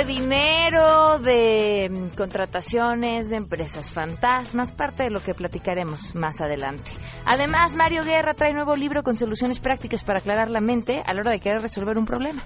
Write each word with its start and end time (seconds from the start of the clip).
de 0.00 0.06
dinero, 0.06 1.18
de 1.18 1.90
mm, 1.90 2.16
contrataciones, 2.16 3.28
de 3.28 3.36
empresas 3.36 3.90
fantasmas, 3.90 4.72
parte 4.72 5.04
de 5.04 5.10
lo 5.10 5.20
que 5.20 5.34
platicaremos 5.34 6.14
más 6.14 6.40
adelante. 6.40 6.92
Además, 7.26 7.76
Mario 7.76 8.02
Guerra 8.02 8.32
trae 8.32 8.54
nuevo 8.54 8.74
libro 8.76 9.02
con 9.02 9.16
soluciones 9.16 9.60
prácticas 9.60 10.02
para 10.02 10.20
aclarar 10.20 10.48
la 10.48 10.60
mente 10.60 11.02
a 11.04 11.12
la 11.12 11.20
hora 11.20 11.32
de 11.32 11.40
querer 11.40 11.60
resolver 11.60 11.98
un 11.98 12.06
problema 12.06 12.44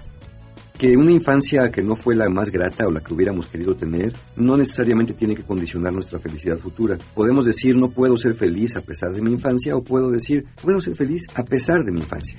que 0.77 0.97
una 0.97 1.11
infancia 1.11 1.71
que 1.71 1.81
no 1.81 1.95
fue 1.95 2.15
la 2.15 2.29
más 2.29 2.51
grata 2.51 2.87
o 2.87 2.91
la 2.91 3.01
que 3.01 3.13
hubiéramos 3.13 3.47
querido 3.47 3.75
tener 3.75 4.13
no 4.35 4.57
necesariamente 4.57 5.13
tiene 5.13 5.35
que 5.35 5.43
condicionar 5.43 5.93
nuestra 5.93 6.19
felicidad 6.19 6.57
futura. 6.57 6.97
Podemos 7.13 7.45
decir 7.45 7.75
no 7.75 7.89
puedo 7.89 8.17
ser 8.17 8.35
feliz 8.35 8.75
a 8.75 8.81
pesar 8.81 9.13
de 9.13 9.21
mi 9.21 9.31
infancia 9.31 9.75
o 9.75 9.83
puedo 9.83 10.09
decir 10.09 10.45
puedo 10.61 10.81
ser 10.81 10.95
feliz 10.95 11.27
a 11.35 11.43
pesar 11.43 11.83
de 11.83 11.91
mi 11.91 11.99
infancia. 11.99 12.37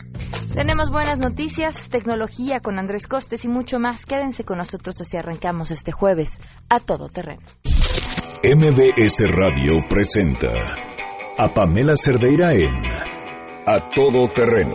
Tenemos 0.54 0.90
buenas 0.90 1.18
noticias, 1.18 1.88
tecnología 1.88 2.60
con 2.60 2.78
Andrés 2.78 3.06
Costes 3.06 3.44
y 3.44 3.48
mucho 3.48 3.78
más. 3.78 4.06
Quédense 4.06 4.44
con 4.44 4.58
nosotros 4.58 5.00
así 5.00 5.16
arrancamos 5.16 5.70
este 5.70 5.92
jueves 5.92 6.38
a 6.68 6.80
todo 6.80 7.06
terreno. 7.08 7.42
MBS 8.42 9.22
Radio 9.30 9.72
presenta 9.88 10.52
a 11.38 11.52
Pamela 11.52 11.94
Cerdeira 11.96 12.54
en 12.54 12.74
A 13.66 13.90
Todo 13.94 14.28
Terreno 14.34 14.74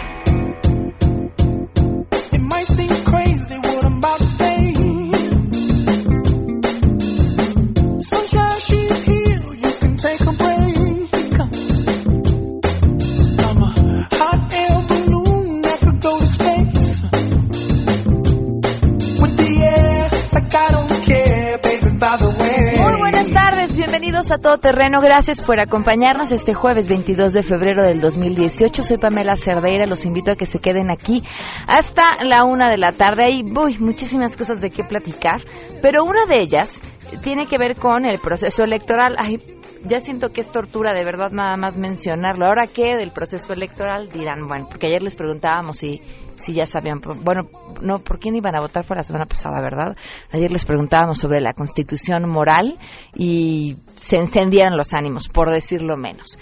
A 24.29 24.37
Todo 24.37 24.59
Terreno. 24.59 25.01
Gracias 25.01 25.41
por 25.41 25.59
acompañarnos 25.59 26.31
este 26.31 26.53
jueves 26.53 26.87
22 26.87 27.33
de 27.33 27.41
febrero 27.41 27.81
del 27.81 28.01
2018. 28.01 28.83
Soy 28.83 28.97
Pamela 28.97 29.35
Cerdeira. 29.35 29.87
Los 29.87 30.05
invito 30.05 30.31
a 30.31 30.35
que 30.35 30.45
se 30.45 30.59
queden 30.59 30.91
aquí 30.91 31.23
hasta 31.65 32.23
la 32.23 32.43
una 32.43 32.69
de 32.69 32.77
la 32.77 32.91
tarde. 32.91 33.25
Hay 33.25 33.41
uy, 33.41 33.79
muchísimas 33.79 34.37
cosas 34.37 34.61
de 34.61 34.69
qué 34.69 34.83
platicar, 34.83 35.41
pero 35.81 36.03
una 36.03 36.27
de 36.27 36.39
ellas 36.39 36.81
tiene 37.23 37.47
que 37.47 37.57
ver 37.57 37.75
con 37.77 38.05
el 38.05 38.19
proceso 38.19 38.63
electoral. 38.63 39.15
Ay, 39.17 39.41
ya 39.83 39.99
siento 39.99 40.29
que 40.29 40.41
es 40.41 40.51
tortura 40.51 40.93
de 40.93 41.03
verdad 41.03 41.31
nada 41.31 41.55
más 41.57 41.77
mencionarlo. 41.77 42.45
Ahora 42.45 42.65
qué 42.67 42.95
del 42.95 43.11
proceso 43.11 43.53
electoral 43.53 44.09
dirán, 44.09 44.47
bueno, 44.47 44.67
porque 44.69 44.87
ayer 44.87 45.01
les 45.01 45.15
preguntábamos 45.15 45.77
si 45.77 46.01
si 46.41 46.53
ya 46.53 46.65
sabían, 46.65 47.01
bueno, 47.23 47.43
no, 47.81 47.99
¿por 47.99 48.19
quién 48.19 48.35
iban 48.35 48.55
a 48.55 48.61
votar? 48.61 48.83
Fue 48.83 48.95
la 48.95 49.03
semana 49.03 49.25
pasada, 49.25 49.61
¿verdad? 49.61 49.95
Ayer 50.31 50.51
les 50.51 50.65
preguntábamos 50.65 51.19
sobre 51.19 51.39
la 51.39 51.53
constitución 51.53 52.27
moral 52.27 52.77
y 53.15 53.77
se 53.95 54.17
encendieron 54.17 54.75
los 54.75 54.93
ánimos, 54.93 55.29
por 55.29 55.51
decirlo 55.51 55.97
menos. 55.97 56.39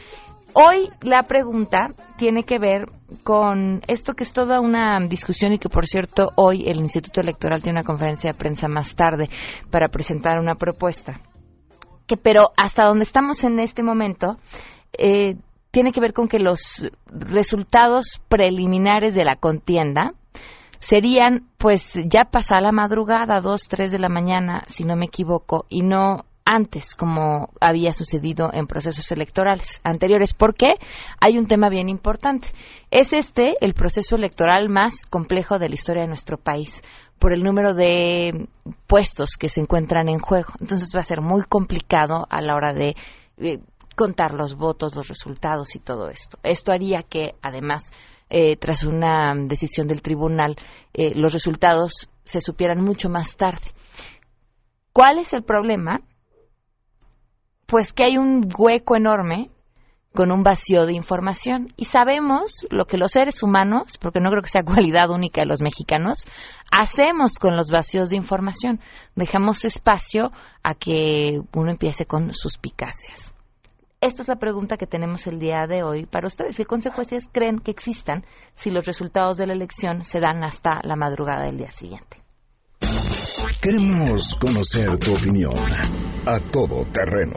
Hoy 0.54 0.90
la 1.02 1.24
pregunta 1.24 1.94
tiene 2.18 2.44
que 2.44 2.58
ver 2.58 2.90
con 3.24 3.82
esto 3.88 4.14
que 4.14 4.24
es 4.24 4.34
toda 4.34 4.60
una 4.60 4.98
discusión 5.08 5.54
y 5.54 5.60
que, 5.60 5.70
por 5.70 5.86
cierto, 5.86 6.32
hoy 6.36 6.64
el 6.68 6.78
Instituto 6.78 7.22
Electoral 7.22 7.62
tiene 7.62 7.80
una 7.80 7.86
conferencia 7.86 8.32
de 8.32 8.38
prensa 8.38 8.68
más 8.68 8.96
tarde 8.96 9.30
para 9.70 9.90
presentar 9.90 10.40
una 10.40 10.56
propuesta. 10.56 11.22
Que, 12.10 12.18
pero 12.18 12.50
hasta 12.58 12.86
donde 12.86 13.04
estamos 13.04 13.44
en 13.44 13.60
este 13.60 13.84
momento, 13.84 14.38
eh, 14.98 15.36
tiene 15.70 15.92
que 15.92 16.02
ver 16.02 16.14
con 16.14 16.28
que 16.28 16.40
los 16.40 16.84
resultados 17.06 18.20
preliminares 18.28 19.14
de 19.14 19.24
la 19.24 19.36
contienda 19.36 20.16
serían, 20.80 21.46
pues, 21.60 21.94
ya 22.06 22.26
pasada 22.26 22.62
la 22.62 22.72
madrugada, 22.72 23.42
dos, 23.42 23.68
tres 23.68 23.92
de 23.92 24.00
la 24.00 24.10
mañana, 24.10 24.64
si 24.66 24.86
no 24.86 24.96
me 24.96 25.06
equivoco, 25.06 25.68
y 25.70 25.84
no 25.84 26.26
antes, 26.46 26.96
como 26.96 27.50
había 27.62 27.92
sucedido 27.92 28.50
en 28.52 28.66
procesos 28.66 29.12
electorales 29.12 29.80
anteriores. 29.84 30.34
¿Por 30.34 30.56
qué? 30.56 30.78
Hay 31.22 31.38
un 31.38 31.46
tema 31.46 31.70
bien 31.70 31.90
importante. 31.90 32.48
Es 32.90 33.14
este 33.14 33.54
el 33.62 33.76
proceso 33.76 34.16
electoral 34.16 34.68
más 34.68 35.06
complejo 35.06 35.60
de 35.60 35.70
la 35.70 35.76
historia 35.76 36.02
de 36.02 36.08
nuestro 36.08 36.38
país 36.38 36.82
por 37.20 37.34
el 37.34 37.44
número 37.44 37.74
de 37.74 38.48
puestos 38.88 39.32
que 39.38 39.50
se 39.50 39.62
encuentran 39.62 40.10
en 40.10 40.20
juego. 40.20 40.54
Entonces 40.60 40.92
va 40.96 41.02
a 41.02 41.04
ser 41.04 41.22
muy 41.22 41.44
complicado 41.44 42.26
a 42.30 42.42
la 42.42 42.56
hora 42.56 42.74
de 42.74 42.96
eh, 43.38 43.60
contar 43.96 44.34
los 44.34 44.56
votos, 44.56 44.96
los 44.96 45.08
resultados 45.10 45.76
y 45.76 45.80
todo 45.80 46.10
esto. 46.10 46.40
Esto 46.44 46.72
haría 46.72 47.04
que, 47.04 47.36
además, 47.42 47.92
eh, 48.30 48.56
tras 48.56 48.84
una 48.86 49.34
decisión 49.36 49.88
del 49.88 50.02
tribunal, 50.02 50.56
eh, 50.94 51.14
los 51.16 51.34
resultados 51.34 52.10
se 52.24 52.42
supieran 52.42 52.82
mucho 52.82 53.10
más 53.10 53.36
tarde. 53.36 53.68
¿Cuál 54.94 55.20
es 55.20 55.34
el 55.34 55.44
problema? 55.44 56.02
Pues 57.66 57.92
que 57.92 58.04
hay 58.04 58.18
un 58.18 58.48
hueco 58.58 58.96
enorme 58.96 59.52
con 60.14 60.32
un 60.32 60.44
vacío 60.44 60.86
de 60.86 60.94
información. 60.94 61.68
Y 61.78 61.86
sabemos 61.86 62.68
lo 62.70 62.86
que 62.86 62.98
los 62.98 63.12
seres 63.12 63.44
humanos, 63.44 63.98
porque 63.98 64.20
no 64.20 64.30
creo 64.30 64.42
que 64.42 64.50
sea 64.50 64.64
cualidad 64.66 65.10
única 65.10 65.42
de 65.42 65.48
los 65.48 65.62
mexicanos, 65.62 66.26
hacemos 66.72 67.36
con 67.40 67.56
los 67.56 67.72
vacíos 67.72 68.10
de 68.10 68.18
información. 68.18 68.80
Dejamos 69.16 69.66
espacio 69.66 70.32
a 70.64 70.74
que 70.76 71.40
uno 71.54 71.72
empiece 71.72 72.06
con 72.06 72.34
suspicacias. 72.34 73.34
Esta 74.02 74.22
es 74.22 74.30
la 74.30 74.38
pregunta 74.38 74.78
que 74.78 74.88
tenemos 74.88 75.28
el 75.28 75.40
día 75.40 75.68
de 75.68 75.84
hoy 75.84 76.06
para 76.06 76.28
ustedes. 76.28 76.56
¿Qué 76.56 76.66
consecuencias 76.66 77.26
creen 77.30 77.60
que 77.60 77.72
existan 77.72 78.24
si 78.54 78.72
los 78.72 78.86
resultados 78.86 79.38
de 79.38 79.46
la 79.46 79.54
elección 79.54 80.06
se 80.06 80.22
dan 80.22 80.42
hasta 80.46 80.80
la 80.84 80.96
madrugada 80.96 81.44
del 81.44 81.58
día 81.58 81.72
siguiente? 81.72 82.24
Queremos 83.62 84.36
conocer 84.36 84.98
tu 85.00 85.16
opinión 85.16 85.54
a 86.26 86.40
todo 86.50 86.86
terreno 86.94 87.36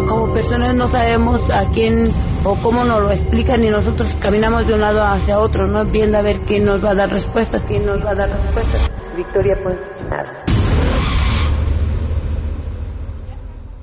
Como 0.08 0.32
personas 0.32 0.76
no 0.76 0.87
sabemos 0.87 1.41
a 1.50 1.69
quién 1.73 2.05
o 2.44 2.56
cómo 2.62 2.84
nos 2.84 3.02
lo 3.02 3.10
explican 3.10 3.62
y 3.64 3.70
nosotros 3.70 4.16
caminamos 4.20 4.66
de 4.66 4.75
un 4.75 4.81
lado 4.81 5.02
hacia 5.02 5.38
otro, 5.38 5.66
no 5.66 5.84
viendo 5.84 6.19
a 6.19 6.22
ver 6.22 6.40
quién 6.46 6.64
nos 6.64 6.82
va 6.84 6.92
a 6.92 6.94
dar 6.94 7.10
respuesta, 7.10 7.58
quién 7.66 7.84
nos 7.84 8.04
va 8.04 8.10
a 8.10 8.14
dar 8.14 8.31
respuesta. 8.31 8.78
Victoria, 9.16 9.56
pues 9.62 9.76
nada. 10.08 10.44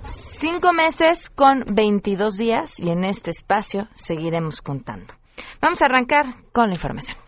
Cinco 0.02 0.72
meses 0.74 1.30
con 1.30 1.64
22 1.68 2.38
días 2.38 2.80
y 2.80 2.90
en 2.90 3.04
este 3.04 3.32
espacio 3.32 3.88
seguiremos 3.94 4.62
contando. 4.62 5.14
Vamos 5.62 5.82
a 5.82 5.86
arrancar 5.86 6.26
con 6.52 6.68
la 6.68 6.76
información. 6.76 7.27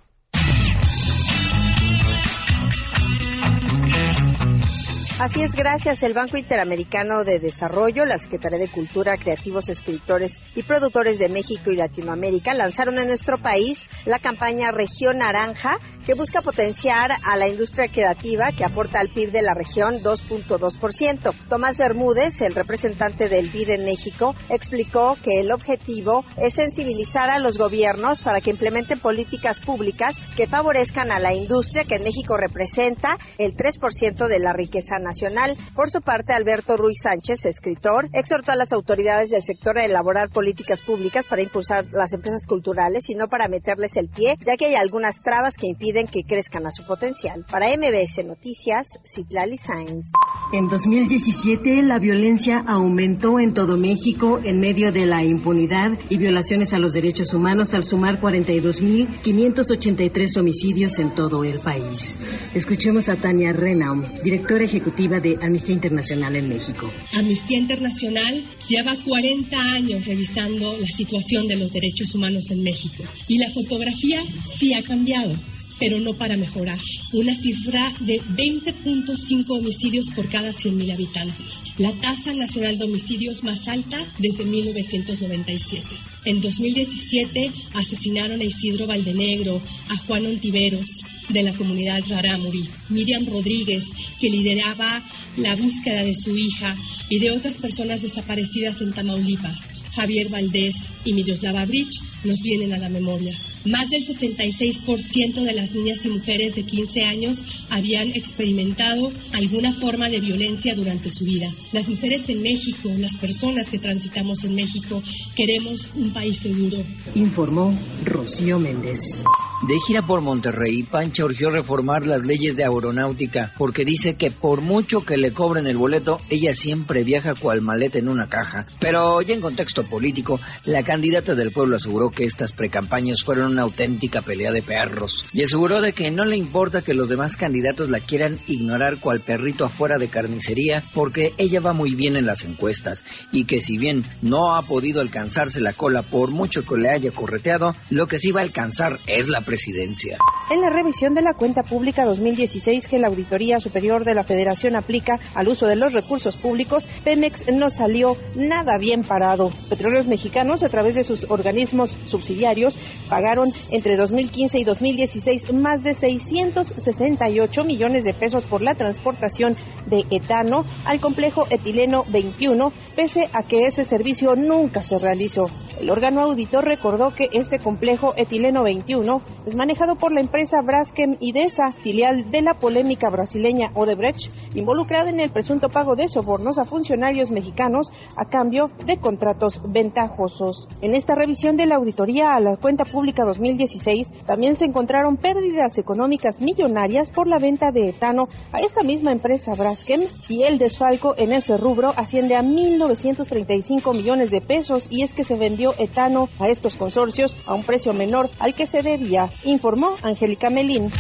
Así 5.20 5.44
es, 5.44 5.52
gracias. 5.52 6.02
El 6.04 6.14
Banco 6.14 6.38
Interamericano 6.38 7.26
de 7.26 7.40
Desarrollo, 7.40 8.06
la 8.06 8.18
Secretaría 8.18 8.58
de 8.58 8.70
Cultura, 8.70 9.18
Creativos, 9.18 9.68
Escritores 9.68 10.42
y 10.56 10.64
Productores 10.64 11.20
de 11.20 11.28
México 11.28 11.72
y 11.72 11.76
Latinoamérica 11.76 12.54
lanzaron 12.54 12.98
en 13.00 13.08
nuestro 13.08 13.38
país 13.38 13.86
la 14.06 14.20
campaña 14.20 14.72
Región 14.72 15.18
Naranja, 15.18 15.78
que 16.10 16.16
busca 16.16 16.42
potenciar 16.42 17.12
a 17.24 17.38
la 17.38 17.48
industria 17.48 17.88
creativa 17.88 18.52
que 18.58 18.66
aporta 18.66 19.00
al 19.00 19.10
PIB 19.10 19.32
de 19.32 19.44
la 19.44 19.54
región 19.54 20.00
2.2%. 20.02 21.36
Tomás 21.48 21.78
Bermúdez, 21.78 22.42
el 22.42 22.56
representante 22.56 23.30
del 23.30 23.52
BID 23.52 23.70
en 23.70 23.86
México, 23.86 24.34
explicó 24.50 25.16
que 25.24 25.40
el 25.40 25.52
objetivo 25.52 26.26
es 26.36 26.56
sensibilizar 26.56 27.30
a 27.30 27.38
los 27.38 27.60
gobiernos 27.60 28.24
para 28.24 28.42
que 28.42 28.50
implementen 28.50 29.00
políticas 29.00 29.60
públicas 29.60 30.16
que 30.36 30.48
favorezcan 30.48 31.12
a 31.12 31.20
la 31.20 31.36
industria 31.36 31.84
que 31.84 31.98
en 31.98 32.04
México 32.06 32.36
representa 32.38 33.20
el 33.38 33.56
3% 33.56 34.28
de 34.28 34.40
la 34.40 34.52
riqueza 34.52 34.98
nacional. 34.98 35.56
Por 35.76 35.92
su 35.92 36.02
parte, 36.02 36.34
Alberto 36.34 36.76
Ruiz 36.76 37.04
Sánchez, 37.04 37.46
escritor, 37.46 38.10
exhortó 38.14 38.52
a 38.52 38.56
las 38.56 38.74
autoridades 38.74 39.30
del 39.30 39.44
sector 39.44 39.78
a 39.78 39.86
elaborar 39.86 40.32
políticas 40.32 40.82
públicas 40.82 41.28
para 41.28 41.44
impulsar 41.44 41.86
las 41.92 42.14
empresas 42.14 42.48
culturales 42.48 43.12
y 43.12 43.14
no 43.14 43.28
para 43.28 43.48
meterles 43.48 43.96
el 43.96 44.10
pie, 44.10 44.38
ya 44.44 44.58
que 44.58 44.66
hay 44.66 44.76
algunas 44.76 45.22
trabas 45.22 45.54
que 45.56 45.68
impiden 45.68 45.99
que 46.08 46.24
crezcan 46.24 46.66
a 46.66 46.72
su 46.72 46.86
potencial. 46.86 47.46
Para 47.50 47.68
MBS 47.76 48.26
Noticias, 48.26 49.00
Citlali 49.06 49.58
Sáenz. 49.58 50.14
En 50.52 50.68
2017, 50.68 51.84
la 51.84 52.00
violencia 52.00 52.64
aumentó 52.68 53.40
en 53.40 53.54
todo 53.54 53.78
México 53.78 54.40
en 54.44 54.60
medio 54.60 54.92
de 54.92 55.06
la 55.06 55.24
impunidad 55.24 55.92
y 56.10 56.18
violaciones 56.18 56.74
a 56.74 56.80
los 56.80 56.94
derechos 56.94 57.32
humanos 57.34 57.76
al 57.76 57.84
sumar 57.84 58.20
42.583 58.20 60.38
homicidios 60.38 60.98
en 61.00 61.14
todo 61.14 61.44
el 61.44 61.60
país. 61.60 62.18
Escuchemos 62.56 63.10
a 63.10 63.16
Tania 63.16 63.54
Renaum, 63.54 64.02
directora 64.24 64.66
ejecutiva 64.66 65.20
de 65.20 65.38
Amnistía 65.42 65.76
Internacional 65.76 66.36
en 66.36 66.50
México. 66.50 66.90
Amnistía 67.14 67.60
Internacional 67.60 68.44
lleva 68.68 68.96
40 69.06 69.56
años 69.58 70.08
revisando 70.08 70.76
la 70.78 70.88
situación 70.88 71.48
de 71.48 71.58
los 71.58 71.72
derechos 71.72 72.16
humanos 72.16 72.50
en 72.52 72.64
México 72.64 73.04
y 73.28 73.38
la 73.38 73.52
fotografía 73.52 74.24
sí 74.58 74.74
ha 74.74 74.82
cambiado 74.82 75.36
pero 75.80 76.00
no 76.00 76.14
para 76.14 76.38
mejorar. 76.38 76.80
Una 77.14 77.36
cifra 77.36 77.94
de 78.00 78.20
20.5 78.22 79.46
homicidios 79.50 80.10
por 80.16 80.30
cada 80.30 80.50
100.000 80.50 80.94
habitantes, 80.94 81.62
la 81.78 81.94
tasa 82.00 82.34
nacional 82.34 82.78
de 82.78 82.86
homicidios 82.86 83.44
más 83.44 83.68
alta 83.68 84.06
desde 84.20 84.46
1997. 84.46 85.88
En 86.26 86.42
2017 86.42 87.52
asesinaron 87.74 88.42
a 88.42 88.46
Isidro 88.46 88.88
Valdenegro, 88.88 89.62
a 89.90 89.98
Juan 89.98 90.26
Ontiveros, 90.26 91.04
de 91.30 91.44
la 91.44 91.54
comunidad 91.54 92.00
Rarámuri, 92.08 92.68
Miriam 92.90 93.26
Rodríguez, 93.28 93.86
que 94.20 94.30
lideraba 94.30 95.04
la 95.38 95.56
búsqueda 95.56 96.04
de 96.04 96.16
su 96.16 96.36
hija, 96.36 96.76
y 97.10 97.20
de 97.20 97.32
otras 97.32 97.56
personas 97.56 98.02
desaparecidas 98.02 98.82
en 98.82 98.94
Tamaulipas. 98.94 99.60
Javier 99.96 100.30
Valdés 100.30 100.76
y 101.04 101.14
Miroslava 101.14 101.66
Bridge 101.66 102.00
nos 102.24 102.40
vienen 102.42 102.74
a 102.74 102.78
la 102.78 102.90
memoria. 102.90 103.36
Más 103.66 103.90
del 103.90 104.06
66% 104.06 105.44
de 105.44 105.54
las 105.54 105.72
niñas 105.72 106.06
y 106.06 106.10
mujeres 106.10 106.56
de 106.56 106.64
15 106.64 107.04
años 107.04 107.44
habían 107.70 108.10
experimentado 108.10 109.12
alguna 109.34 109.74
forma 109.74 110.10
de 110.10 110.20
violencia 110.20 110.76
durante 110.76 111.12
su 111.12 111.26
vida. 111.26 111.48
Las 111.74 111.90
mujeres 111.90 112.30
en 112.30 112.42
México, 112.42 112.90
las 112.98 113.18
personas 113.18 113.68
que 113.68 113.80
transitamos 113.80 114.44
en 114.46 114.56
México, 114.56 115.04
queremos 115.36 115.90
un 115.96 116.12
país 116.12 116.40
seguro. 116.40 116.78
Informó 117.16 117.78
Rocío 118.06 118.60
Méndez. 118.60 119.20
De 119.68 119.78
gira 119.86 120.02
por 120.02 120.22
Monterrey, 120.22 120.84
Pancha 120.84 121.26
urgió 121.26 121.50
reformar 121.50 122.08
las 122.08 122.26
leyes 122.26 122.56
de 122.56 122.64
aeronáutica 122.64 123.52
porque 123.58 123.84
dice 123.84 124.16
que 124.16 124.32
por 124.32 124.62
mucho 124.62 125.02
que 125.02 125.18
le 125.18 125.32
cobren 125.32 125.68
el 125.68 125.76
boleto, 125.76 126.18
ella 126.30 126.54
siempre 126.54 127.04
viaja 127.04 127.36
cual 127.36 127.62
maleta 127.62 128.00
en 128.00 128.08
una 128.08 128.30
caja. 128.30 128.66
Pero 128.80 129.22
ya 129.22 129.34
en 129.34 129.42
contexto 129.42 129.84
político, 129.84 130.40
la 130.64 130.84
candidata 130.84 131.36
del 131.36 131.52
pueblo 131.52 131.76
aseguró 131.76 132.10
que 132.10 132.24
estas 132.24 132.54
precampañas 132.54 133.22
fueron 133.22 133.49
una 133.50 133.64
auténtica 133.64 134.22
pelea 134.22 134.52
de 134.52 134.62
perros 134.62 135.24
y 135.34 135.44
aseguró 135.44 135.82
de 135.82 135.94
que 135.94 136.12
no 136.12 136.26
le 136.26 136.38
importa 136.38 136.82
que 136.82 136.94
los 136.94 137.10
demás 137.10 137.36
candidatos 137.36 137.90
la 137.90 138.00
quieran 138.00 138.40
ignorar 138.48 139.00
cual 139.00 139.22
perrito 139.22 139.66
afuera 139.66 139.98
de 139.98 140.08
carnicería 140.08 140.84
porque 140.94 141.34
ella 141.38 141.60
va 141.60 141.74
muy 141.74 141.96
bien 141.96 142.16
en 142.16 142.26
las 142.26 142.44
encuestas 142.46 143.04
y 143.32 143.46
que 143.46 143.60
si 143.60 143.78
bien 143.78 144.04
no 144.22 144.56
ha 144.56 144.62
podido 144.62 145.02
alcanzarse 145.02 145.62
la 145.62 145.74
cola 145.74 146.04
por 146.04 146.32
mucho 146.32 146.62
que 146.62 146.78
le 146.78 146.90
haya 146.90 147.12
correteado, 147.12 147.74
lo 147.90 148.08
que 148.08 148.20
sí 148.20 148.32
va 148.32 148.42
a 148.42 148.44
alcanzar 148.44 148.98
es 149.08 149.28
la 149.28 149.42
presidencia. 149.42 150.18
En 150.52 150.62
la 150.62 150.70
revisión 150.70 151.14
de 151.14 151.22
la 151.22 151.34
cuenta 151.34 151.64
pública 151.64 152.06
2016 152.06 152.88
que 152.88 153.00
la 153.00 153.08
Auditoría 153.08 153.60
Superior 153.60 154.04
de 154.04 154.16
la 154.16 154.24
Federación 154.24 154.76
aplica 154.76 155.20
al 155.36 155.48
uso 155.48 155.68
de 155.68 155.76
los 155.76 155.94
recursos 155.94 156.36
públicos, 156.36 156.90
Pemex 157.04 157.46
no 157.54 157.70
salió 157.70 158.18
nada 158.36 158.78
bien 158.78 159.04
parado. 159.04 159.50
Petróleos 159.70 160.08
Mexicanos, 160.08 160.64
a 160.64 160.70
través 160.70 160.96
de 160.96 161.04
sus 161.04 161.26
organismos 161.30 161.96
subsidiarios, 162.06 162.78
pagaron 163.10 163.39
entre 163.72 163.96
2015 163.96 164.60
y 164.60 164.64
2016 164.64 165.54
más 165.54 165.84
de 165.84 165.94
668 165.94 167.64
millones 167.64 168.04
de 168.04 168.14
pesos 168.14 168.46
por 168.46 168.62
la 168.62 168.76
transportación 168.76 169.54
de 169.86 170.06
etano 170.10 170.66
al 170.86 171.00
complejo 171.00 171.48
etileno 171.50 172.04
21, 172.10 172.72
pese 173.00 173.30
a 173.32 173.44
que 173.44 173.66
ese 173.66 173.86
servicio 173.86 174.36
nunca 174.36 174.82
se 174.82 175.00
realizó. 175.00 175.50
El 175.80 175.90
órgano 175.90 176.20
auditor 176.20 176.66
recordó 176.66 177.12
que 177.12 177.30
este 177.32 177.58
complejo 177.58 178.14
etileno 178.18 178.64
21 178.64 179.22
es 179.46 179.56
manejado 179.56 179.96
por 179.96 180.12
la 180.12 180.20
empresa 180.20 180.58
Braskem 180.62 181.16
Idesa, 181.22 181.72
filial 181.82 182.30
de 182.30 182.42
la 182.42 182.56
polémica 182.56 183.10
brasileña 183.10 183.72
Odebrecht, 183.74 184.30
involucrada 184.54 185.10
en 185.10 185.22
el 185.22 185.32
presunto 185.32 185.70
pago 185.70 185.96
de 185.96 186.10
sobornos 186.10 186.58
a 186.58 186.66
funcionarios 186.66 187.32
mexicanos 187.32 187.90
a 188.18 188.26
cambio 188.26 188.70
de 188.86 188.98
contratos 188.98 189.62
ventajosos. 189.66 190.68
En 190.82 190.94
esta 190.94 191.16
revisión 191.16 191.56
de 191.56 191.68
la 191.68 191.78
auditoría 191.78 192.34
a 192.34 192.42
la 192.42 192.58
cuenta 192.58 192.84
pública 192.84 193.24
2016 193.24 194.10
también 194.26 194.58
se 194.58 194.66
encontraron 194.66 195.16
pérdidas 195.16 195.78
económicas 195.78 196.42
millonarias 196.42 197.12
por 197.12 197.28
la 197.28 197.40
venta 197.40 197.72
de 197.72 197.86
etano 197.92 198.28
a 198.52 198.60
esta 198.60 198.84
misma 198.84 199.14
empresa 199.14 199.54
Braskem 199.56 200.02
y 200.28 200.44
el 200.44 200.58
desfalco 200.58 201.16
en 201.18 201.32
ese 201.32 201.56
rubro 201.56 201.94
asciende 201.96 202.36
a 202.36 202.42
1.935 202.90 203.94
millones 203.94 204.32
de 204.32 204.42
pesos 204.42 204.88
y 204.90 205.04
es 205.04 205.14
que 205.14 205.24
se 205.24 205.36
vendió 205.36 205.74
etano 205.78 206.30
a 206.40 206.48
estos 206.48 206.74
consorcios 206.76 207.38
a 207.46 207.54
un 207.54 207.64
precio 207.64 207.94
menor 207.94 208.30
al 208.40 208.54
que 208.54 208.68
se 208.68 208.82
debía, 208.82 209.30
informó 209.44 209.96
Angélica 210.02 210.50
Melín. 210.50 210.92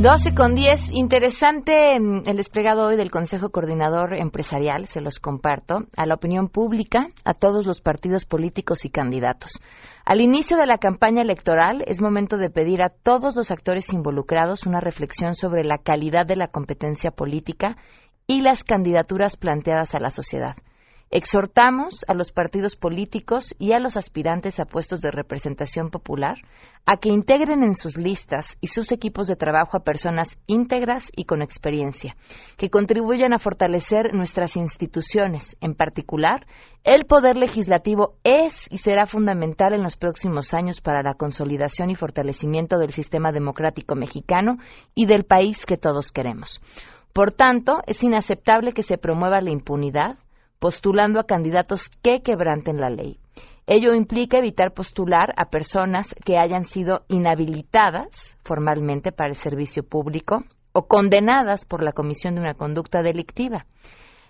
12 0.00 0.32
con 0.32 0.54
10. 0.54 0.92
Interesante 0.92 1.98
mm, 1.98 2.22
el 2.26 2.36
desplegado 2.36 2.86
hoy 2.86 2.96
del 2.96 3.10
Consejo 3.10 3.50
Coordinador 3.50 4.14
Empresarial, 4.14 4.86
se 4.86 5.00
los 5.00 5.18
comparto, 5.18 5.86
a 5.96 6.06
la 6.06 6.14
opinión 6.14 6.48
pública, 6.48 7.08
a 7.24 7.34
todos 7.34 7.66
los 7.66 7.80
partidos 7.80 8.24
políticos 8.24 8.84
y 8.84 8.90
candidatos. 8.90 9.58
Al 10.04 10.20
inicio 10.20 10.56
de 10.56 10.66
la 10.66 10.78
campaña 10.78 11.22
electoral 11.22 11.82
es 11.88 12.00
momento 12.00 12.36
de 12.36 12.48
pedir 12.48 12.80
a 12.80 12.90
todos 12.90 13.34
los 13.34 13.50
actores 13.50 13.92
involucrados 13.92 14.66
una 14.66 14.78
reflexión 14.78 15.34
sobre 15.34 15.64
la 15.64 15.78
calidad 15.78 16.26
de 16.26 16.36
la 16.36 16.46
competencia 16.46 17.10
política 17.10 17.76
y 18.28 18.42
las 18.42 18.62
candidaturas 18.62 19.36
planteadas 19.36 19.96
a 19.96 19.98
la 19.98 20.10
sociedad. 20.10 20.54
Exhortamos 21.10 22.04
a 22.06 22.12
los 22.12 22.32
partidos 22.32 22.76
políticos 22.76 23.54
y 23.58 23.72
a 23.72 23.78
los 23.78 23.96
aspirantes 23.96 24.60
a 24.60 24.66
puestos 24.66 25.00
de 25.00 25.10
representación 25.10 25.90
popular 25.90 26.36
a 26.84 26.98
que 26.98 27.08
integren 27.08 27.62
en 27.62 27.74
sus 27.74 27.96
listas 27.96 28.58
y 28.60 28.66
sus 28.66 28.92
equipos 28.92 29.26
de 29.26 29.36
trabajo 29.36 29.78
a 29.78 29.84
personas 29.84 30.38
íntegras 30.46 31.10
y 31.16 31.24
con 31.24 31.40
experiencia, 31.40 32.14
que 32.58 32.68
contribuyan 32.68 33.32
a 33.32 33.38
fortalecer 33.38 34.12
nuestras 34.12 34.56
instituciones. 34.56 35.56
En 35.62 35.74
particular, 35.74 36.46
el 36.84 37.06
poder 37.06 37.36
legislativo 37.36 38.16
es 38.22 38.66
y 38.70 38.76
será 38.76 39.06
fundamental 39.06 39.72
en 39.72 39.82
los 39.82 39.96
próximos 39.96 40.52
años 40.52 40.82
para 40.82 41.02
la 41.02 41.14
consolidación 41.14 41.88
y 41.88 41.94
fortalecimiento 41.94 42.78
del 42.78 42.92
sistema 42.92 43.32
democrático 43.32 43.94
mexicano 43.94 44.58
y 44.94 45.06
del 45.06 45.24
país 45.24 45.64
que 45.64 45.78
todos 45.78 46.12
queremos. 46.12 46.60
Por 47.14 47.32
tanto, 47.32 47.80
es 47.86 48.04
inaceptable 48.04 48.72
que 48.72 48.82
se 48.82 48.98
promueva 48.98 49.40
la 49.40 49.50
impunidad, 49.50 50.18
postulando 50.58 51.20
a 51.20 51.26
candidatos 51.26 51.90
que 52.02 52.20
quebranten 52.22 52.80
la 52.80 52.90
ley. 52.90 53.18
Ello 53.66 53.92
implica 53.92 54.38
evitar 54.38 54.72
postular 54.72 55.34
a 55.36 55.50
personas 55.50 56.14
que 56.24 56.38
hayan 56.38 56.64
sido 56.64 57.04
inhabilitadas 57.08 58.38
formalmente 58.42 59.12
para 59.12 59.28
el 59.28 59.34
servicio 59.34 59.82
público 59.82 60.44
o 60.72 60.86
condenadas 60.86 61.66
por 61.66 61.82
la 61.82 61.92
comisión 61.92 62.34
de 62.34 62.40
una 62.40 62.54
conducta 62.54 63.02
delictiva. 63.02 63.66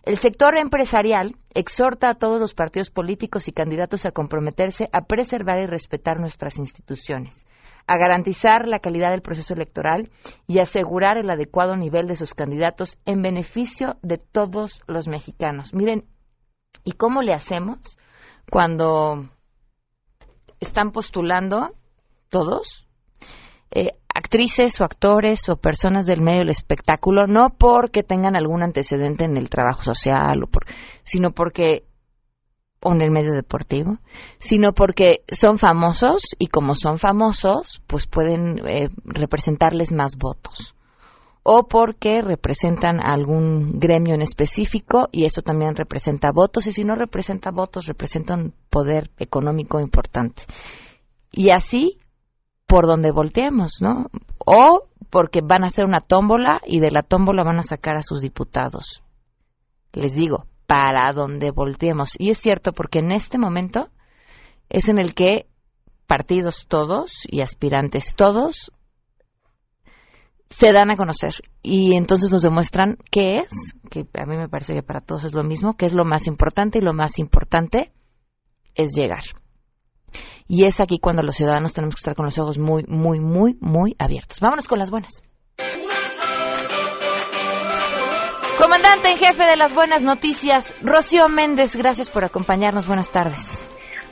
El 0.02 0.16
sector 0.16 0.56
empresarial 0.58 1.36
exhorta 1.54 2.08
a 2.08 2.14
todos 2.14 2.40
los 2.40 2.54
partidos 2.54 2.90
políticos 2.90 3.46
y 3.46 3.52
candidatos 3.52 4.06
a 4.06 4.10
comprometerse 4.10 4.88
a 4.92 5.02
preservar 5.02 5.60
y 5.60 5.66
respetar 5.66 6.18
nuestras 6.18 6.58
instituciones, 6.58 7.46
a 7.86 7.96
garantizar 7.96 8.66
la 8.66 8.78
calidad 8.78 9.10
del 9.10 9.22
proceso 9.22 9.54
electoral 9.54 10.08
y 10.46 10.60
asegurar 10.60 11.16
el 11.18 11.30
adecuado 11.30 11.76
nivel 11.76 12.08
de 12.08 12.16
sus 12.16 12.34
candidatos 12.34 12.98
en 13.06 13.22
beneficio 13.22 13.98
de 14.02 14.18
todos 14.18 14.80
los 14.86 15.08
mexicanos. 15.08 15.74
Miren, 15.74 16.04
¿y 16.84 16.92
cómo 16.92 17.22
le 17.22 17.34
hacemos 17.34 17.78
cuando 18.50 19.28
están 20.60 20.90
postulando 20.90 21.74
todos 22.30 22.88
eh, 23.70 23.92
actrices 24.14 24.80
o 24.80 24.84
actores 24.84 25.48
o 25.48 25.56
personas 25.56 26.06
del 26.06 26.22
medio 26.22 26.40
del 26.40 26.50
espectáculo, 26.50 27.26
no 27.26 27.50
porque 27.56 28.02
tengan 28.02 28.36
algún 28.36 28.62
antecedente 28.62 29.24
en 29.24 29.36
el 29.36 29.48
trabajo 29.48 29.82
social, 29.82 30.42
o 30.42 30.46
por, 30.46 30.64
sino 31.02 31.30
porque 31.30 31.84
o 32.80 32.92
en 32.92 33.02
el 33.02 33.10
medio 33.10 33.32
deportivo, 33.32 33.98
sino 34.38 34.72
porque 34.72 35.22
son 35.30 35.58
famosos 35.58 36.22
y 36.38 36.46
como 36.46 36.74
son 36.74 36.98
famosos, 36.98 37.82
pues 37.86 38.06
pueden 38.06 38.58
eh, 38.66 38.88
representarles 39.04 39.92
más 39.92 40.16
votos. 40.16 40.74
O 41.50 41.66
porque 41.66 42.20
representan 42.20 43.00
algún 43.00 43.78
gremio 43.80 44.14
en 44.14 44.20
específico 44.20 45.08
y 45.12 45.24
eso 45.24 45.40
también 45.40 45.76
representa 45.76 46.30
votos 46.30 46.66
y 46.66 46.72
si 46.72 46.84
no 46.84 46.94
representa 46.94 47.50
votos, 47.50 47.86
representa 47.86 48.34
un 48.34 48.52
poder 48.68 49.10
económico 49.16 49.80
importante. 49.80 50.42
Y 51.32 51.48
así 51.48 51.96
por 52.66 52.86
donde 52.86 53.12
volteemos, 53.12 53.80
¿no? 53.80 54.10
O 54.44 54.88
porque 55.08 55.40
van 55.42 55.62
a 55.62 55.68
hacer 55.68 55.86
una 55.86 56.00
tómbola 56.00 56.60
y 56.66 56.80
de 56.80 56.90
la 56.90 57.00
tómbola 57.00 57.44
van 57.44 57.60
a 57.60 57.62
sacar 57.62 57.96
a 57.96 58.02
sus 58.02 58.20
diputados. 58.20 59.02
Les 59.94 60.14
digo, 60.14 60.44
para 60.66 61.10
donde 61.14 61.50
volteemos. 61.50 62.10
Y 62.18 62.28
es 62.28 62.36
cierto 62.36 62.72
porque 62.72 62.98
en 62.98 63.10
este 63.10 63.38
momento 63.38 63.88
es 64.68 64.90
en 64.90 64.98
el 64.98 65.14
que 65.14 65.46
partidos 66.06 66.66
todos 66.68 67.22
y 67.26 67.40
aspirantes 67.40 68.14
todos 68.14 68.70
se 70.58 70.72
dan 70.72 70.90
a 70.90 70.96
conocer 70.96 71.34
y 71.62 71.96
entonces 71.96 72.32
nos 72.32 72.42
demuestran 72.42 72.98
qué 73.12 73.38
es, 73.38 73.76
que 73.90 74.08
a 74.20 74.26
mí 74.26 74.36
me 74.36 74.48
parece 74.48 74.74
que 74.74 74.82
para 74.82 75.00
todos 75.00 75.22
es 75.22 75.32
lo 75.32 75.44
mismo, 75.44 75.76
que 75.76 75.86
es 75.86 75.92
lo 75.92 76.04
más 76.04 76.26
importante 76.26 76.78
y 76.78 76.82
lo 76.82 76.92
más 76.92 77.20
importante 77.20 77.92
es 78.74 78.90
llegar. 78.96 79.22
Y 80.48 80.64
es 80.64 80.80
aquí 80.80 80.98
cuando 80.98 81.22
los 81.22 81.36
ciudadanos 81.36 81.74
tenemos 81.74 81.94
que 81.94 82.00
estar 82.00 82.16
con 82.16 82.24
los 82.24 82.36
ojos 82.40 82.58
muy, 82.58 82.82
muy, 82.88 83.20
muy, 83.20 83.56
muy 83.60 83.94
abiertos. 84.00 84.40
Vámonos 84.40 84.66
con 84.66 84.80
las 84.80 84.90
buenas. 84.90 85.22
Comandante 88.58 89.10
en 89.10 89.16
jefe 89.18 89.46
de 89.46 89.56
las 89.56 89.72
buenas 89.76 90.02
noticias, 90.02 90.74
Rocío 90.82 91.28
Méndez, 91.28 91.76
gracias 91.76 92.10
por 92.10 92.24
acompañarnos. 92.24 92.88
Buenas 92.88 93.12
tardes. 93.12 93.62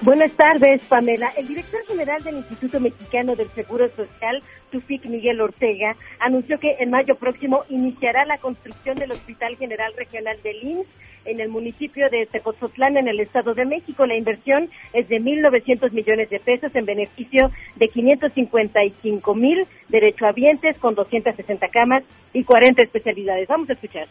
Buenas 0.03 0.31
tardes, 0.33 0.83
Pamela. 0.89 1.33
El 1.39 1.49
director 1.49 1.81
general 1.87 2.23
del 2.23 2.37
Instituto 2.37 2.79
Mexicano 2.79 3.35
del 3.35 3.49
Seguro 3.53 3.89
Social, 3.89 4.43
Tufik 4.71 5.07
Miguel 5.07 5.41
Ortega, 5.41 5.97
anunció 6.21 6.61
que 6.61 6.77
en 6.79 6.91
mayo 6.91 7.15
próximo 7.15 7.65
iniciará 7.71 8.27
la 8.27 8.37
construcción 8.37 8.97
del 8.97 9.13
Hospital 9.13 9.57
General 9.57 9.93
Regional 9.97 10.37
de 10.43 10.53
IMSS 10.53 10.87
en 11.25 11.41
el 11.41 11.49
municipio 11.49 12.09
de 12.11 12.27
Tepozotlán, 12.27 12.99
en 12.99 13.09
el 13.09 13.21
Estado 13.21 13.55
de 13.55 13.65
México. 13.65 14.05
La 14.07 14.17
inversión 14.17 14.69
es 14.93 15.09
de 15.09 15.17
1.900 15.19 15.91
millones 15.93 16.29
de 16.29 16.41
pesos 16.41 16.77
en 16.77 16.85
beneficio 16.85 17.51
de 17.77 17.89
555 17.89 19.35
mil 19.35 19.67
derechohabientes 19.89 20.77
con 20.79 20.95
260 20.95 21.69
camas 21.69 22.05
y 22.35 22.45
40 22.45 22.83
especialidades. 22.83 23.49
Vamos 23.49 23.71
a 23.71 23.73
escuchar. 23.73 24.07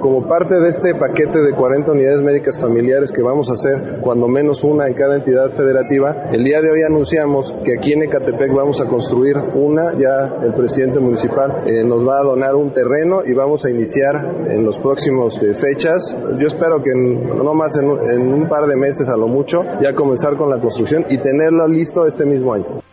Como 0.00 0.28
parte 0.28 0.54
de 0.60 0.68
este 0.68 0.94
paquete 0.94 1.40
de 1.40 1.52
40 1.54 1.90
unidades 1.90 2.22
médicas 2.22 2.60
familiares 2.60 3.10
que 3.10 3.20
vamos 3.20 3.50
a 3.50 3.54
hacer, 3.54 3.98
cuando 4.00 4.28
menos 4.28 4.62
una 4.62 4.86
en 4.86 4.94
cada 4.94 5.16
entidad 5.16 5.50
federativa, 5.50 6.30
el 6.32 6.44
día 6.44 6.60
de 6.60 6.70
hoy 6.70 6.82
anunciamos 6.82 7.52
que 7.64 7.76
aquí 7.76 7.94
en 7.94 8.04
Ecatepec 8.04 8.52
vamos 8.54 8.80
a 8.80 8.86
construir 8.86 9.36
una, 9.54 9.94
ya 9.94 10.38
el 10.44 10.54
presidente 10.54 11.00
municipal 11.00 11.64
eh, 11.66 11.82
nos 11.84 12.06
va 12.06 12.20
a 12.20 12.22
donar 12.22 12.54
un 12.54 12.72
terreno 12.72 13.22
y 13.26 13.34
vamos 13.34 13.64
a 13.64 13.70
iniciar 13.70 14.46
en 14.48 14.64
los 14.64 14.78
próximos 14.78 15.42
eh, 15.42 15.52
fechas. 15.52 16.16
Yo 16.38 16.46
espero 16.46 16.80
que 16.80 16.92
no 16.94 17.54
más 17.54 17.76
en, 17.78 17.88
en 18.10 18.32
un 18.32 18.48
par 18.48 18.66
de 18.68 18.76
meses 18.76 19.08
a 19.08 19.16
lo 19.16 19.26
mucho, 19.26 19.62
ya 19.82 19.94
comenzar 19.94 20.36
con 20.36 20.48
la 20.48 20.60
construcción 20.60 21.06
y 21.08 21.18
tenerlo 21.18 21.66
listo 21.66 22.06
este 22.06 22.24
mismo 22.24 22.54
año. 22.54 22.87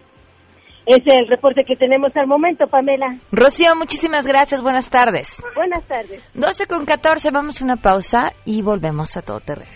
Ese 0.86 1.10
es 1.10 1.18
el 1.18 1.28
reporte 1.28 1.64
que 1.68 1.76
tenemos 1.76 2.16
al 2.16 2.28
momento, 2.28 2.68
Pamela. 2.68 3.18
Rocío, 3.32 3.76
muchísimas 3.76 4.28
gracias. 4.28 4.62
Buenas 4.62 4.90
tardes. 4.90 5.42
Buenas 5.56 5.84
tardes. 5.88 6.24
12 6.36 6.68
con 6.68 6.86
14, 6.86 7.32
vamos 7.32 7.62
a 7.62 7.66
una 7.66 7.78
pausa 7.78 8.34
y 8.46 8.62
volvemos 8.62 9.18
a 9.18 9.22
todo 9.22 9.40
terreno. 9.40 9.72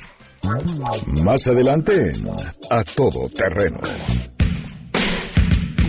Más 1.24 1.48
adelante, 1.48 2.12
a 2.70 2.84
todo 2.84 3.28
terreno. 3.30 3.80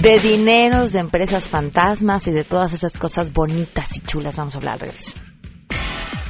De 0.01 0.19
dineros, 0.19 0.93
de 0.93 1.01
empresas 1.01 1.49
fantasmas 1.49 2.27
y 2.27 2.33
de 2.33 2.45
todas 2.45 2.73
esas 2.73 2.97
cosas 2.97 3.33
bonitas 3.33 3.97
y 3.97 4.01
chulas 4.01 4.37
vamos 4.37 4.55
a 4.55 4.59
hablar 4.59 4.75
al 4.75 4.81
regreso. 4.81 5.13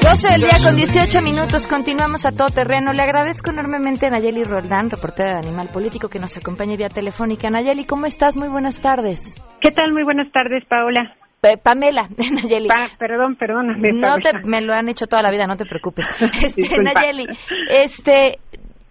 12 0.00 0.30
del 0.30 0.40
día 0.40 0.56
con 0.64 0.74
18 0.74 1.20
minutos, 1.20 1.68
continuamos 1.68 2.24
a 2.24 2.30
todo 2.32 2.46
terreno. 2.48 2.94
Le 2.94 3.02
agradezco 3.02 3.50
enormemente 3.50 4.06
a 4.06 4.10
Nayeli 4.10 4.44
Roldán, 4.44 4.88
reportera 4.88 5.32
de 5.34 5.48
Animal 5.48 5.68
Político, 5.70 6.08
que 6.08 6.18
nos 6.18 6.34
acompaña 6.38 6.76
vía 6.76 6.88
telefónica. 6.88 7.50
Nayeli, 7.50 7.84
¿cómo 7.84 8.06
estás? 8.06 8.36
Muy 8.36 8.48
buenas 8.48 8.80
tardes. 8.80 9.34
¿Qué 9.60 9.70
tal? 9.70 9.92
Muy 9.92 10.04
buenas 10.04 10.32
tardes, 10.32 10.64
Paola. 10.66 11.14
Pamela, 11.62 12.08
Nayeli. 12.18 12.68
perdón, 12.98 13.36
perdóname. 13.36 13.90
No 13.92 14.16
te, 14.16 14.32
me 14.44 14.62
lo 14.62 14.72
han 14.72 14.88
hecho 14.88 15.06
toda 15.06 15.22
la 15.22 15.30
vida, 15.30 15.46
no 15.46 15.56
te 15.56 15.66
preocupes. 15.66 16.08
Este, 16.42 16.82
Nayeli, 16.82 17.26
este, 17.68 18.38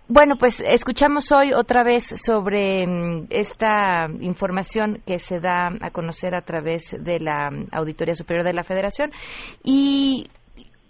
bueno, 0.08 0.36
pues 0.38 0.62
escuchamos 0.62 1.32
hoy 1.32 1.54
otra 1.54 1.84
vez 1.84 2.04
sobre 2.04 2.86
mm, 2.86 3.28
esta 3.30 4.08
información 4.20 5.02
que 5.06 5.18
se 5.18 5.40
da 5.40 5.70
a 5.82 5.90
conocer 5.92 6.36
a 6.36 6.42
través 6.42 6.96
de 7.00 7.20
la 7.20 7.50
Auditoría 7.72 8.14
Superior 8.14 8.46
de 8.46 8.54
la 8.54 8.64
Federación 8.64 9.12
y 9.64 10.28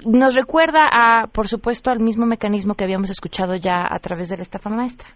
nos 0.05 0.35
recuerda 0.35 0.83
a, 0.91 1.27
por 1.27 1.47
supuesto, 1.47 1.91
al 1.91 1.99
mismo 1.99 2.25
mecanismo 2.25 2.75
que 2.75 2.83
habíamos 2.83 3.09
escuchado 3.09 3.55
ya 3.55 3.87
a 3.89 3.97
través 3.99 4.29
de 4.29 4.37
la 4.37 4.43
estafa 4.43 4.69
maestra. 4.69 5.09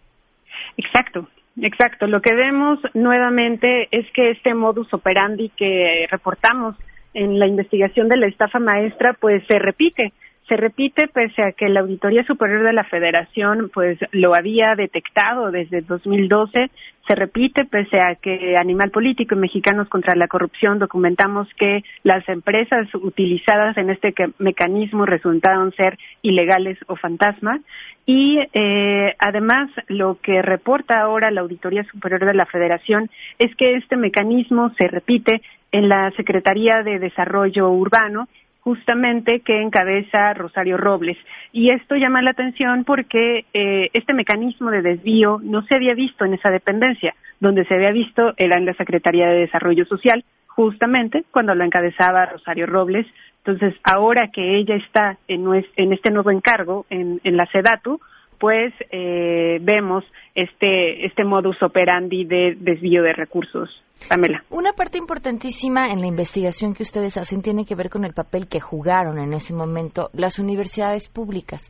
Exacto, 0.78 1.28
exacto. 1.62 2.08
Lo 2.08 2.22
que 2.22 2.34
vemos 2.34 2.80
nuevamente 2.94 3.90
es 3.92 4.06
que 4.14 4.32
este 4.32 4.54
modus 4.54 4.94
operandi 4.94 5.50
que 5.58 6.08
reportamos 6.10 6.76
en 7.14 7.38
la 7.38 7.48
investigación 7.48 8.08
de 8.08 8.18
la 8.18 8.28
estafa 8.28 8.60
maestra, 8.60 9.16
pues 9.20 9.44
se 9.48 9.60
repite 9.60 10.14
se 10.50 10.58
repite 10.58 11.08
pese 11.08 11.44
a 11.44 11.52
que 11.52 11.70
la 11.70 11.82
Auditoría 11.82 12.24
Superior 12.26 12.64
de 12.64 12.74
la 12.74 12.84
Federación 12.84 13.70
pues 13.72 14.00
lo 14.12 14.36
había 14.36 14.74
detectado 14.76 15.52
desde 15.52 15.82
2012, 15.82 16.72
se 17.08 17.16
repite 17.16 17.66
pese 17.66 18.00
a 18.00 18.16
que 18.16 18.56
Animal 18.60 18.90
Político 18.90 19.36
y 19.36 19.40
Mexicanos 19.40 19.88
contra 19.90 20.16
la 20.16 20.28
Corrupción 20.28 20.80
documentamos 20.80 21.48
que 21.58 21.84
las 22.04 22.28
empresas 22.28 22.88
utilizadas 22.96 23.78
en 23.78 23.92
este 23.92 24.14
mecanismo 24.40 25.06
resultaron 25.06 25.72
ser 25.74 25.98
ilegales 26.24 26.80
o 26.88 26.96
fantasmas 26.96 27.62
y 28.08 28.40
eh, 28.54 29.16
además 29.20 29.70
lo 29.88 30.18
que 30.20 30.42
reporta 30.42 31.00
ahora 31.00 31.30
la 31.30 31.42
Auditoría 31.42 31.84
Superior 31.84 32.26
de 32.26 32.34
la 32.34 32.48
Federación 32.48 33.08
es 33.38 33.56
que 33.56 33.76
este 33.76 33.98
mecanismo 33.98 34.72
se 34.80 34.88
repite 34.88 35.42
en 35.72 35.88
la 35.88 36.12
Secretaría 36.18 36.82
de 36.84 36.98
Desarrollo 36.98 37.70
Urbano 37.70 38.28
justamente 38.62 39.42
que 39.42 39.62
encabeza 39.62 40.34
Rosario 40.34 40.78
Robles. 40.78 41.18
Y 41.52 41.72
esto 41.72 41.96
llama 41.96 42.22
la 42.22 42.32
atención 42.32 42.84
porque 42.84 43.46
eh, 43.54 43.90
este 43.94 44.14
mecanismo 44.14 44.70
de 44.72 44.82
desvío 44.82 45.40
no 45.42 45.64
se 45.64 45.76
había 45.76 45.94
visto 45.94 46.26
en 46.26 46.34
esa 46.34 46.50
dependencia, 46.50 47.16
donde 47.40 47.66
se 47.66 47.76
había 47.76 47.92
visto 47.92 48.34
era 48.38 48.58
en 48.58 48.66
la 48.66 48.74
Secretaría 48.74 49.28
de 49.28 49.40
Desarrollo 49.40 49.86
Social, 49.86 50.24
justamente 50.48 51.24
cuando 51.32 51.56
lo 51.56 51.64
encabezaba 51.64 52.26
Rosario 52.26 52.66
Robles. 52.66 53.08
Entonces, 53.46 53.74
ahora 53.84 54.28
que 54.28 54.58
ella 54.58 54.76
está 54.76 55.18
en, 55.28 55.46
este 55.94 56.12
nuevo 56.12 56.30
encargo 56.30 56.86
en, 56.90 57.22
en 57.24 57.38
la 57.38 57.46
SEDATU, 57.48 58.00
después 58.40 58.74
eh, 58.90 59.60
vemos 59.62 60.06
este, 60.34 61.06
este 61.06 61.26
modus 61.26 61.62
operandi 61.62 62.24
de 62.24 62.56
desvío 62.58 63.04
de 63.04 63.12
recursos. 63.12 63.70
Pamela. 64.08 64.44
Una 64.50 64.72
parte 64.72 64.98
importantísima 64.98 65.90
en 65.90 66.00
la 66.00 66.08
investigación 66.08 66.74
que 66.74 66.84
ustedes 66.84 67.18
hacen 67.18 67.42
tiene 67.42 67.66
que 67.66 67.76
ver 67.76 67.90
con 67.90 68.06
el 68.06 68.14
papel 68.14 68.48
que 68.48 68.62
jugaron 68.62 69.20
en 69.20 69.34
ese 69.34 69.54
momento 69.54 70.10
las 70.14 70.40
universidades 70.40 71.10
públicas. 71.10 71.68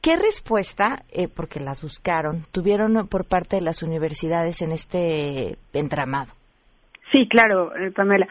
¿Qué 0.00 0.16
respuesta, 0.16 1.02
eh, 1.10 1.26
porque 1.34 1.58
las 1.58 1.82
buscaron, 1.82 2.44
tuvieron 2.52 3.08
por 3.08 3.26
parte 3.26 3.56
de 3.56 3.62
las 3.62 3.82
universidades 3.82 4.62
en 4.62 4.70
este 4.70 5.56
entramado? 5.72 6.30
Sí, 7.10 7.26
claro, 7.28 7.74
eh, 7.74 7.90
Pamela. 7.90 8.28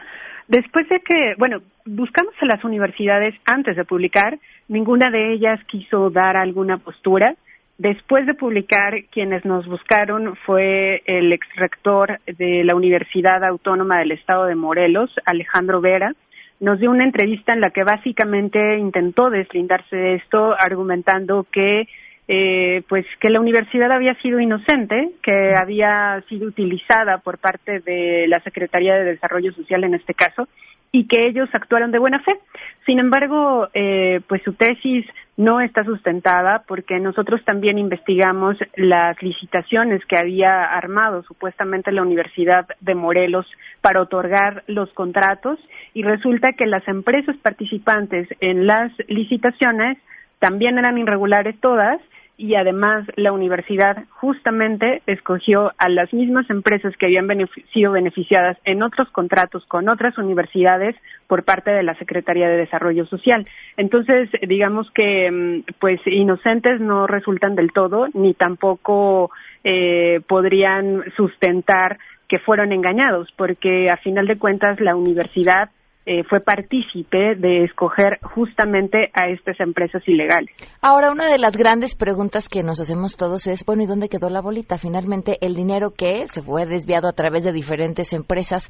Después 0.48 0.88
de 0.88 1.00
que, 1.00 1.34
bueno, 1.36 1.58
buscamos 1.84 2.32
a 2.40 2.46
las 2.46 2.64
universidades 2.64 3.34
antes 3.44 3.76
de 3.76 3.84
publicar, 3.84 4.38
ninguna 4.68 5.10
de 5.10 5.34
ellas 5.34 5.60
quiso 5.66 6.08
dar 6.08 6.38
alguna 6.38 6.78
postura. 6.78 7.34
Después 7.78 8.24
de 8.26 8.34
publicar, 8.34 8.94
quienes 9.10 9.44
nos 9.44 9.66
buscaron 9.66 10.36
fue 10.46 11.02
el 11.06 11.32
ex 11.32 11.44
rector 11.56 12.20
de 12.26 12.62
la 12.62 12.76
Universidad 12.76 13.42
Autónoma 13.42 13.98
del 13.98 14.12
Estado 14.12 14.44
de 14.44 14.54
Morelos, 14.54 15.10
Alejandro 15.26 15.80
Vera. 15.80 16.14
Nos 16.60 16.78
dio 16.78 16.90
una 16.92 17.04
entrevista 17.04 17.52
en 17.52 17.60
la 17.60 17.70
que 17.70 17.82
básicamente 17.82 18.78
intentó 18.78 19.28
deslindarse 19.28 19.96
de 19.96 20.14
esto, 20.14 20.54
argumentando 20.56 21.46
que 21.50 21.88
eh, 22.26 22.82
pues 22.88 23.04
que 23.20 23.28
la 23.28 23.40
universidad 23.40 23.92
había 23.92 24.14
sido 24.22 24.40
inocente, 24.40 25.10
que 25.22 25.54
había 25.60 26.22
sido 26.28 26.46
utilizada 26.46 27.18
por 27.18 27.38
parte 27.38 27.80
de 27.80 28.26
la 28.28 28.40
Secretaría 28.40 28.94
de 28.94 29.04
Desarrollo 29.04 29.52
Social 29.52 29.84
en 29.84 29.94
este 29.94 30.14
caso, 30.14 30.48
y 30.94 31.08
que 31.08 31.26
ellos 31.26 31.48
actuaron 31.52 31.90
de 31.90 31.98
buena 31.98 32.20
fe. 32.20 32.38
Sin 32.86 33.00
embargo, 33.00 33.66
eh, 33.74 34.20
pues 34.28 34.40
su 34.44 34.52
tesis 34.52 35.04
no 35.36 35.60
está 35.60 35.82
sustentada 35.82 36.62
porque 36.68 37.00
nosotros 37.00 37.44
también 37.44 37.78
investigamos 37.78 38.56
las 38.76 39.20
licitaciones 39.20 40.06
que 40.06 40.16
había 40.16 40.66
armado 40.66 41.24
supuestamente 41.24 41.90
la 41.90 42.02
Universidad 42.02 42.68
de 42.80 42.94
Morelos 42.94 43.44
para 43.80 44.02
otorgar 44.02 44.62
los 44.68 44.88
contratos 44.92 45.58
y 45.94 46.04
resulta 46.04 46.52
que 46.52 46.66
las 46.66 46.86
empresas 46.86 47.36
participantes 47.38 48.28
en 48.38 48.68
las 48.68 48.92
licitaciones 49.08 49.98
también 50.38 50.78
eran 50.78 50.96
irregulares 50.96 51.58
todas 51.58 52.00
y 52.36 52.56
además 52.56 53.06
la 53.16 53.32
universidad 53.32 54.04
justamente 54.10 55.02
escogió 55.06 55.72
a 55.78 55.88
las 55.88 56.12
mismas 56.12 56.48
empresas 56.50 56.96
que 56.96 57.06
habían 57.06 57.28
sido 57.72 57.92
beneficiadas 57.92 58.58
en 58.64 58.82
otros 58.82 59.08
contratos 59.10 59.64
con 59.66 59.88
otras 59.88 60.18
universidades 60.18 60.96
por 61.28 61.44
parte 61.44 61.70
de 61.70 61.84
la 61.84 61.94
Secretaría 61.96 62.48
de 62.48 62.56
Desarrollo 62.56 63.06
Social. 63.06 63.46
Entonces, 63.76 64.28
digamos 64.48 64.90
que 64.90 65.30
mm, 65.30 65.72
pues 65.78 66.00
inocentes 66.06 66.80
no 66.80 67.06
resultan 67.06 67.54
del 67.54 67.72
todo 67.72 68.08
ni 68.14 68.34
tampoco 68.34 69.30
eh, 69.62 70.20
podrían 70.26 71.04
sustentar 71.16 71.98
que 72.28 72.38
fueron 72.40 72.72
engañados, 72.72 73.28
porque 73.36 73.86
a 73.90 73.96
final 73.98 74.26
de 74.26 74.38
cuentas 74.38 74.80
la 74.80 74.96
universidad 74.96 75.70
eh, 76.06 76.22
fue 76.24 76.40
partícipe 76.40 77.34
de 77.34 77.64
escoger 77.64 78.18
justamente 78.22 79.10
a 79.14 79.28
estas 79.28 79.58
empresas 79.58 80.06
ilegales. 80.06 80.54
Ahora, 80.82 81.10
una 81.10 81.30
de 81.30 81.38
las 81.38 81.56
grandes 81.56 81.94
preguntas 81.94 82.48
que 82.48 82.62
nos 82.62 82.78
hacemos 82.78 83.16
todos 83.16 83.46
es, 83.46 83.64
bueno, 83.64 83.84
¿y 83.84 83.86
dónde 83.86 84.10
quedó 84.10 84.28
la 84.28 84.42
bolita? 84.42 84.76
Finalmente, 84.76 85.38
el 85.40 85.54
dinero 85.54 85.92
que 85.96 86.26
se 86.26 86.42
fue 86.42 86.66
desviado 86.66 87.08
a 87.08 87.12
través 87.12 87.44
de 87.44 87.52
diferentes 87.52 88.12
empresas, 88.12 88.68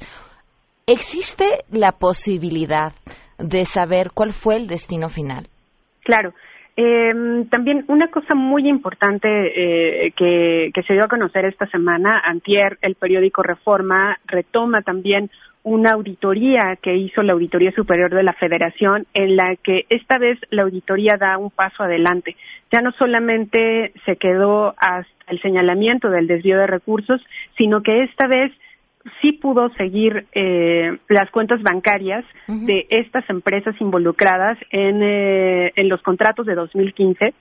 ¿existe 0.87 1.45
la 1.69 1.91
posibilidad 1.91 2.93
de 3.37 3.65
saber 3.65 4.11
cuál 4.13 4.31
fue 4.31 4.55
el 4.55 4.67
destino 4.67 5.09
final? 5.09 5.47
Claro. 6.05 6.33
Eh, 6.77 7.45
también 7.49 7.85
una 7.87 8.09
cosa 8.09 8.35
muy 8.35 8.67
importante 8.67 9.27
eh, 9.27 10.11
que, 10.15 10.71
que 10.73 10.83
se 10.83 10.93
dio 10.93 11.05
a 11.05 11.09
conocer 11.09 11.45
esta 11.45 11.65
semana, 11.67 12.21
antier, 12.23 12.77
el 12.81 12.95
periódico 12.95 13.43
Reforma 13.43 14.17
retoma 14.25 14.81
también 14.81 15.29
una 15.65 15.93
auditoría 15.93 16.77
que 16.79 16.95
hizo 16.95 17.23
la 17.23 17.33
Auditoría 17.33 17.71
Superior 17.71 18.13
de 18.13 18.21
la 18.21 18.33
Federación, 18.33 19.07
en 19.15 19.35
la 19.35 19.55
que 19.55 19.85
esta 19.89 20.19
vez 20.19 20.37
la 20.51 20.61
auditoría 20.61 21.17
da 21.19 21.39
un 21.39 21.49
paso 21.49 21.81
adelante. 21.81 22.35
Ya 22.71 22.81
no 22.81 22.91
solamente 22.91 23.91
se 24.05 24.15
quedó 24.17 24.75
hasta 24.77 25.09
el 25.27 25.41
señalamiento 25.41 26.09
del 26.09 26.27
desvío 26.27 26.59
de 26.59 26.67
recursos, 26.67 27.19
sino 27.57 27.81
que 27.81 28.03
esta 28.03 28.27
vez 28.27 28.51
sí 29.21 29.31
pudo 29.31 29.69
seguir 29.69 30.27
eh, 30.33 30.97
las 31.09 31.31
cuentas 31.31 31.61
bancarias 31.63 32.23
de 32.47 32.85
estas 32.91 33.27
empresas 33.27 33.75
involucradas 33.79 34.59
en, 34.69 35.01
eh, 35.01 35.73
en 35.75 35.89
los 35.89 36.01
contratos 36.03 36.45
de 36.45 36.53
2015 36.53 37.33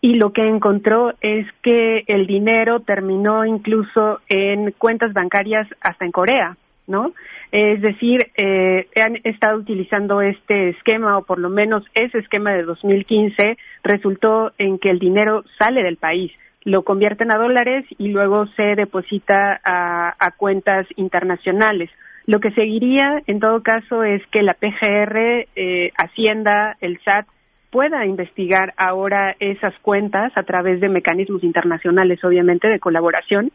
y 0.00 0.14
lo 0.14 0.32
que 0.32 0.46
encontró 0.46 1.14
es 1.20 1.46
que 1.62 2.04
el 2.06 2.26
dinero 2.26 2.80
terminó 2.80 3.44
incluso 3.44 4.20
en 4.28 4.72
cuentas 4.72 5.12
bancarias 5.12 5.68
hasta 5.80 6.04
en 6.04 6.10
Corea, 6.10 6.56
¿no? 6.86 7.12
Es 7.50 7.80
decir, 7.80 8.26
eh, 8.36 8.86
han 8.96 9.16
estado 9.24 9.58
utilizando 9.58 10.20
este 10.20 10.70
esquema, 10.70 11.18
o 11.18 11.24
por 11.24 11.38
lo 11.38 11.50
menos 11.50 11.84
ese 11.94 12.18
esquema 12.18 12.52
de 12.52 12.64
2015, 12.64 13.56
resultó 13.82 14.52
en 14.58 14.78
que 14.78 14.90
el 14.90 14.98
dinero 14.98 15.44
sale 15.58 15.82
del 15.82 15.96
país, 15.96 16.32
lo 16.64 16.82
convierten 16.82 17.32
a 17.32 17.38
dólares 17.38 17.84
y 17.98 18.08
luego 18.08 18.46
se 18.56 18.74
deposita 18.76 19.60
a, 19.64 20.30
cuentas 20.36 20.86
internacionales. 20.96 21.90
Lo 22.26 22.40
que 22.40 22.52
seguiría, 22.52 23.20
en 23.26 23.40
todo 23.40 23.62
caso, 23.62 24.04
es 24.04 24.22
que 24.28 24.42
la 24.42 24.54
PGR, 24.54 25.46
eh, 25.56 25.90
Hacienda, 25.96 26.76
el 26.80 27.00
SAT, 27.04 27.26
pueda 27.72 28.04
investigar 28.04 28.74
ahora 28.76 29.34
esas 29.40 29.74
cuentas 29.80 30.30
a 30.36 30.42
través 30.42 30.80
de 30.80 30.90
mecanismos 30.90 31.42
internacionales, 31.42 32.22
obviamente, 32.22 32.68
de 32.68 32.78
colaboración, 32.78 33.50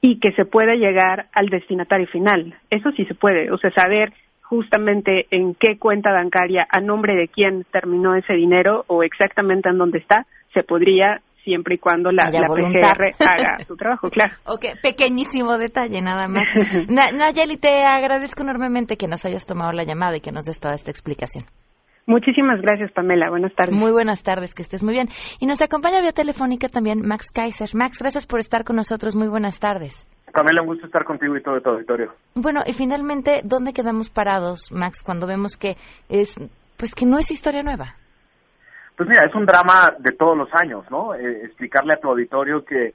y 0.00 0.20
que 0.20 0.32
se 0.32 0.44
pueda 0.44 0.74
llegar 0.74 1.26
al 1.32 1.48
destinatario 1.48 2.06
final. 2.08 2.54
Eso 2.70 2.90
sí 2.92 3.04
se 3.06 3.14
puede, 3.14 3.50
o 3.50 3.58
sea, 3.58 3.70
saber 3.72 4.12
justamente 4.42 5.26
en 5.30 5.54
qué 5.54 5.78
cuenta 5.78 6.10
bancaria, 6.10 6.66
a 6.70 6.80
nombre 6.80 7.14
de 7.14 7.28
quién 7.28 7.64
terminó 7.70 8.14
ese 8.14 8.32
dinero 8.32 8.84
o 8.86 9.02
exactamente 9.02 9.68
en 9.68 9.78
dónde 9.78 9.98
está, 9.98 10.26
se 10.54 10.62
podría 10.62 11.20
siempre 11.44 11.76
y 11.76 11.78
cuando 11.78 12.10
la, 12.10 12.30
la 12.30 12.48
PGR 12.48 13.10
haga 13.20 13.58
su 13.66 13.76
trabajo, 13.76 14.10
claro. 14.10 14.34
Ok, 14.46 14.66
pequeñísimo 14.82 15.56
detalle 15.58 16.00
nada 16.00 16.28
más. 16.28 16.46
Nayeli, 16.88 17.56
te 17.56 17.82
agradezco 17.84 18.42
enormemente 18.42 18.96
que 18.96 19.08
nos 19.08 19.24
hayas 19.24 19.46
tomado 19.46 19.72
la 19.72 19.84
llamada 19.84 20.16
y 20.16 20.20
que 20.20 20.32
nos 20.32 20.44
des 20.44 20.60
toda 20.60 20.74
esta 20.74 20.90
explicación. 20.90 21.44
Muchísimas 22.08 22.62
gracias, 22.62 22.90
Pamela. 22.92 23.28
Buenas 23.28 23.54
tardes. 23.54 23.76
Muy 23.76 23.92
buenas 23.92 24.22
tardes, 24.22 24.54
que 24.54 24.62
estés 24.62 24.82
muy 24.82 24.94
bien. 24.94 25.08
Y 25.40 25.46
nos 25.46 25.60
acompaña 25.60 26.00
vía 26.00 26.12
telefónica 26.12 26.66
también 26.68 27.06
Max 27.06 27.30
Kaiser. 27.30 27.68
Max, 27.74 27.98
gracias 28.00 28.26
por 28.26 28.38
estar 28.40 28.64
con 28.64 28.76
nosotros. 28.76 29.14
Muy 29.14 29.28
buenas 29.28 29.60
tardes. 29.60 30.08
Pamela, 30.32 30.62
un 30.62 30.68
gusto 30.68 30.86
estar 30.86 31.04
contigo 31.04 31.36
y 31.36 31.42
todo 31.42 31.60
tu 31.60 31.68
auditorio. 31.68 32.14
Bueno, 32.34 32.60
y 32.66 32.72
finalmente, 32.72 33.42
¿dónde 33.44 33.74
quedamos 33.74 34.08
parados, 34.08 34.72
Max, 34.72 35.02
cuando 35.04 35.26
vemos 35.26 35.58
que 35.58 35.76
es, 36.08 36.34
pues 36.78 36.94
que 36.94 37.04
no 37.04 37.18
es 37.18 37.30
historia 37.30 37.62
nueva? 37.62 37.94
Pues 38.96 39.06
mira, 39.06 39.26
es 39.26 39.34
un 39.34 39.44
drama 39.44 39.92
de 39.98 40.16
todos 40.16 40.36
los 40.36 40.48
años, 40.54 40.86
¿no? 40.90 41.14
Eh, 41.14 41.44
explicarle 41.44 41.92
a 41.92 42.00
tu 42.00 42.08
auditorio 42.08 42.64
que 42.64 42.94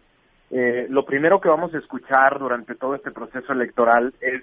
eh, 0.50 0.88
lo 0.90 1.06
primero 1.06 1.40
que 1.40 1.50
vamos 1.50 1.72
a 1.76 1.78
escuchar 1.78 2.40
durante 2.40 2.74
todo 2.74 2.96
este 2.96 3.12
proceso 3.12 3.54
electoral 3.54 4.12
es 4.22 4.42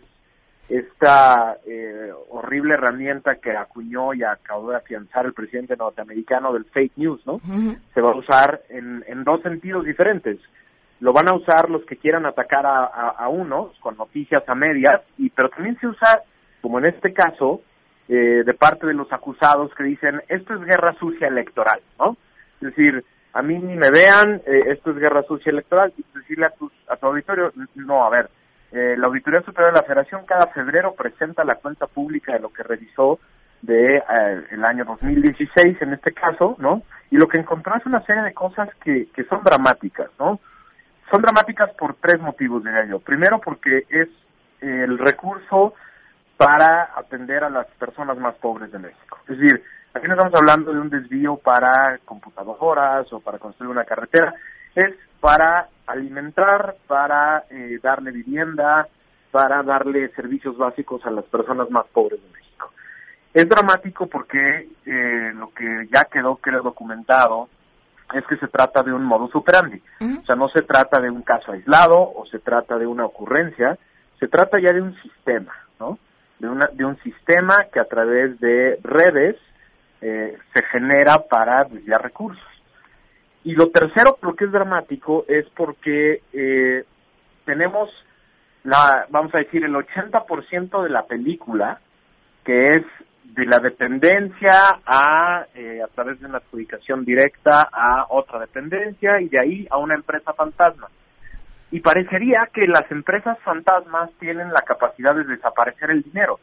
esta 0.70 1.56
eh, 1.66 2.12
horrible 2.28 2.74
herramienta 2.74 3.36
que 3.36 3.50
acuñó 3.50 4.14
y 4.14 4.22
acabó 4.22 4.70
de 4.70 4.76
afianzar 4.76 5.26
el 5.26 5.32
presidente 5.32 5.76
norteamericano 5.76 6.52
del 6.52 6.64
fake 6.66 6.96
news, 6.96 7.20
¿no? 7.26 7.40
Se 7.92 8.00
va 8.00 8.12
a 8.12 8.16
usar 8.16 8.62
en, 8.68 9.04
en 9.08 9.24
dos 9.24 9.42
sentidos 9.42 9.84
diferentes. 9.84 10.38
Lo 11.00 11.12
van 11.12 11.28
a 11.28 11.34
usar 11.34 11.68
los 11.70 11.84
que 11.86 11.96
quieran 11.96 12.24
atacar 12.24 12.66
a, 12.66 12.84
a, 12.84 13.28
unos 13.28 13.76
con 13.80 13.96
noticias 13.96 14.48
a 14.48 14.54
medias, 14.54 15.02
y 15.18 15.30
pero 15.30 15.48
también 15.48 15.76
se 15.80 15.88
usa, 15.88 16.22
como 16.60 16.78
en 16.78 16.86
este 16.86 17.12
caso, 17.12 17.62
eh, 18.08 18.44
de 18.44 18.54
parte 18.54 18.86
de 18.86 18.94
los 18.94 19.12
acusados 19.12 19.74
que 19.74 19.84
dicen 19.84 20.22
esto 20.28 20.54
es 20.54 20.60
guerra 20.60 20.94
sucia 21.00 21.26
electoral, 21.26 21.80
¿no? 21.98 22.16
Es 22.60 22.68
decir, 22.76 23.04
a 23.32 23.42
mí 23.42 23.58
ni 23.58 23.74
me 23.74 23.90
vean, 23.90 24.40
eh, 24.46 24.72
esto 24.72 24.90
es 24.90 24.98
guerra 24.98 25.22
sucia 25.24 25.50
electoral, 25.50 25.92
y 25.96 26.04
decirle 26.16 26.46
a 26.46 26.50
tu, 26.50 26.70
a 26.86 26.96
tu 26.96 27.06
auditorio, 27.06 27.50
no, 27.74 28.04
a 28.04 28.10
ver, 28.10 28.30
eh, 28.72 28.94
la 28.96 29.06
Auditoría 29.06 29.42
Superior 29.42 29.72
de 29.72 29.80
la 29.80 29.86
Federación 29.86 30.24
cada 30.26 30.46
febrero 30.48 30.94
presenta 30.94 31.44
la 31.44 31.56
cuenta 31.56 31.86
pública 31.86 32.32
de 32.32 32.40
lo 32.40 32.52
que 32.52 32.62
revisó 32.62 33.18
de 33.62 33.96
eh, 33.96 34.02
el 34.50 34.64
año 34.64 34.84
2016 34.84 35.82
en 35.82 35.92
este 35.92 36.12
caso, 36.12 36.56
¿no? 36.58 36.82
Y 37.10 37.16
lo 37.16 37.26
que 37.26 37.40
encontró 37.40 37.76
es 37.76 37.84
una 37.86 38.00
serie 38.02 38.22
de 38.22 38.32
cosas 38.32 38.68
que, 38.82 39.08
que 39.14 39.24
son 39.24 39.42
dramáticas, 39.42 40.10
¿no? 40.18 40.40
Son 41.10 41.20
dramáticas 41.20 41.70
por 41.74 41.94
tres 41.94 42.20
motivos, 42.20 42.62
diría 42.62 42.86
yo. 42.86 43.00
Primero 43.00 43.40
porque 43.40 43.84
es 43.88 44.08
el 44.60 44.98
recurso 44.98 45.74
para 46.36 46.90
atender 46.96 47.44
a 47.44 47.50
las 47.50 47.66
personas 47.78 48.16
más 48.18 48.34
pobres 48.36 48.72
de 48.72 48.78
México. 48.78 49.18
Es 49.28 49.38
decir, 49.38 49.62
aquí 49.92 50.06
no 50.06 50.14
estamos 50.14 50.34
hablando 50.34 50.72
de 50.72 50.80
un 50.80 50.88
desvío 50.88 51.36
para 51.36 51.98
computadoras 52.04 53.12
o 53.12 53.20
para 53.20 53.38
construir 53.38 53.70
una 53.70 53.84
carretera, 53.84 54.32
es 54.74 54.94
para 55.20 55.68
alimentar, 55.92 56.76
para 56.86 57.44
eh, 57.50 57.78
darle 57.82 58.10
vivienda, 58.10 58.86
para 59.30 59.62
darle 59.62 60.08
servicios 60.10 60.56
básicos 60.56 61.04
a 61.06 61.10
las 61.10 61.24
personas 61.26 61.70
más 61.70 61.86
pobres 61.88 62.20
de 62.22 62.28
México. 62.28 62.72
Es 63.32 63.48
dramático 63.48 64.06
porque 64.06 64.68
eh, 64.84 65.32
lo 65.34 65.52
que 65.52 65.88
ya 65.92 66.04
quedó, 66.10 66.36
quedó 66.36 66.62
documentado 66.62 67.48
es 68.12 68.26
que 68.26 68.36
se 68.36 68.48
trata 68.48 68.82
de 68.82 68.92
un 68.92 69.04
modus 69.04 69.34
operandi. 69.34 69.80
O 70.00 70.24
sea, 70.24 70.34
no 70.34 70.48
se 70.48 70.62
trata 70.62 71.00
de 71.00 71.10
un 71.10 71.22
caso 71.22 71.52
aislado 71.52 72.12
o 72.12 72.26
se 72.26 72.40
trata 72.40 72.76
de 72.76 72.86
una 72.86 73.04
ocurrencia, 73.04 73.78
se 74.18 74.26
trata 74.26 74.58
ya 74.60 74.72
de 74.72 74.82
un 74.82 74.94
sistema, 75.00 75.54
¿no? 75.78 75.98
De, 76.40 76.48
una, 76.48 76.66
de 76.72 76.84
un 76.84 76.96
sistema 77.02 77.66
que 77.72 77.78
a 77.78 77.84
través 77.84 78.40
de 78.40 78.80
redes 78.82 79.36
eh, 80.00 80.36
se 80.54 80.64
genera 80.66 81.24
para 81.30 81.64
desviar 81.70 82.02
recursos. 82.02 82.49
Y 83.44 83.54
lo 83.54 83.70
tercero, 83.70 84.16
por 84.20 84.30
lo 84.30 84.36
que 84.36 84.44
es 84.44 84.52
dramático, 84.52 85.24
es 85.26 85.46
porque 85.56 86.22
eh, 86.32 86.84
tenemos, 87.44 87.88
la, 88.64 89.06
vamos 89.08 89.34
a 89.34 89.38
decir, 89.38 89.64
el 89.64 89.74
80% 89.74 90.82
de 90.82 90.90
la 90.90 91.06
película, 91.06 91.80
que 92.44 92.62
es 92.62 92.84
de 93.24 93.46
la 93.46 93.58
dependencia 93.58 94.80
a, 94.84 95.46
eh, 95.54 95.80
a 95.82 95.86
través 95.88 96.20
de 96.20 96.26
una 96.26 96.38
adjudicación 96.38 97.04
directa 97.04 97.68
a 97.72 98.06
otra 98.10 98.40
dependencia 98.40 99.20
y 99.20 99.28
de 99.28 99.40
ahí 99.40 99.66
a 99.70 99.78
una 99.78 99.94
empresa 99.94 100.32
fantasma. 100.34 100.88
Y 101.70 101.80
parecería 101.80 102.48
que 102.52 102.66
las 102.66 102.90
empresas 102.90 103.38
fantasmas 103.44 104.10
tienen 104.18 104.52
la 104.52 104.62
capacidad 104.62 105.14
de 105.14 105.24
desaparecer 105.24 105.90
el 105.90 106.02
dinero, 106.02 106.40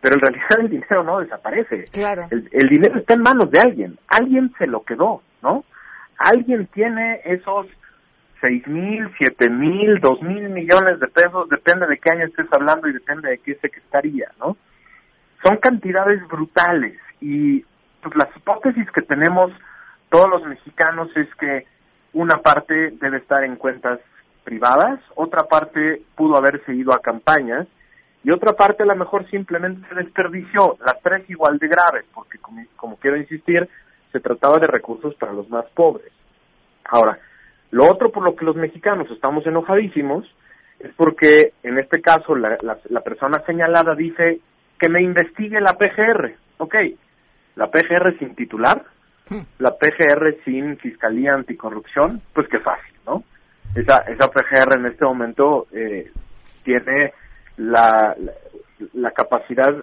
pero 0.00 0.14
en 0.14 0.20
realidad 0.20 0.60
el 0.60 0.70
dinero 0.70 1.04
no 1.04 1.20
desaparece. 1.20 1.84
Claro. 1.92 2.22
El, 2.30 2.48
el 2.50 2.68
dinero 2.68 2.98
está 2.98 3.14
en 3.14 3.22
manos 3.22 3.50
de 3.50 3.60
alguien, 3.60 3.98
alguien 4.08 4.52
se 4.58 4.66
lo 4.66 4.82
quedó, 4.82 5.22
¿no? 5.42 5.64
Alguien 6.18 6.66
tiene 6.68 7.20
esos 7.24 7.66
seis 8.40 8.66
mil, 8.66 9.08
siete 9.18 9.48
mil, 9.48 10.00
dos 10.00 10.20
mil 10.22 10.48
millones 10.50 11.00
de 11.00 11.08
pesos, 11.08 11.48
depende 11.48 11.86
de 11.86 11.98
qué 11.98 12.12
año 12.12 12.26
estés 12.26 12.46
hablando 12.52 12.88
y 12.88 12.92
depende 12.92 13.30
de 13.30 13.38
qué 13.38 13.54
secretaría, 13.56 14.30
¿no? 14.38 14.56
Son 15.42 15.56
cantidades 15.58 16.26
brutales 16.28 16.98
y 17.20 17.64
pues 18.02 18.14
las 18.16 18.36
hipótesis 18.36 18.90
que 18.92 19.02
tenemos 19.02 19.50
todos 20.10 20.28
los 20.28 20.46
mexicanos 20.46 21.08
es 21.16 21.28
que 21.36 21.66
una 22.12 22.40
parte 22.42 22.92
debe 23.00 23.18
estar 23.18 23.44
en 23.44 23.56
cuentas 23.56 23.98
privadas, 24.44 25.00
otra 25.14 25.44
parte 25.44 26.02
pudo 26.14 26.36
haberse 26.36 26.74
ido 26.74 26.92
a 26.92 27.00
campañas 27.00 27.66
y 28.22 28.30
otra 28.30 28.52
parte 28.52 28.82
a 28.82 28.86
lo 28.86 28.96
mejor 28.96 29.28
simplemente 29.30 29.86
se 29.88 29.94
desperdició, 29.96 30.76
las 30.84 31.00
tres 31.02 31.28
igual 31.28 31.58
de 31.58 31.68
graves, 31.68 32.04
porque 32.14 32.38
como, 32.38 32.62
como 32.76 32.96
quiero 32.96 33.16
insistir, 33.16 33.68
se 34.14 34.20
trataba 34.20 34.60
de 34.60 34.68
recursos 34.68 35.12
para 35.16 35.32
los 35.32 35.50
más 35.50 35.66
pobres. 35.74 36.12
Ahora, 36.84 37.18
lo 37.72 37.90
otro 37.90 38.12
por 38.12 38.22
lo 38.22 38.36
que 38.36 38.44
los 38.44 38.54
mexicanos 38.54 39.10
estamos 39.10 39.44
enojadísimos 39.44 40.24
es 40.78 40.92
porque 40.94 41.52
en 41.64 41.78
este 41.80 42.00
caso 42.00 42.36
la, 42.36 42.56
la, 42.62 42.78
la 42.90 43.00
persona 43.00 43.42
señalada 43.44 43.96
dice 43.96 44.38
que 44.78 44.88
me 44.88 45.02
investigue 45.02 45.60
la 45.60 45.76
PGR. 45.76 46.36
Ok, 46.58 46.76
la 47.56 47.66
PGR 47.66 48.16
sin 48.20 48.36
titular, 48.36 48.84
la 49.58 49.72
PGR 49.72 50.36
sin 50.44 50.76
Fiscalía 50.78 51.32
Anticorrupción, 51.34 52.22
pues 52.32 52.46
qué 52.46 52.60
fácil, 52.60 52.94
¿no? 53.04 53.24
Esa, 53.74 54.04
esa 54.06 54.30
PGR 54.30 54.78
en 54.78 54.86
este 54.86 55.04
momento 55.04 55.66
eh, 55.72 56.12
tiene 56.62 57.12
la, 57.56 58.14
la, 58.16 58.32
la 58.92 59.10
capacidad, 59.10 59.74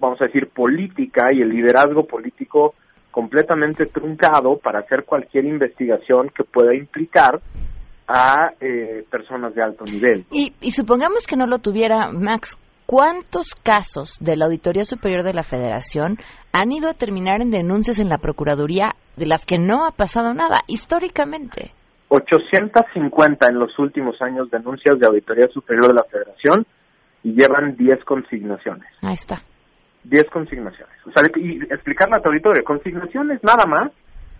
vamos 0.00 0.22
a 0.22 0.24
decir, 0.24 0.48
política 0.48 1.26
y 1.30 1.42
el 1.42 1.50
liderazgo 1.50 2.06
político 2.06 2.74
completamente 3.14 3.86
truncado 3.86 4.58
para 4.58 4.80
hacer 4.80 5.04
cualquier 5.04 5.44
investigación 5.44 6.30
que 6.36 6.42
pueda 6.42 6.74
implicar 6.74 7.40
a 8.08 8.50
eh, 8.60 9.04
personas 9.08 9.54
de 9.54 9.62
alto 9.62 9.84
nivel. 9.84 10.24
Y, 10.32 10.52
y 10.60 10.72
supongamos 10.72 11.24
que 11.28 11.36
no 11.36 11.46
lo 11.46 11.60
tuviera 11.60 12.10
Max, 12.10 12.58
¿cuántos 12.86 13.54
casos 13.54 14.18
de 14.20 14.36
la 14.36 14.46
Auditoría 14.46 14.84
Superior 14.84 15.22
de 15.22 15.32
la 15.32 15.44
Federación 15.44 16.18
han 16.52 16.72
ido 16.72 16.88
a 16.88 16.92
terminar 16.92 17.40
en 17.40 17.50
denuncias 17.50 18.00
en 18.00 18.08
la 18.08 18.18
Procuraduría 18.18 18.96
de 19.16 19.26
las 19.26 19.46
que 19.46 19.58
no 19.58 19.86
ha 19.86 19.92
pasado 19.92 20.34
nada 20.34 20.62
históricamente? 20.66 21.70
850 22.08 23.48
en 23.48 23.58
los 23.60 23.78
últimos 23.78 24.20
años 24.22 24.50
denuncias 24.50 24.98
de 24.98 25.06
Auditoría 25.06 25.46
Superior 25.54 25.86
de 25.86 25.94
la 25.94 26.04
Federación 26.04 26.66
y 27.22 27.32
llevan 27.32 27.76
10 27.76 28.04
consignaciones. 28.04 28.88
Ahí 29.02 29.14
está. 29.14 29.36
10 30.04 30.30
consignaciones. 30.30 30.94
O 31.06 31.10
sea, 31.10 31.28
y 31.36 31.62
explicarle 31.62 32.16
a 32.16 32.22
tu 32.22 32.28
auditorio, 32.28 32.64
consignaciones 32.64 33.42
nada 33.42 33.66
más 33.66 33.90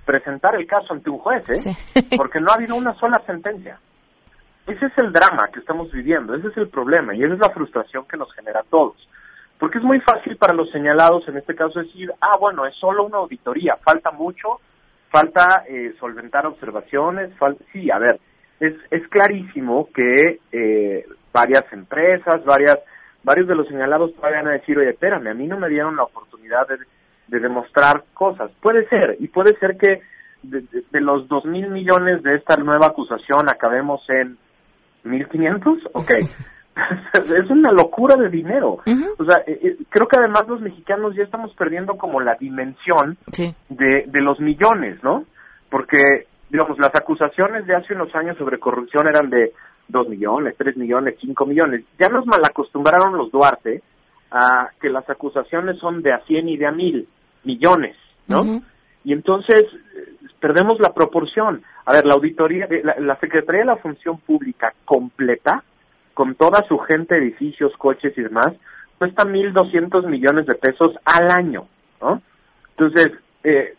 presentar 0.05 0.55
el 0.55 0.67
caso 0.67 0.93
ante 0.93 1.11
un 1.11 1.19
juez, 1.19 1.49
¿eh? 1.51 1.55
Sí. 1.55 2.03
Porque 2.17 2.41
no 2.41 2.51
ha 2.51 2.55
habido 2.55 2.77
una 2.77 2.95
sola 2.95 3.23
sentencia. 3.27 3.79
Ese 4.67 4.87
es 4.87 4.93
el 4.99 5.13
drama 5.13 5.49
que 5.53 5.61
estamos 5.61 5.91
viviendo, 5.93 6.35
ese 6.35 6.49
es 6.49 6.57
el 6.57 6.69
problema 6.69 7.15
y 7.15 7.23
esa 7.23 7.35
es 7.35 7.41
la 7.41 7.51
frustración 7.51 8.07
que 8.07 8.17
nos 8.17 8.33
genera 8.35 8.61
a 8.61 8.71
todos. 8.71 8.97
Porque 9.59 9.79
es 9.79 9.85
muy 9.85 10.01
fácil 10.01 10.37
para 10.37 10.55
los 10.55 10.71
señalados, 10.71 11.27
en 11.29 11.37
este 11.37 11.55
caso, 11.55 11.81
decir, 11.81 12.11
ah, 12.21 12.37
bueno, 12.41 12.67
es 12.67 12.75
solo 12.77 13.05
una 13.05 13.19
auditoría, 13.19 13.77
falta 13.77 14.11
mucho, 14.11 14.61
falta 15.11 15.65
eh, 15.69 15.95
solventar 16.01 16.47
observaciones, 16.47 17.37
falta... 17.37 17.63
sí, 17.73 17.91
a 17.91 17.99
ver, 17.99 18.19
es, 18.59 18.75
es 18.91 19.07
clarísimo 19.09 19.89
que 19.95 20.41
eh, 20.51 21.05
varias 21.33 21.71
empresas, 21.73 22.45
varias, 22.45 22.79
varios 23.25 23.49
de 23.49 23.55
los 23.55 23.67
señalados 23.69 24.15
todavía 24.15 24.43
van 24.43 24.49
a 24.49 24.59
decir, 24.59 24.79
oye, 24.79 24.91
espérame, 24.91 25.29
a 25.29 25.35
mí 25.35 25.47
no 25.47 25.59
me 25.59 25.69
dieron 25.69 25.97
la 25.97 26.05
oportunidad 26.05 26.69
de, 26.69 26.77
de 27.29 27.41
demostrar 27.41 28.05
cosas. 28.15 28.51
Puede 28.61 28.87
ser, 28.89 29.17
y 29.19 29.29
puede 29.29 29.57
ser 29.59 29.77
que 29.77 30.03
de, 30.43 30.61
de, 30.61 30.85
de 30.91 31.01
los 31.01 31.27
dos 31.29 31.45
mil 31.47 31.69
millones 31.71 32.23
de 32.23 32.37
esta 32.37 32.57
nueva 32.57 32.89
acusación 32.89 33.49
acabemos 33.49 34.03
en 34.09 34.37
1500, 35.05 35.79
ok. 35.93 36.11
es 37.15 37.51
una 37.51 37.73
locura 37.73 38.17
de 38.17 38.29
dinero. 38.29 38.79
O 39.19 39.25
sea, 39.25 39.43
eh, 39.47 39.59
eh, 39.63 39.77
creo 39.89 40.09
que 40.09 40.19
además 40.19 40.43
los 40.49 40.61
mexicanos 40.61 41.15
ya 41.15 41.23
estamos 41.23 41.55
perdiendo 41.55 41.97
como 41.97 42.21
la 42.21 42.35
dimensión 42.35 43.17
Sí. 43.31 43.55
de, 43.69 44.05
de 44.07 44.21
los 44.21 44.41
millones, 44.41 45.03
¿no? 45.03 45.25
Porque, 45.71 46.27
digamos, 46.51 46.79
las 46.79 46.95
acusaciones 46.95 47.67
de 47.67 47.77
hace 47.77 47.95
unos 47.95 48.15
años 48.15 48.37
sobre 48.39 48.59
corrupción 48.59 49.07
eran 49.09 49.31
de 49.31 49.53
2 49.89 50.09
millones, 50.09 50.55
3 50.57 50.77
millones, 50.77 51.17
5 51.21 51.47
millones. 51.47 51.85
Ya 51.99 52.09
nos 52.09 52.27
malacostumbraron 52.27 53.17
los 53.17 53.31
Duarte 53.31 53.83
a 54.31 54.71
que 54.81 54.89
las 54.89 55.09
acusaciones 55.09 55.79
son 55.79 56.03
de 56.03 56.13
a 56.13 56.21
100 56.21 56.49
y 56.49 56.57
de 56.57 56.67
a 56.67 56.73
1000 56.73 57.09
millones, 57.45 57.97
¿no? 58.27 58.63
Y 59.05 59.13
entonces 59.13 59.63
perdemos 60.41 60.81
la 60.81 60.93
proporción. 60.93 61.63
A 61.85 61.93
ver, 61.93 62.07
la 62.07 62.15
auditoría, 62.15 62.67
la 62.99 63.17
Secretaría 63.21 63.61
de 63.61 63.67
la 63.67 63.77
Función 63.77 64.19
Pública 64.19 64.73
completa, 64.85 65.63
con 66.15 66.35
toda 66.35 66.67
su 66.69 66.79
gente, 66.79 67.17
edificios, 67.17 67.73
coches 67.77 68.17
y 68.17 68.23
demás, 68.23 68.49
cuesta 68.99 69.25
1.200 69.25 70.07
millones 70.07 70.47
de 70.47 70.55
pesos 70.55 70.97
al 71.05 71.31
año, 71.31 71.67
¿no? 72.01 72.23
Entonces, 72.71 73.13
eh, 73.43 73.75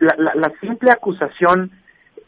la, 0.00 0.14
la, 0.18 0.34
la 0.34 0.52
simple 0.60 0.90
acusación, 0.90 1.70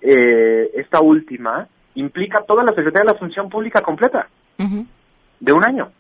eh, 0.00 0.70
esta 0.74 1.00
última, 1.00 1.68
implica 2.00 2.42
toda 2.46 2.62
la 2.64 2.72
Secretaría 2.74 3.06
de 3.06 3.12
la 3.14 3.18
Función 3.18 3.48
Pública 3.48 3.80
completa, 3.82 4.28
de 5.40 5.52
un 5.52 5.66
año. 5.66 5.90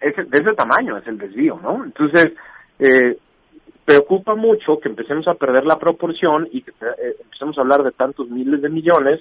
Ese, 0.00 0.24
de 0.24 0.38
ese 0.38 0.54
tamaño 0.54 0.96
es 0.96 1.06
el 1.06 1.18
desvío, 1.18 1.58
¿no? 1.62 1.84
Entonces, 1.84 2.32
eh, 2.78 3.18
preocupa 3.84 4.34
mucho 4.34 4.78
que 4.80 4.88
empecemos 4.88 5.26
a 5.28 5.34
perder 5.34 5.64
la 5.66 5.78
proporción 5.78 6.48
y 6.50 6.62
que 6.62 6.70
eh, 6.70 7.16
empecemos 7.22 7.58
a 7.58 7.60
hablar 7.62 7.82
de 7.82 7.92
tantos 7.92 8.28
miles 8.28 8.62
de 8.62 8.68
millones 8.70 9.20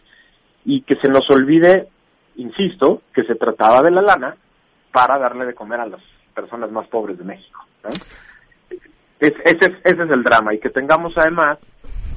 y 0.66 0.82
que 0.84 0.96
se 0.98 1.10
nos 1.10 1.30
olvide, 1.30 1.88
insisto, 2.36 3.02
que 3.14 3.24
se 3.24 3.36
trataba 3.36 3.82
de 3.84 3.92
la 3.92 4.02
lana 4.02 4.36
para 4.94 5.20
darle 5.20 5.46
de 5.46 5.54
comer 5.54 5.80
a 5.82 5.86
las 5.88 6.02
personas 6.34 6.72
más 6.72 6.88
pobres 6.88 7.18
de 7.18 7.24
México. 7.26 7.66
¿no? 7.84 7.90
Es- 9.20 9.34
ese, 9.44 9.66
es, 9.66 9.74
ese 9.84 10.04
es 10.04 10.12
el 10.12 10.24
drama 10.24 10.54
y 10.54 10.60
que 10.60 10.70
tengamos 10.70 11.14
además 11.18 11.58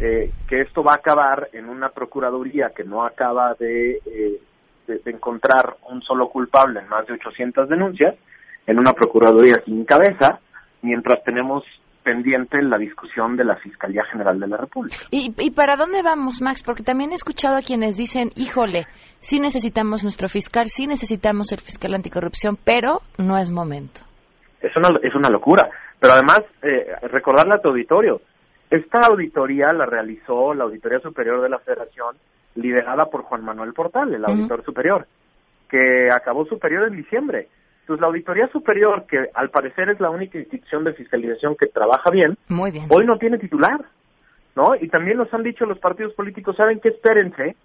eh, 0.04 0.32
que 0.48 0.62
esto 0.62 0.82
va 0.82 0.94
a 0.94 0.96
acabar 0.96 1.48
en 1.52 1.68
una 1.68 1.90
procuraduría 1.90 2.72
que 2.74 2.82
no 2.82 3.04
acaba 3.04 3.54
de, 3.54 3.98
eh, 4.04 4.40
de, 4.88 4.98
de 4.98 5.10
encontrar 5.12 5.76
un 5.88 6.02
solo 6.02 6.28
culpable 6.28 6.80
en 6.80 6.88
más 6.88 7.06
de 7.06 7.12
800 7.12 7.68
denuncias, 7.68 8.16
en 8.66 8.80
una 8.80 8.94
procuraduría 8.94 9.62
sin 9.64 9.84
cabeza, 9.84 10.40
mientras 10.82 11.22
tenemos 11.22 11.62
pendiente 12.02 12.60
la 12.62 12.78
discusión 12.78 13.36
de 13.36 13.44
la 13.44 13.54
Fiscalía 13.58 14.02
General 14.10 14.40
de 14.40 14.48
la 14.48 14.56
República. 14.56 14.96
¿Y, 15.12 15.32
¿Y 15.38 15.52
para 15.52 15.76
dónde 15.76 16.02
vamos, 16.02 16.42
Max? 16.42 16.64
Porque 16.64 16.82
también 16.82 17.12
he 17.12 17.14
escuchado 17.14 17.56
a 17.56 17.62
quienes 17.62 17.96
dicen, 17.96 18.30
híjole, 18.34 18.86
sí 19.20 19.38
necesitamos 19.38 20.02
nuestro 20.02 20.26
fiscal, 20.26 20.66
sí 20.66 20.88
necesitamos 20.88 21.52
el 21.52 21.60
fiscal 21.60 21.94
anticorrupción, 21.94 22.56
pero 22.56 23.02
no 23.18 23.38
es 23.38 23.52
momento. 23.52 24.00
Es 24.60 24.76
una, 24.76 24.98
es 25.00 25.14
una 25.14 25.28
locura. 25.28 25.70
Pero 26.00 26.14
además, 26.14 26.40
eh, 26.62 27.06
recordarle 27.08 27.54
a 27.54 27.60
tu 27.60 27.68
auditorio, 27.68 28.20
esta 28.72 29.06
auditoría 29.06 29.66
la 29.74 29.85
realizó 29.85 30.54
la 30.54 30.64
Auditoría 30.64 30.98
Superior 31.00 31.42
de 31.42 31.50
la 31.50 31.58
Federación, 31.58 32.16
liderada 32.54 33.04
por 33.06 33.22
Juan 33.22 33.44
Manuel 33.44 33.74
Portal, 33.74 34.14
el 34.14 34.24
auditor 34.24 34.64
superior, 34.64 35.06
que 35.68 36.08
acabó 36.11 36.46
superior 36.46 36.88
en 36.88 36.96
diciembre. 36.96 37.48
Entonces, 37.80 38.00
la 38.00 38.06
Auditoría 38.06 38.48
Superior, 38.48 39.04
que 39.06 39.26
al 39.35 39.50
parecer 39.50 39.90
es 39.90 40.00
la 40.00 40.08
única 40.08 40.38
institución 40.38 40.85
de 40.85 40.94
fiscalización 40.94 41.54
que 41.56 41.66
trabaja 41.66 42.11
bien, 42.11 42.38
Muy 42.48 42.70
bien. 42.70 42.87
hoy 42.88 43.04
no 43.04 43.18
tiene 43.18 43.37
titular, 43.37 43.85
¿no? 44.56 44.74
Y 44.80 44.88
también 44.88 45.18
nos 45.18 45.32
han 45.35 45.42
dicho 45.42 45.66
los 45.66 45.78
partidos 45.78 46.14
políticos, 46.14 46.56
¿saben 46.56 46.80
qué? 46.80 46.90
Espérense, 46.90 47.56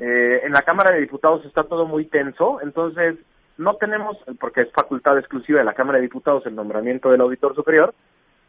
eh, 0.00 0.40
en 0.42 0.52
la 0.52 0.62
Cámara 0.62 0.90
de 0.90 1.00
Diputados 1.00 1.44
está 1.44 1.62
todo 1.62 1.86
muy 1.86 2.06
tenso, 2.06 2.60
entonces 2.62 3.16
no 3.58 3.74
tenemos, 3.74 4.16
porque 4.40 4.62
es 4.62 4.72
facultad 4.72 5.18
exclusiva 5.18 5.60
de 5.60 5.64
la 5.64 5.74
Cámara 5.74 5.98
de 5.98 6.02
Diputados 6.02 6.46
el 6.46 6.56
nombramiento 6.56 7.10
del 7.10 7.20
auditor 7.20 7.54
superior, 7.54 7.94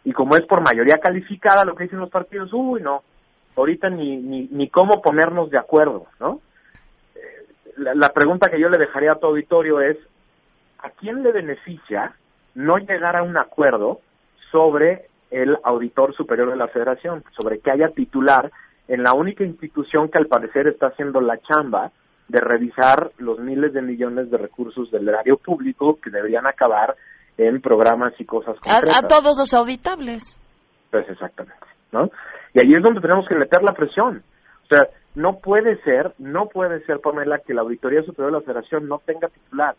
y 0.04 0.14
como 0.14 0.36
es 0.36 0.46
por 0.46 0.62
mayoría 0.62 0.98
calificada 0.98 1.66
lo 1.66 1.76
que 1.76 1.84
dicen 1.84 2.00
los 2.00 2.10
partidos, 2.10 2.52
uy, 2.54 2.82
no, 2.82 3.04
ahorita 3.56 3.90
ni, 3.90 4.18
ni, 4.18 4.48
ni 4.52 4.70
cómo 4.70 5.02
ponernos 5.02 5.50
de 5.50 5.58
acuerdo, 5.58 6.08
¿no? 6.20 6.42
Eh, 7.16 7.74
La, 7.78 7.94
la 7.94 8.10
pregunta 8.10 8.50
que 8.50 8.60
yo 8.60 8.70
le 8.70 8.78
dejaría 8.78 9.14
a 9.14 9.20
tu 9.20 9.28
auditorio 9.28 9.82
es, 9.82 9.98
¿a 10.80 10.90
quién 10.92 11.24
le 11.24 11.32
beneficia 11.32 12.14
no 12.56 12.78
llegar 12.78 13.16
a 13.16 13.24
un 13.24 13.38
acuerdo 13.40 14.00
sobre 14.52 15.08
el 15.32 15.58
auditor 15.64 16.16
superior 16.16 16.50
de 16.50 16.58
la 16.58 16.68
federación, 16.68 17.24
sobre 17.38 17.60
que 17.60 17.72
haya 17.72 17.90
titular 17.90 18.52
en 18.88 19.04
la 19.04 19.14
única 19.14 19.44
institución 19.44 20.10
que 20.10 20.18
al 20.18 20.28
parecer 20.28 20.68
está 20.68 20.88
haciendo 20.88 21.22
la 21.22 21.38
chamba 21.38 21.92
de 22.28 22.40
revisar 22.40 23.12
los 23.18 23.40
miles 23.40 23.74
de 23.74 23.82
millones 23.82 24.30
de 24.32 24.38
recursos 24.38 24.90
del 24.92 25.08
erario 25.08 25.38
público 25.38 26.00
que 26.02 26.10
deberían 26.10 26.48
acabar 26.48 26.96
en 27.40 27.62
programas 27.62 28.14
y 28.20 28.26
cosas 28.26 28.56
concretas. 28.60 28.90
A, 28.90 29.06
a 29.06 29.08
todos 29.08 29.38
los 29.38 29.54
auditables. 29.54 30.38
Pues 30.92 31.08
exactamente, 31.10 31.66
¿no? 31.92 32.10
Y 32.54 32.60
ahí 32.60 32.76
es 32.76 32.84
donde 32.84 33.00
tenemos 33.00 33.26
que 33.28 33.36
meter 33.36 33.64
la 33.64 33.74
presión. 33.74 34.24
O 34.64 34.68
sea, 34.68 34.88
no 35.16 35.38
puede 35.38 35.82
ser, 35.84 36.14
no 36.18 36.48
puede 36.48 36.84
ser, 36.86 37.00
Pamela, 37.00 37.40
que 37.40 37.54
la 37.54 37.62
Auditoría 37.62 38.04
Superior 38.04 38.32
de 38.32 38.40
la 38.40 38.46
Federación 38.46 38.88
no 38.88 39.00
tenga 39.00 39.30
titular. 39.30 39.76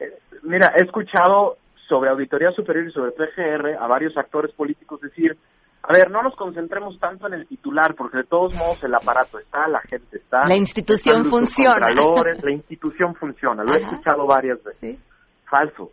Eh, 0.00 0.18
mira, 0.42 0.72
he 0.76 0.84
escuchado 0.84 1.56
sobre 1.88 2.10
Auditoría 2.10 2.50
Superior 2.52 2.86
y 2.88 2.92
sobre 2.92 3.12
PGR 3.12 3.76
a 3.78 3.86
varios 3.86 4.16
actores 4.16 4.54
políticos 4.54 5.00
decir, 5.02 5.36
a 5.82 5.92
ver, 5.92 6.10
no 6.10 6.22
nos 6.22 6.34
concentremos 6.36 6.98
tanto 6.98 7.26
en 7.26 7.34
el 7.34 7.46
titular, 7.46 7.94
porque 7.94 8.18
de 8.18 8.24
todos 8.24 8.54
modos 8.54 8.82
el 8.82 8.94
aparato 8.94 9.38
está, 9.38 9.68
la 9.68 9.80
gente 9.82 10.16
está. 10.16 10.42
La 10.48 10.56
institución 10.56 11.26
funciona. 11.26 11.88
la 12.42 12.52
institución 12.52 13.14
funciona, 13.14 13.62
lo 13.62 13.74
he 13.74 13.80
escuchado 13.80 14.26
varias 14.26 14.64
veces. 14.64 14.98
Falso, 15.44 15.90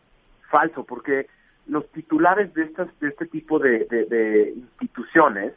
falso, 0.52 0.84
porque 0.84 1.28
los 1.68 1.90
titulares 1.92 2.54
de 2.54 2.64
estas 2.64 2.88
de 3.00 3.08
este 3.10 3.26
tipo 3.28 3.58
de, 3.60 3.86
de- 3.90 4.54
instituciones 4.56 5.54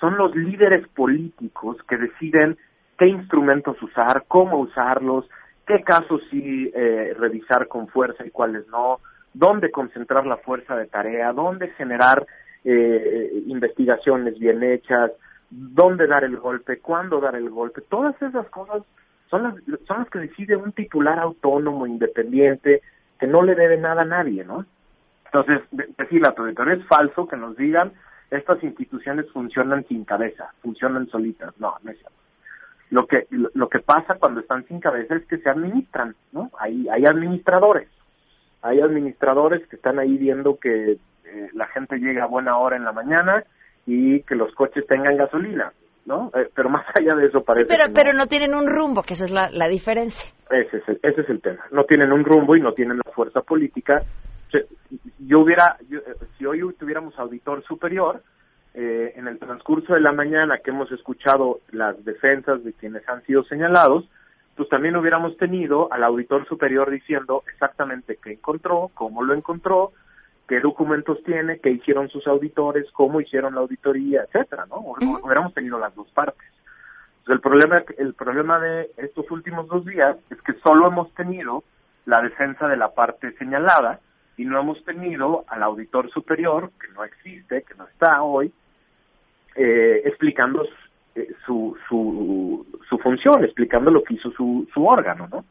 son 0.00 0.16
los 0.16 0.34
líderes 0.34 0.86
políticos 0.88 1.76
que 1.88 1.96
deciden 1.96 2.56
qué 2.98 3.06
instrumentos 3.06 3.80
usar, 3.82 4.24
cómo 4.28 4.58
usarlos, 4.58 5.28
qué 5.66 5.82
casos 5.82 6.22
sí 6.30 6.70
eh, 6.74 7.14
revisar 7.18 7.68
con 7.68 7.88
fuerza 7.88 8.24
y 8.24 8.30
cuáles 8.30 8.66
no, 8.68 9.00
dónde 9.34 9.70
concentrar 9.70 10.26
la 10.26 10.36
fuerza 10.38 10.76
de 10.76 10.86
tarea, 10.86 11.32
dónde 11.32 11.68
generar 11.70 12.26
eh, 12.64 13.42
investigaciones 13.46 14.38
bien 14.38 14.62
hechas, 14.62 15.12
dónde 15.50 16.06
dar 16.06 16.24
el 16.24 16.36
golpe, 16.36 16.78
cuándo 16.78 17.20
dar 17.20 17.34
el 17.36 17.50
golpe, 17.50 17.82
todas 17.82 18.20
esas 18.22 18.48
cosas 18.50 18.82
son 19.30 19.42
las, 19.42 19.54
son 19.86 19.98
las 19.98 20.10
que 20.10 20.20
decide 20.20 20.56
un 20.56 20.72
titular 20.72 21.18
autónomo, 21.18 21.86
independiente, 21.86 22.82
que 23.18 23.26
no 23.26 23.42
le 23.42 23.54
debe 23.54 23.76
nada 23.76 24.02
a 24.02 24.06
nadie, 24.06 24.44
¿no? 24.44 24.64
Entonces, 25.26 25.60
de- 25.70 25.88
decir 25.98 26.22
la 26.22 26.34
auditoría 26.36 26.74
es 26.74 26.86
falso 26.86 27.26
que 27.26 27.36
nos 27.36 27.56
digan 27.56 27.92
estas 28.30 28.62
instituciones 28.62 29.30
funcionan 29.32 29.86
sin 29.86 30.04
cabeza, 30.04 30.52
funcionan 30.62 31.08
solitas. 31.08 31.58
No, 31.58 31.74
no 31.82 31.90
es 31.90 31.98
cierto. 31.98 32.16
Lo 32.90 33.06
que, 33.06 33.26
lo, 33.30 33.68
que 33.68 33.80
pasa 33.80 34.14
cuando 34.14 34.40
están 34.40 34.66
sin 34.66 34.80
cabeza 34.80 35.14
es 35.16 35.26
que 35.26 35.38
se 35.38 35.48
administran, 35.48 36.14
¿no? 36.32 36.50
Hay, 36.58 36.88
hay 36.88 37.04
administradores. 37.04 37.88
Hay 38.62 38.80
administradores 38.80 39.66
que 39.68 39.76
están 39.76 39.98
ahí 39.98 40.16
viendo 40.16 40.58
que 40.58 40.92
eh, 41.24 41.48
la 41.52 41.66
gente 41.68 41.98
llegue 41.98 42.20
a 42.20 42.26
buena 42.26 42.56
hora 42.58 42.76
en 42.76 42.84
la 42.84 42.92
mañana 42.92 43.44
y 43.86 44.20
que 44.22 44.34
los 44.34 44.54
coches 44.54 44.86
tengan 44.86 45.16
gasolina, 45.16 45.72
¿no? 46.08 46.30
Eh, 46.34 46.48
pero 46.54 46.70
más 46.70 46.84
allá 46.98 47.14
de 47.14 47.26
eso 47.26 47.44
parece 47.44 47.64
Sí, 47.64 47.68
pero, 47.68 47.84
que 47.84 47.90
no. 47.90 47.94
pero 47.94 48.12
no 48.14 48.26
tienen 48.26 48.54
un 48.54 48.66
rumbo, 48.66 49.02
que 49.02 49.14
esa 49.14 49.24
es 49.24 49.30
la, 49.30 49.50
la 49.52 49.68
diferencia. 49.68 50.32
Ese 50.50 50.78
es, 50.78 50.88
el, 50.88 50.98
ese 51.02 51.20
es 51.20 51.28
el 51.28 51.40
tema. 51.40 51.64
No 51.70 51.84
tienen 51.84 52.10
un 52.10 52.24
rumbo 52.24 52.56
y 52.56 52.60
no 52.60 52.72
tienen 52.72 52.96
la 52.96 53.12
fuerza 53.12 53.42
política. 53.42 54.02
Yo 55.18 55.40
hubiera, 55.40 55.76
yo, 55.88 55.98
eh, 55.98 56.16
si 56.38 56.46
hoy 56.46 56.60
tuviéramos 56.78 57.16
auditor 57.18 57.62
superior, 57.64 58.22
eh, 58.74 59.12
en 59.16 59.28
el 59.28 59.38
transcurso 59.38 59.94
de 59.94 60.00
la 60.00 60.12
mañana 60.12 60.58
que 60.64 60.70
hemos 60.70 60.90
escuchado 60.92 61.60
las 61.70 62.02
defensas 62.04 62.64
de 62.64 62.72
quienes 62.72 63.06
han 63.08 63.22
sido 63.24 63.44
señalados, 63.44 64.08
pues 64.56 64.68
también 64.68 64.96
hubiéramos 64.96 65.36
tenido 65.36 65.92
al 65.92 66.02
auditor 66.04 66.46
superior 66.48 66.90
diciendo 66.90 67.42
exactamente 67.52 68.18
qué 68.22 68.32
encontró, 68.32 68.90
cómo 68.94 69.22
lo 69.22 69.34
encontró, 69.34 69.92
qué 70.48 70.60
documentos 70.60 71.22
tiene, 71.24 71.58
qué 71.60 71.70
hicieron 71.70 72.08
sus 72.08 72.26
auditores, 72.26 72.90
cómo 72.92 73.20
hicieron 73.20 73.54
la 73.54 73.60
auditoría, 73.60 74.22
etcétera, 74.22 74.66
¿no? 74.66 74.76
Hu- 74.82 75.20
Hubiéramos 75.22 75.52
tenido 75.54 75.78
las 75.78 75.94
dos 75.94 76.08
partes. 76.12 76.48
Entonces, 77.20 77.34
el 77.36 77.40
problema, 77.40 77.82
el 77.98 78.14
problema 78.14 78.58
de 78.58 78.90
estos 78.96 79.30
últimos 79.30 79.68
dos 79.68 79.84
días 79.84 80.16
es 80.30 80.40
que 80.42 80.54
solo 80.64 80.86
hemos 80.88 81.12
tenido 81.14 81.62
la 82.06 82.22
defensa 82.22 82.66
de 82.66 82.76
la 82.78 82.94
parte 82.94 83.32
señalada 83.32 84.00
y 84.38 84.44
no 84.46 84.58
hemos 84.58 84.82
tenido 84.84 85.44
al 85.48 85.62
auditor 85.62 86.10
superior, 86.10 86.70
que 86.80 86.88
no 86.94 87.04
existe, 87.04 87.62
que 87.64 87.74
no 87.74 87.86
está 87.86 88.22
hoy, 88.22 88.50
eh, 89.56 90.02
explicando 90.06 90.64
eh, 91.14 91.28
su, 91.44 91.76
su, 91.88 92.66
su 92.88 92.98
función, 92.98 93.44
explicando 93.44 93.90
lo 93.90 94.02
que 94.02 94.14
hizo 94.14 94.30
su, 94.30 94.66
su 94.72 94.86
órgano, 94.86 95.28
¿no? 95.30 95.44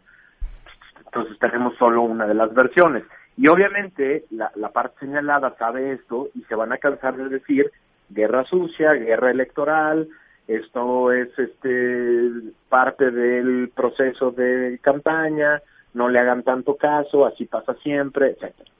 Entonces 1.06 1.38
tenemos 1.40 1.76
solo 1.78 2.02
una 2.02 2.26
de 2.26 2.34
las 2.34 2.54
versiones. 2.54 3.04
Y 3.38 3.48
obviamente 3.48 4.26
la, 4.32 4.52
la 4.56 4.70
parte 4.70 5.00
señalada 5.00 5.56
sabe 5.58 5.94
esto 5.94 6.30
y 6.34 6.42
se 6.44 6.56
van 6.56 6.74
a 6.74 6.80
cansar 6.80 7.16
de 7.16 7.30
decir 7.30 7.72
guerra 8.10 8.44
sucia, 8.46 8.94
guerra 8.94 9.32
electoral, 9.32 10.08
esto 10.48 11.12
es 11.12 11.30
este 11.38 12.32
parte 12.70 13.12
del 13.12 13.70
proceso 13.76 14.32
de 14.32 14.80
campaña, 14.82 15.62
no 15.94 16.10
le 16.10 16.20
hagan 16.20 16.44
tanto 16.44 16.76
caso, 16.76 17.26
así 17.26 17.46
pasa 17.46 17.74
siempre, 17.84 18.32
etcétera. 18.32 18.72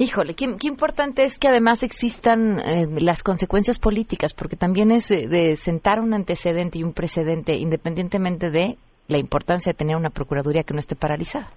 Híjole, 0.00 0.34
qué, 0.34 0.46
importante 0.68 1.24
es 1.24 1.40
que 1.40 1.48
además 1.48 1.82
existan 1.82 2.60
eh, 2.60 2.86
las 3.00 3.24
consecuencias 3.24 3.80
políticas, 3.80 4.32
porque 4.32 4.56
también 4.56 4.92
es 4.92 5.08
de, 5.08 5.26
de 5.26 5.56
sentar 5.56 5.98
un 5.98 6.14
antecedente 6.14 6.78
y 6.78 6.84
un 6.84 6.92
precedente, 6.92 7.56
independientemente 7.56 8.50
de 8.50 8.76
la 9.08 9.18
importancia 9.18 9.72
de 9.72 9.76
tener 9.76 9.96
una 9.96 10.10
procuraduría 10.10 10.62
que 10.62 10.74
no 10.74 10.78
esté 10.78 10.94
paralizada. 10.94 11.50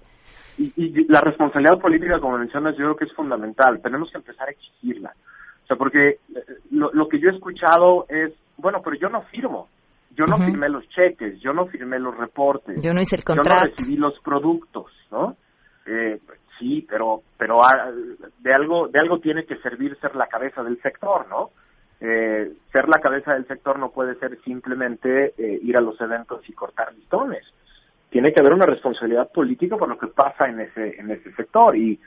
Y, 0.56 0.72
y 0.76 1.04
la 1.08 1.20
responsabilidad 1.20 1.80
política, 1.80 2.20
como 2.20 2.38
mencionas, 2.38 2.76
yo 2.76 2.84
creo 2.84 2.96
que 2.96 3.04
es 3.06 3.12
fundamental. 3.14 3.80
Tenemos 3.82 4.10
que 4.10 4.18
empezar 4.18 4.48
a 4.48 4.52
exigirla. 4.52 5.12
O 5.64 5.66
sea, 5.66 5.76
porque 5.76 6.08
eh, 6.08 6.18
lo, 6.70 6.92
lo 6.92 7.08
que 7.08 7.18
yo 7.18 7.30
he 7.30 7.34
escuchado 7.34 8.06
es, 8.08 8.32
bueno, 8.58 8.80
pero 8.84 8.96
yo 8.96 9.08
no 9.08 9.22
firmo. 9.22 9.68
Yo 10.14 10.26
no 10.26 10.36
Ujú. 10.36 10.44
firmé 10.44 10.68
los 10.68 10.86
cheques, 10.90 11.40
yo 11.40 11.54
no 11.54 11.66
firmé 11.66 11.98
los 11.98 12.14
reportes. 12.16 12.82
Yo 12.82 12.92
no 12.92 13.00
hice 13.00 13.16
el 13.16 13.22
Yo 13.22 13.34
no 13.34 13.42
contrato. 13.42 13.64
recibí 13.64 13.96
los 13.96 14.18
productos, 14.20 14.92
¿no? 15.10 15.36
Eh, 15.86 16.20
sí, 16.58 16.86
pero 16.88 17.22
pero 17.38 17.64
ah, 17.64 17.90
de 18.38 18.54
algo 18.54 18.88
de 18.88 19.00
algo 19.00 19.20
tiene 19.20 19.46
que 19.46 19.56
servir 19.56 19.96
ser 20.00 20.14
la 20.14 20.26
cabeza 20.26 20.62
del 20.62 20.80
sector, 20.82 21.26
¿no? 21.28 21.50
Eh, 22.00 22.52
ser 22.70 22.88
la 22.88 23.00
cabeza 23.00 23.32
del 23.32 23.46
sector 23.46 23.78
no 23.78 23.90
puede 23.90 24.14
ser 24.16 24.38
simplemente 24.42 25.32
eh, 25.38 25.58
ir 25.62 25.76
a 25.78 25.80
los 25.80 25.98
eventos 26.00 26.46
y 26.48 26.52
cortar 26.52 26.92
listones. 26.94 27.44
Tiene 28.12 28.32
que 28.32 28.40
haber 28.40 28.52
una 28.52 28.66
responsabilidad 28.66 29.32
política 29.32 29.76
por 29.76 29.88
lo 29.88 29.98
que 29.98 30.06
pasa 30.06 30.46
en 30.46 30.60
ese 30.60 31.00
en 31.00 31.10
ese 31.10 31.32
sector 31.32 31.74
y 31.76 31.98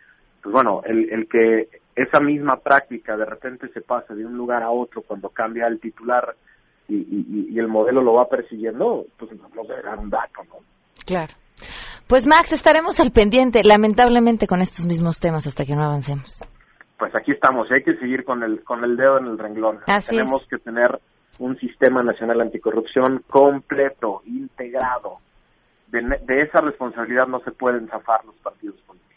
pues 0.42 0.54
bueno, 0.54 0.82
el, 0.86 1.12
el 1.12 1.28
que 1.28 1.68
esa 1.96 2.20
misma 2.20 2.58
práctica 2.58 3.18
de 3.18 3.26
repente 3.26 3.68
se 3.70 3.82
pase 3.82 4.14
de 4.14 4.26
un 4.26 4.38
lugar 4.38 4.62
a 4.62 4.70
otro 4.70 5.02
cuando 5.02 5.30
cambia 5.30 5.66
el 5.66 5.80
titular 5.80 6.36
y, 6.88 6.96
y, 6.98 7.48
y 7.50 7.58
el 7.60 7.68
modelo 7.68 8.04
lo 8.04 8.14
va 8.14 8.30
persiguiendo, 8.30 9.06
pues 9.18 9.32
nos 9.32 9.68
debe 9.68 9.82
dar 9.82 9.98
un 9.98 10.12
dato, 10.12 10.44
¿no? 10.48 10.58
Claro. 11.06 11.34
Pues 12.08 12.28
Max, 12.28 12.52
estaremos 12.52 13.00
al 13.00 13.10
pendiente, 13.12 13.64
lamentablemente, 13.64 14.46
con 14.46 14.62
estos 14.62 14.86
mismos 14.86 15.20
temas 15.20 15.48
hasta 15.48 15.66
que 15.66 15.76
no 15.76 15.84
avancemos. 15.84 16.44
pues 17.00 17.16
aquí 17.16 17.32
estamos, 17.32 17.72
hay 17.72 17.82
que 17.82 17.96
seguir 17.98 18.24
con 18.24 18.44
el 18.44 18.64
con 18.64 18.84
el 18.84 18.96
dedo 18.96 19.18
en 19.18 19.26
el 19.26 19.40
renglón. 19.40 19.80
Así 19.88 20.16
Tenemos 20.16 20.46
que 20.48 20.58
tener 20.60 21.00
un 21.40 21.58
sistema 21.58 22.04
nacional 22.04 22.42
anticorrupción 22.42 23.24
completo, 23.28 24.22
integrado. 24.26 25.18
De, 25.88 26.42
esa 26.42 26.62
responsabilidad 26.62 27.28
no 27.28 27.40
se 27.42 27.52
pueden 27.52 27.88
zafar 27.88 28.26
los 28.26 28.36
partidos 28.36 28.80
políticos. 28.82 29.16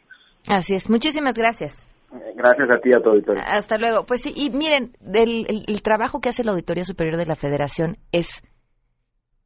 Así 0.48 0.74
es. 0.74 0.88
Muchísimas 0.88 1.37
gracias. 1.37 1.88
Eh, 2.12 2.33
Gracias 2.37 2.70
a 2.70 2.81
ti 2.81 2.90
a 2.94 3.02
tu 3.02 3.11
auditorio. 3.11 3.42
Hasta 3.44 3.78
luego. 3.78 4.04
Pues 4.07 4.22
sí, 4.22 4.33
y 4.35 4.50
miren, 4.50 4.92
del, 5.00 5.46
el, 5.48 5.64
el 5.66 5.83
trabajo 5.83 6.20
que 6.20 6.28
hace 6.28 6.44
la 6.44 6.52
Auditoría 6.52 6.85
Superior 6.85 7.16
de 7.16 7.26
la 7.26 7.37
Federación 7.37 7.96
es 8.12 8.42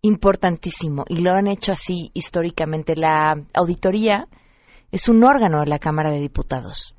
importantísimo 0.02 1.04
y 1.08 1.22
lo 1.22 1.32
han 1.32 1.46
hecho 1.46 1.72
así 1.72 2.10
históricamente. 2.14 2.94
La 2.96 3.34
auditoría 3.54 4.26
es 4.90 5.08
un 5.08 5.24
órgano 5.24 5.60
de 5.60 5.70
la 5.70 5.78
Cámara 5.78 6.10
de 6.10 6.18
Diputados 6.18 6.94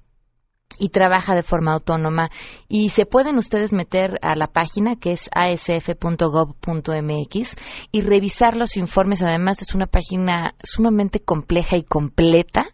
y 0.79 0.89
trabaja 0.89 1.35
de 1.35 1.43
forma 1.43 1.73
autónoma 1.73 2.29
y 2.67 2.89
se 2.89 3.05
pueden 3.05 3.37
ustedes 3.37 3.73
meter 3.73 4.19
a 4.21 4.35
la 4.35 4.47
página 4.47 4.95
que 4.95 5.11
es 5.11 5.29
asf.gov.mx 5.33 6.25
y 7.91 8.01
revisar 8.01 8.55
los 8.55 8.77
informes. 8.77 9.23
Además 9.23 9.61
es 9.61 9.75
una 9.75 9.87
página 9.87 10.55
sumamente 10.63 11.19
compleja 11.19 11.77
y 11.77 11.83
completa 11.83 12.65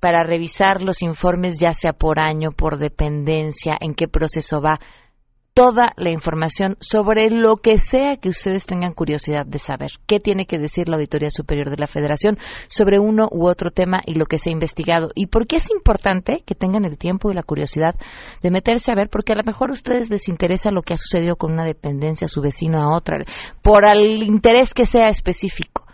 para 0.00 0.22
revisar 0.22 0.82
los 0.82 1.02
informes 1.02 1.58
ya 1.58 1.74
sea 1.74 1.92
por 1.92 2.20
año, 2.20 2.52
por 2.52 2.78
dependencia, 2.78 3.76
en 3.80 3.94
qué 3.94 4.08
proceso 4.08 4.60
va 4.60 4.78
toda 5.58 5.92
la 5.96 6.10
información 6.10 6.76
sobre 6.78 7.30
lo 7.30 7.56
que 7.56 7.78
sea 7.78 8.18
que 8.18 8.28
ustedes 8.28 8.64
tengan 8.64 8.92
curiosidad 8.92 9.44
de 9.44 9.58
saber. 9.58 9.90
¿Qué 10.06 10.20
tiene 10.20 10.46
que 10.46 10.56
decir 10.56 10.88
la 10.88 10.94
Auditoría 10.94 11.32
Superior 11.32 11.68
de 11.68 11.78
la 11.78 11.88
Federación 11.88 12.38
sobre 12.68 13.00
uno 13.00 13.28
u 13.32 13.48
otro 13.48 13.72
tema 13.72 14.00
y 14.06 14.14
lo 14.14 14.26
que 14.26 14.38
se 14.38 14.50
ha 14.50 14.52
investigado? 14.52 15.08
¿Y 15.16 15.26
por 15.26 15.48
qué 15.48 15.56
es 15.56 15.68
importante 15.68 16.44
que 16.46 16.54
tengan 16.54 16.84
el 16.84 16.96
tiempo 16.96 17.28
y 17.28 17.34
la 17.34 17.42
curiosidad 17.42 17.96
de 18.40 18.52
meterse 18.52 18.92
a 18.92 18.94
ver? 18.94 19.08
Porque 19.10 19.32
a 19.32 19.34
lo 19.34 19.42
mejor 19.42 19.70
a 19.70 19.72
ustedes 19.72 20.10
les 20.10 20.28
interesa 20.28 20.70
lo 20.70 20.82
que 20.82 20.94
ha 20.94 20.96
sucedido 20.96 21.34
con 21.34 21.50
una 21.50 21.64
dependencia, 21.64 22.28
su 22.28 22.40
vecino 22.40 22.78
a 22.80 22.96
otra, 22.96 23.16
por 23.60 23.84
el 23.84 24.22
interés 24.22 24.74
que 24.74 24.86
sea 24.86 25.08
específico. 25.08 25.88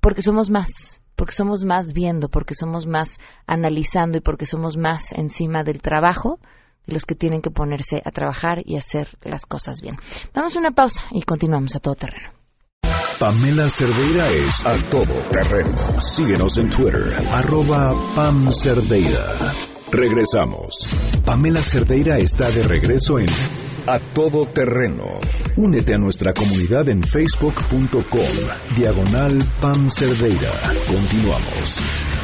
Porque 0.00 0.22
somos 0.22 0.50
más 0.50 1.00
porque 1.14 1.34
somos 1.34 1.64
más 1.64 1.92
viendo, 1.92 2.28
porque 2.28 2.54
somos 2.54 2.86
más 2.86 3.18
analizando 3.46 4.18
y 4.18 4.20
porque 4.20 4.46
somos 4.46 4.76
más 4.76 5.12
encima 5.12 5.62
del 5.62 5.82
trabajo 5.82 6.40
los 6.88 7.04
que 7.04 7.14
tienen 7.14 7.40
que 7.40 7.50
ponerse 7.50 8.02
a 8.04 8.10
trabajar 8.10 8.62
y 8.64 8.76
hacer 8.76 9.08
las 9.22 9.46
cosas 9.46 9.80
bien. 9.80 9.96
Vamos 10.34 10.56
a 10.56 10.58
una 10.58 10.72
pausa 10.72 11.04
y 11.12 11.22
continuamos 11.22 11.76
a 11.76 11.80
todo 11.80 11.94
terreno. 11.94 12.32
Pamela 13.18 13.68
Cerdeira 13.68 14.28
es 14.30 14.64
a 14.64 14.76
todo 14.90 15.12
terreno. 15.32 15.76
Síguenos 16.00 16.56
en 16.58 16.70
Twitter, 16.70 17.26
arroba 17.30 17.92
Pam 18.14 18.52
Cerdeira. 18.52 19.52
Regresamos. 19.90 20.88
Pamela 21.24 21.62
Cerdeira 21.62 22.18
está 22.18 22.48
de 22.50 22.62
regreso 22.62 23.18
en 23.18 23.26
A 23.86 23.98
Todo 24.14 24.46
Terreno. 24.46 25.04
Únete 25.56 25.94
a 25.94 25.98
nuestra 25.98 26.32
comunidad 26.32 26.88
en 26.88 27.02
facebook.com, 27.02 28.76
diagonal 28.76 29.38
Pam 29.60 29.88
Cerdeira. 29.88 30.52
Continuamos. 30.86 32.17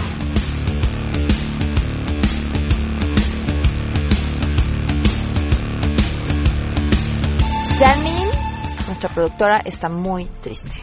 Nuestra 9.04 9.22
productora, 9.22 9.60
está 9.64 9.88
muy 9.88 10.26
triste. 10.40 10.80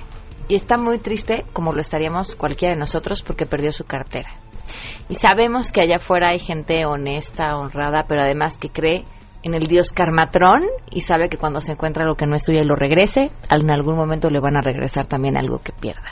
Y 0.48 0.56
está 0.56 0.78
muy 0.78 1.00
triste 1.00 1.46
como 1.54 1.72
lo 1.72 1.80
estaríamos 1.80 2.36
cualquiera 2.36 2.76
de 2.76 2.80
nosotros 2.80 3.24
porque 3.24 3.48
perdió 3.48 3.72
su 3.72 3.86
cartera. 3.86 4.30
Y 5.10 5.16
sabemos 5.16 5.72
que 5.72 5.82
allá 5.82 5.96
afuera 5.96 6.30
hay 6.30 6.40
gente 6.40 6.86
honesta, 6.86 7.58
honrada, 7.58 8.06
pero 8.08 8.22
además 8.22 8.60
que 8.60 8.70
cree 8.70 9.06
en 9.44 9.56
el 9.56 9.66
dios 9.66 9.92
Karmatrón 9.92 10.62
y 10.92 11.02
sabe 11.02 11.30
que 11.30 11.38
cuando 11.38 11.62
se 11.62 11.72
encuentra 11.72 12.04
algo 12.04 12.16
que 12.16 12.28
no 12.28 12.36
es 12.36 12.44
suyo 12.44 12.62
y 12.62 12.66
lo 12.66 12.76
regrese, 12.76 13.32
en 13.50 13.72
algún 13.72 13.96
momento 13.96 14.30
le 14.30 14.40
van 14.40 14.58
a 14.58 14.62
regresar 14.62 15.08
también 15.08 15.36
algo 15.36 15.60
que 15.64 15.74
pierda. 15.74 16.12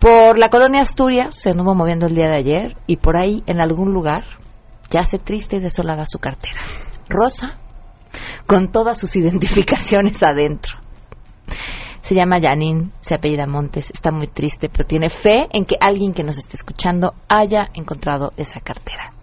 Por 0.00 0.38
la 0.38 0.48
colonia 0.48 0.80
Asturias 0.80 1.36
se 1.40 1.50
anduvo 1.50 1.76
moviendo 1.76 2.06
el 2.06 2.16
día 2.16 2.28
de 2.28 2.36
ayer 2.36 2.76
y 2.88 2.96
por 2.96 3.16
ahí 3.16 3.44
en 3.46 3.60
algún 3.60 3.92
lugar 3.92 4.24
yace 4.90 5.18
triste 5.18 5.56
y 5.56 5.60
desolada 5.60 6.04
su 6.04 6.18
cartera. 6.18 6.60
Rosa, 7.08 7.58
con 8.46 8.72
todas 8.72 8.98
sus 8.98 9.14
identificaciones 9.16 10.20
adentro. 10.24 10.81
Se 12.12 12.18
llama 12.18 12.40
Janine, 12.42 12.90
se 13.00 13.14
apellida 13.14 13.46
Montes, 13.46 13.90
está 13.90 14.10
muy 14.10 14.26
triste, 14.26 14.68
pero 14.68 14.84
tiene 14.84 15.08
fe 15.08 15.46
en 15.50 15.64
que 15.64 15.76
alguien 15.80 16.12
que 16.12 16.22
nos 16.22 16.36
esté 16.36 16.56
escuchando 16.56 17.14
haya 17.26 17.70
encontrado 17.72 18.34
esa 18.36 18.60
cartera 18.60 19.14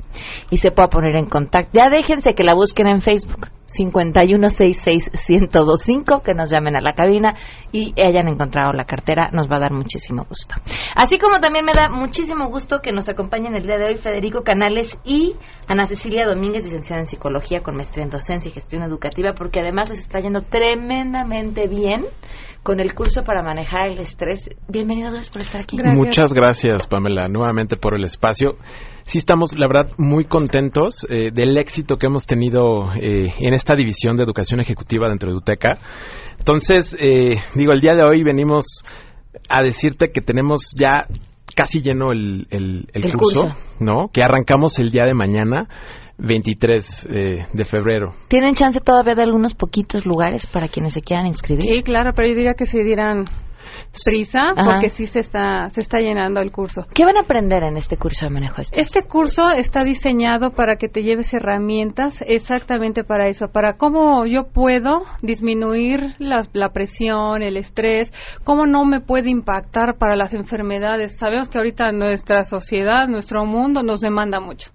y 0.50 0.58
se 0.58 0.72
pueda 0.72 0.88
poner 0.88 1.16
en 1.16 1.28
contacto. 1.28 1.70
Ya 1.74 1.92
déjense 1.92 2.34
que 2.34 2.44
la 2.44 2.56
busquen 2.56 2.88
en 2.88 3.02
Facebook. 3.04 3.50
5166125, 3.70 6.22
que 6.22 6.34
nos 6.34 6.50
llamen 6.50 6.76
a 6.76 6.82
la 6.82 6.92
cabina 6.94 7.36
y 7.72 7.94
hayan 8.02 8.28
encontrado 8.28 8.74
la 8.74 8.86
cartera, 8.86 9.30
nos 9.32 9.48
va 9.48 9.58
a 9.58 9.62
dar 9.62 9.72
muchísimo 9.72 10.26
gusto. 10.28 10.56
Así 10.96 11.18
como 11.18 11.40
también 11.40 11.66
me 11.66 11.74
da 11.74 11.90
muchísimo 11.90 12.50
gusto 12.50 12.80
que 12.82 12.92
nos 12.92 13.10
acompañen 13.10 13.56
el 13.56 13.64
día 13.64 13.78
de 13.78 13.86
hoy 13.86 13.96
Federico 13.96 14.44
Canales 14.44 15.00
y 15.04 15.36
Ana 15.68 15.86
Cecilia 15.86 16.26
Domínguez, 16.26 16.64
licenciada 16.64 17.02
en 17.02 17.08
Psicología 17.08 17.62
con 17.62 17.76
maestría 17.76 18.06
en 18.06 18.10
Docencia 18.10 18.50
y 18.50 18.54
Gestión 18.54 18.84
Educativa, 18.84 19.34
porque 19.34 19.60
además 19.60 19.90
les 19.90 20.00
está 20.00 20.20
yendo 20.20 20.42
tremendamente 20.42 21.68
bien 21.68 22.06
con 22.64 22.80
el 22.80 22.94
curso 22.94 23.24
para 23.24 23.42
manejar 23.42 23.88
el 23.88 24.00
estrés. 24.00 24.50
Bienvenidos 24.68 25.30
por 25.30 25.42
estar 25.42 25.62
aquí. 25.62 25.78
Muchas 25.82 26.34
gracias, 26.34 26.88
Pamela, 26.88 27.28
nuevamente 27.28 27.78
por 27.78 27.96
el 27.96 28.04
espacio 28.04 28.58
sí 29.10 29.18
estamos, 29.18 29.58
la 29.58 29.68
verdad, 29.68 29.92
muy 29.98 30.26
contentos 30.26 31.06
eh, 31.10 31.32
del 31.34 31.58
éxito 31.58 31.98
que 31.98 32.06
hemos 32.06 32.28
tenido 32.28 32.94
eh, 32.94 33.34
en 33.40 33.54
esta 33.56 33.76
división 33.76 34.16
de 34.16 34.24
educación 34.24 34.60
ejecutiva 34.60 35.10
dentro 35.10 35.32
de 35.32 35.36
UTECA. 35.36 35.80
Entonces, 36.38 36.96
eh, 37.00 37.38
digo, 37.56 37.74
el 37.74 37.80
día 37.80 37.96
de 37.96 38.04
hoy 38.04 38.22
venimos 38.22 38.86
a 39.50 39.64
decirte 39.64 40.12
que 40.12 40.22
tenemos 40.22 40.74
ya 40.76 41.08
casi 41.56 41.82
lleno 41.82 42.12
el, 42.12 42.46
el, 42.52 42.88
curso, 43.18 43.48
¿no? 43.80 44.10
Que 44.14 44.22
arrancamos 44.22 44.78
el 44.78 44.92
día 44.92 45.06
de 45.06 45.16
mañana. 45.16 45.68
23 46.22 47.08
de 47.54 47.64
febrero. 47.64 48.12
¿Tienen 48.28 48.54
chance 48.54 48.82
todavía 48.82 49.16
de 49.16 49.24
algunos 49.24 49.54
poquitos 49.54 50.06
lugares 50.06 50.48
para 50.48 50.68
quienes 50.68 50.94
se 50.94 51.02
quieran 51.02 51.28
inscribir? 51.28 51.64
Sí, 51.64 51.82
claro, 51.82 52.12
pero 52.14 52.28
yo 52.28 52.36
diría 52.36 52.56
que 52.56 52.66
se 52.66 52.84
dieran 52.84 53.24
prisa 54.06 54.54
porque 54.56 54.90
sí 54.90 55.06
se 55.06 55.20
está 55.20 55.70
se 55.70 55.82
está 55.82 56.00
llenando 56.00 56.42
el 56.42 56.52
curso. 56.52 56.86
¿Qué 56.94 57.06
van 57.06 57.18
a 57.18 57.22
aprender 57.22 57.64
en 57.64 57.78
este 57.78 57.98
curso 57.98 58.26
de 58.26 58.32
manejo 58.32 58.62
estrés? 58.62 58.88
Este 58.88 59.08
curso 59.08 59.50
está 59.50 59.84
diseñado 59.84 60.52
para 60.52 60.76
que 60.78 60.90
te 60.90 61.02
lleves 61.02 61.34
herramientas 61.34 62.24
exactamente 62.28 63.04
para 63.04 63.28
eso, 63.28 63.50
para 63.50 63.74
cómo 63.74 64.26
yo 64.26 64.46
puedo 64.46 65.04
disminuir 65.22 66.16
la, 66.20 66.46
la 66.54 66.70
presión, 66.70 67.42
el 67.42 67.58
estrés, 67.58 68.14
cómo 68.44 68.66
no 68.66 68.86
me 68.86 69.02
puede 69.02 69.30
impactar 69.30 69.98
para 69.98 70.16
las 70.16 70.34
enfermedades. 70.34 71.18
Sabemos 71.18 71.50
que 71.50 71.58
ahorita 71.58 71.92
nuestra 71.92 72.44
sociedad, 72.44 73.08
nuestro 73.08 73.46
mundo 73.46 73.84
nos 73.84 74.02
demanda 74.02 74.40
mucho. 74.40 74.72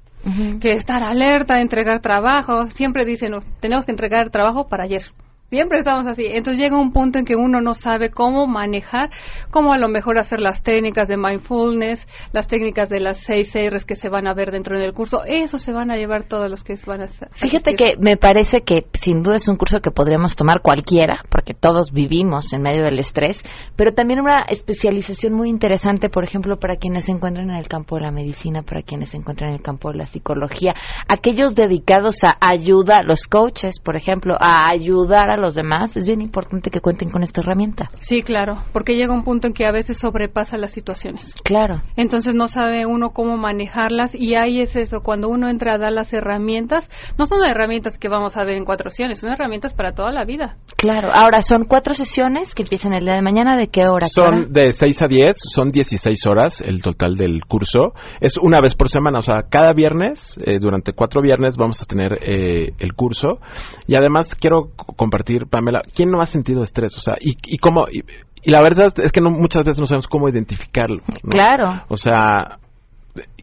que 0.60 0.72
estar 0.72 1.02
alerta, 1.02 1.60
entregar 1.60 2.00
trabajo, 2.00 2.66
siempre 2.68 3.04
dicen, 3.04 3.32
tenemos 3.60 3.84
que 3.84 3.92
entregar 3.92 4.30
trabajo 4.30 4.66
para 4.66 4.84
ayer. 4.84 5.02
Siempre 5.48 5.78
estamos 5.78 6.06
así. 6.06 6.24
Entonces 6.26 6.62
llega 6.62 6.80
un 6.80 6.92
punto 6.92 7.18
en 7.18 7.24
que 7.24 7.36
uno 7.36 7.60
no 7.60 7.74
sabe 7.74 8.10
cómo 8.10 8.46
manejar, 8.46 9.10
cómo 9.50 9.72
a 9.72 9.78
lo 9.78 9.88
mejor 9.88 10.18
hacer 10.18 10.40
las 10.40 10.62
técnicas 10.62 11.06
de 11.06 11.16
mindfulness, 11.16 12.08
las 12.32 12.48
técnicas 12.48 12.88
de 12.88 13.00
las 13.00 13.18
seis 13.18 13.54
R's 13.54 13.84
que 13.84 13.94
se 13.94 14.08
van 14.08 14.26
a 14.26 14.34
ver 14.34 14.50
dentro 14.50 14.78
del 14.78 14.92
curso. 14.92 15.22
Eso 15.26 15.58
se 15.58 15.72
van 15.72 15.90
a 15.90 15.96
llevar 15.96 16.24
todos 16.24 16.50
los 16.50 16.64
que 16.64 16.74
van 16.86 17.02
a 17.02 17.04
hacer. 17.04 17.28
Fíjate 17.32 17.76
que 17.76 17.96
me 17.98 18.16
parece 18.16 18.62
que 18.62 18.86
sin 18.94 19.22
duda 19.22 19.36
es 19.36 19.48
un 19.48 19.56
curso 19.56 19.80
que 19.80 19.90
podríamos 19.90 20.34
tomar 20.34 20.60
cualquiera, 20.62 21.22
porque 21.30 21.54
todos 21.54 21.92
vivimos 21.92 22.52
en 22.52 22.62
medio 22.62 22.82
del 22.82 22.98
estrés, 22.98 23.44
pero 23.76 23.92
también 23.92 24.20
una 24.20 24.42
especialización 24.48 25.34
muy 25.34 25.50
interesante, 25.50 26.08
por 26.08 26.24
ejemplo, 26.24 26.58
para 26.58 26.76
quienes 26.76 27.04
se 27.04 27.12
encuentran 27.12 27.50
en 27.50 27.56
el 27.56 27.68
campo 27.68 27.96
de 27.96 28.02
la 28.02 28.10
medicina, 28.10 28.62
para 28.62 28.82
quienes 28.82 29.10
se 29.10 29.18
encuentran 29.18 29.50
en 29.50 29.56
el 29.56 29.62
campo 29.62 29.90
de 29.90 29.98
la 29.98 30.06
psicología, 30.06 30.74
aquellos 31.06 31.54
dedicados 31.54 32.24
a 32.24 32.36
ayuda, 32.40 33.02
los 33.02 33.26
coaches, 33.26 33.80
por 33.80 33.96
ejemplo, 33.96 34.36
a 34.40 34.68
ayudar 34.68 35.30
a 35.30 35.33
los 35.36 35.54
demás, 35.54 35.96
es 35.96 36.06
bien 36.06 36.20
importante 36.20 36.70
que 36.70 36.80
cuenten 36.80 37.10
con 37.10 37.22
esta 37.22 37.40
herramienta. 37.40 37.88
Sí, 38.00 38.22
claro, 38.22 38.64
porque 38.72 38.94
llega 38.94 39.14
un 39.14 39.24
punto 39.24 39.46
en 39.46 39.54
que 39.54 39.66
a 39.66 39.72
veces 39.72 39.98
sobrepasa 39.98 40.56
las 40.58 40.72
situaciones. 40.72 41.34
Claro. 41.44 41.82
Entonces 41.96 42.34
no 42.34 42.48
sabe 42.48 42.86
uno 42.86 43.10
cómo 43.10 43.36
manejarlas 43.36 44.14
y 44.14 44.34
ahí 44.34 44.60
es 44.60 44.76
eso, 44.76 45.00
cuando 45.00 45.28
uno 45.28 45.48
entra 45.48 45.74
a 45.74 45.78
dar 45.78 45.92
las 45.92 46.12
herramientas, 46.12 46.88
no 47.18 47.26
son 47.26 47.44
herramientas 47.44 47.98
que 47.98 48.08
vamos 48.08 48.36
a 48.36 48.44
ver 48.44 48.56
en 48.56 48.64
cuatro 48.64 48.90
sesiones, 48.90 49.20
son 49.20 49.30
herramientas 49.30 49.72
para 49.74 49.92
toda 49.92 50.12
la 50.12 50.24
vida. 50.24 50.56
Claro, 50.76 51.10
ahora 51.12 51.42
son 51.42 51.64
cuatro 51.64 51.94
sesiones 51.94 52.54
que 52.54 52.62
empiezan 52.62 52.92
el 52.92 53.04
día 53.04 53.14
de 53.14 53.22
mañana, 53.22 53.56
¿de 53.56 53.68
qué 53.68 53.84
hora? 53.88 54.06
Son 54.06 54.52
de 54.52 54.72
6 54.72 55.02
a 55.02 55.08
10, 55.08 55.36
son 55.36 55.68
16 55.68 56.26
horas 56.26 56.60
el 56.60 56.82
total 56.82 57.14
del 57.16 57.44
curso. 57.46 57.94
Es 58.20 58.36
una 58.36 58.60
vez 58.60 58.74
por 58.74 58.88
semana, 58.88 59.18
o 59.18 59.22
sea, 59.22 59.44
cada 59.48 59.72
viernes, 59.72 60.36
eh, 60.44 60.58
durante 60.58 60.92
cuatro 60.92 61.22
viernes 61.22 61.56
vamos 61.56 61.82
a 61.82 61.86
tener 61.86 62.18
eh, 62.22 62.72
el 62.78 62.94
curso. 62.94 63.38
Y 63.86 63.94
además 63.96 64.34
quiero 64.34 64.72
compartir 64.96 65.23
Pamela, 65.50 65.82
¿quién 65.94 66.10
no 66.10 66.20
ha 66.20 66.26
sentido 66.26 66.62
estrés? 66.62 66.96
O 66.96 67.00
sea, 67.00 67.16
y, 67.20 67.36
y 67.46 67.58
cómo... 67.58 67.86
Y, 67.90 68.04
la 68.50 68.60
verdad 68.60 68.92
es 68.98 69.10
que 69.10 69.22
no, 69.22 69.30
muchas 69.30 69.64
veces 69.64 69.80
no 69.80 69.86
sabemos 69.86 70.06
cómo 70.06 70.28
identificarlo. 70.28 71.00
Claro. 71.30 71.82
O 71.88 71.96
sea, 71.96 72.58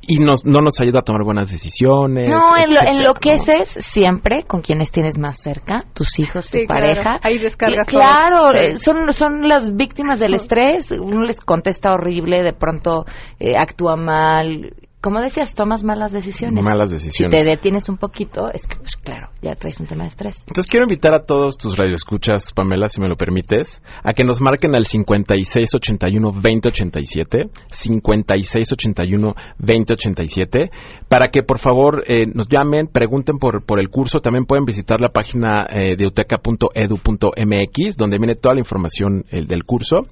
y 0.01 0.19
nos, 0.19 0.45
no 0.45 0.61
nos 0.61 0.79
ayuda 0.81 0.99
a 0.99 1.01
tomar 1.03 1.23
buenas 1.23 1.51
decisiones. 1.51 2.29
No, 2.29 2.55
enloqueces 2.57 3.69
siempre 3.69 4.43
con 4.43 4.61
quienes 4.61 4.91
tienes 4.91 5.17
más 5.17 5.41
cerca, 5.41 5.79
tus 5.93 6.19
hijos, 6.19 6.49
tu 6.49 6.57
pareja. 6.67 7.19
Ahí 7.23 7.37
descargas. 7.37 7.87
claro, 7.87 8.53
eh, 8.53 8.77
son, 8.77 9.11
son 9.13 9.47
las 9.47 9.75
víctimas 9.75 10.19
del 10.19 10.33
estrés. 10.33 10.91
Uno 10.91 11.23
les 11.23 11.39
contesta 11.39 11.93
horrible, 11.93 12.43
de 12.43 12.53
pronto 12.53 13.05
eh, 13.39 13.55
actúa 13.57 13.95
mal 13.95 14.73
como 15.01 15.19
decías, 15.19 15.55
tomas 15.55 15.83
malas 15.83 16.11
decisiones. 16.11 16.63
Malas 16.63 16.91
decisiones. 16.91 17.41
Si 17.41 17.45
te 17.45 17.49
detienes 17.49 17.89
un 17.89 17.97
poquito, 17.97 18.51
es 18.53 18.67
que, 18.67 18.77
pues 18.77 18.97
claro, 18.97 19.31
ya 19.41 19.55
traes 19.55 19.79
un 19.79 19.87
tema 19.87 20.03
de 20.03 20.09
estrés. 20.09 20.43
Entonces 20.47 20.69
quiero 20.69 20.85
invitar 20.85 21.15
a 21.15 21.25
todos 21.25 21.57
tus 21.57 21.75
radioescuchas, 21.75 22.53
Pamela, 22.53 22.87
si 22.87 23.01
me 23.01 23.09
lo 23.09 23.15
permites, 23.15 23.81
a 24.03 24.13
que 24.13 24.23
nos 24.23 24.41
marquen 24.41 24.75
al 24.75 24.85
5681-2087, 24.85 27.49
5681-2087, 27.71 30.69
para 31.09 31.29
que 31.29 31.41
por 31.41 31.57
favor 31.57 32.03
eh, 32.05 32.27
nos 32.31 32.47
llamen, 32.47 32.85
pregunten 32.85 33.39
por, 33.39 33.65
por 33.65 33.79
el 33.79 33.89
curso. 33.89 34.21
También 34.21 34.45
pueden 34.45 34.65
visitar 34.65 35.01
la 35.01 35.09
página 35.09 35.65
eh, 35.67 35.95
de 35.95 36.05
uteca.edu.mx, 36.05 37.97
donde 37.97 38.19
viene 38.19 38.35
toda 38.35 38.53
la 38.53 38.61
información 38.61 39.25
eh, 39.31 39.45
del 39.47 39.63
curso. 39.63 40.05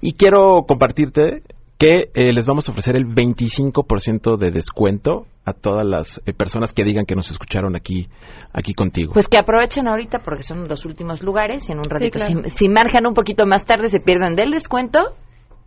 Y 0.00 0.12
quiero 0.12 0.62
compartirte 0.64 1.42
que 1.78 2.10
eh, 2.14 2.32
les 2.32 2.46
vamos 2.46 2.68
a 2.68 2.72
ofrecer 2.72 2.96
el 2.96 3.06
25% 3.06 4.36
de 4.36 4.50
descuento 4.50 5.26
a 5.44 5.52
todas 5.52 5.86
las 5.86 6.20
eh, 6.26 6.32
personas 6.32 6.72
que 6.72 6.84
digan 6.84 7.06
que 7.06 7.14
nos 7.14 7.30
escucharon 7.30 7.76
aquí, 7.76 8.08
aquí 8.52 8.74
contigo. 8.74 9.12
Pues 9.12 9.28
que 9.28 9.38
aprovechen 9.38 9.86
ahorita 9.86 10.18
porque 10.18 10.42
son 10.42 10.66
los 10.68 10.84
últimos 10.84 11.22
lugares 11.22 11.68
y 11.68 11.72
en 11.72 11.78
un 11.78 11.84
ratito, 11.84 12.18
claro. 12.18 12.42
si, 12.46 12.50
si 12.50 12.68
marjan 12.68 13.06
un 13.06 13.14
poquito 13.14 13.46
más 13.46 13.64
tarde, 13.64 13.88
se 13.88 14.00
pierden 14.00 14.34
del 14.34 14.50
descuento 14.50 15.14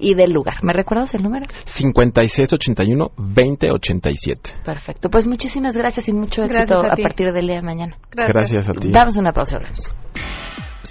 y 0.02 0.16
del 0.16 0.32
lugar. 0.32 0.56
¿Me 0.64 0.74
recuerdas 0.74 1.14
el 1.14 1.22
número? 1.24 1.46
5681-2087. 1.66 4.64
Perfecto. 4.66 5.10
Pues 5.10 5.28
muchísimas 5.28 5.78
gracias 5.78 6.10
y 6.10 6.14
mucho 6.14 6.42
Gracias 6.42 6.72
éxito 6.72 6.86
a 6.86 6.92
a, 6.92 6.96
ti. 6.96 7.04
partir 7.04 7.32
del 7.32 7.48
día 7.48 7.56
de 7.58 7.62
mañana. 7.62 7.96
Gracias 8.12 8.68
a 8.70 8.74
ti. 8.74 8.92
Damos 8.92 9.16
una 9.18 9.32
pausa, 9.32 9.58
volvemos. 9.58 9.94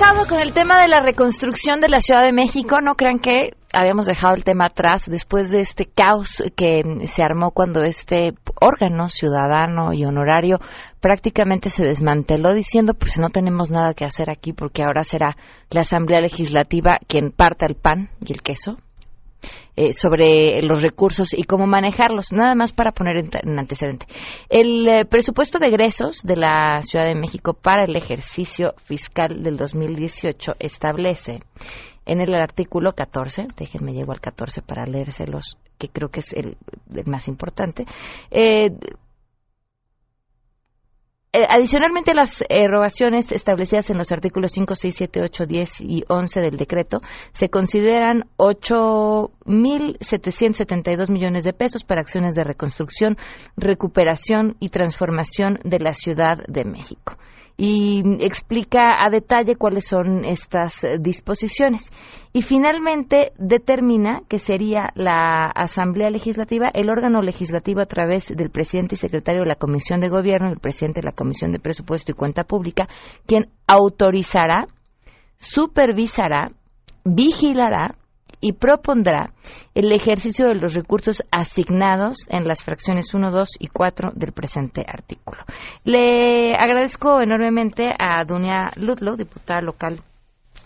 ¿Qué 0.00 0.06
ha 0.06 0.12
pasado 0.12 0.28
con 0.30 0.40
el 0.40 0.54
tema 0.54 0.80
de 0.80 0.88
la 0.88 1.02
reconstrucción 1.02 1.78
de 1.78 1.90
la 1.90 2.00
Ciudad 2.00 2.24
de 2.24 2.32
México? 2.32 2.78
No 2.80 2.94
crean 2.94 3.18
que 3.18 3.50
habíamos 3.70 4.06
dejado 4.06 4.34
el 4.34 4.44
tema 4.44 4.64
atrás 4.64 5.04
después 5.06 5.50
de 5.50 5.60
este 5.60 5.84
caos 5.84 6.42
que 6.56 6.80
se 7.04 7.22
armó 7.22 7.50
cuando 7.50 7.82
este 7.82 8.32
órgano 8.62 9.08
ciudadano 9.08 9.92
y 9.92 10.06
honorario 10.06 10.58
prácticamente 11.00 11.68
se 11.68 11.84
desmanteló 11.84 12.54
diciendo 12.54 12.94
pues 12.94 13.18
no 13.18 13.28
tenemos 13.28 13.70
nada 13.70 13.92
que 13.92 14.06
hacer 14.06 14.30
aquí 14.30 14.54
porque 14.54 14.82
ahora 14.82 15.02
será 15.02 15.36
la 15.68 15.82
Asamblea 15.82 16.22
Legislativa 16.22 16.98
quien 17.06 17.30
parta 17.30 17.66
el 17.66 17.74
pan 17.74 18.08
y 18.24 18.32
el 18.32 18.40
queso 18.40 18.78
eh, 19.76 19.92
sobre 19.92 20.62
los 20.62 20.82
recursos 20.82 21.32
y 21.32 21.44
cómo 21.44 21.66
manejarlos. 21.66 22.32
Nada 22.32 22.54
más 22.54 22.72
para 22.72 22.92
poner 22.92 23.16
en, 23.16 23.30
en 23.32 23.58
antecedente. 23.58 24.06
El 24.48 24.88
eh, 24.88 25.04
presupuesto 25.04 25.58
de 25.58 25.68
egresos 25.68 26.22
de 26.22 26.36
la 26.36 26.82
Ciudad 26.82 27.06
de 27.06 27.14
México 27.14 27.54
para 27.54 27.84
el 27.84 27.96
ejercicio 27.96 28.74
fiscal 28.84 29.42
del 29.42 29.56
2018 29.56 30.52
establece 30.58 31.40
en 32.06 32.20
el 32.20 32.34
artículo 32.34 32.92
14, 32.92 33.46
déjenme 33.56 33.92
llego 33.92 34.12
al 34.12 34.20
14 34.20 34.62
para 34.62 34.84
leérselos, 34.86 35.58
que 35.78 35.88
creo 35.88 36.08
que 36.08 36.20
es 36.20 36.32
el, 36.32 36.56
el 36.94 37.06
más 37.06 37.28
importante, 37.28 37.86
eh, 38.30 38.70
eh, 41.32 41.46
adicionalmente, 41.48 42.12
las 42.12 42.44
erogaciones 42.48 43.30
establecidas 43.30 43.88
en 43.90 43.98
los 43.98 44.10
artículos 44.10 44.50
5, 44.50 44.74
6, 44.74 44.96
7, 44.96 45.22
8, 45.22 45.46
10 45.46 45.80
y 45.82 46.02
11 46.08 46.40
del 46.40 46.56
decreto 46.56 47.02
se 47.30 47.48
consideran 47.48 48.24
8.772 48.36 51.08
millones 51.08 51.44
de 51.44 51.52
pesos 51.52 51.84
para 51.84 52.00
acciones 52.00 52.34
de 52.34 52.42
reconstrucción, 52.42 53.16
recuperación 53.56 54.56
y 54.58 54.70
transformación 54.70 55.60
de 55.62 55.78
la 55.78 55.92
Ciudad 55.92 56.38
de 56.48 56.64
México. 56.64 57.16
Y 57.62 58.02
explica 58.24 58.88
a 59.04 59.10
detalle 59.10 59.54
cuáles 59.54 59.86
son 59.86 60.24
estas 60.24 60.82
eh, 60.82 60.96
disposiciones. 60.98 61.92
Y 62.32 62.40
finalmente 62.40 63.32
determina 63.36 64.22
que 64.30 64.38
sería 64.38 64.88
la 64.94 65.50
Asamblea 65.54 66.08
Legislativa, 66.08 66.70
el 66.72 66.88
órgano 66.88 67.20
legislativo 67.20 67.82
a 67.82 67.84
través 67.84 68.34
del 68.34 68.48
presidente 68.48 68.94
y 68.94 68.96
secretario 68.96 69.42
de 69.42 69.48
la 69.48 69.56
Comisión 69.56 70.00
de 70.00 70.08
Gobierno, 70.08 70.48
el 70.48 70.58
presidente 70.58 71.02
de 71.02 71.08
la 71.08 71.12
Comisión 71.12 71.52
de 71.52 71.58
Presupuesto 71.58 72.12
y 72.12 72.14
Cuenta 72.14 72.44
Pública, 72.44 72.88
quien 73.26 73.50
autorizará, 73.66 74.66
supervisará, 75.36 76.52
vigilará 77.04 77.94
y 78.40 78.52
propondrá 78.52 79.32
el 79.74 79.92
ejercicio 79.92 80.46
de 80.48 80.54
los 80.54 80.74
recursos 80.74 81.22
asignados 81.30 82.26
en 82.30 82.46
las 82.48 82.62
fracciones 82.64 83.12
1, 83.14 83.30
2 83.30 83.48
y 83.58 83.68
4 83.68 84.12
del 84.14 84.32
presente 84.32 84.84
artículo. 84.88 85.38
Le 85.84 86.54
agradezco 86.54 87.20
enormemente 87.20 87.94
a 87.98 88.24
Dunia 88.24 88.70
Ludlow, 88.76 89.16
diputada 89.16 89.60
local 89.60 90.00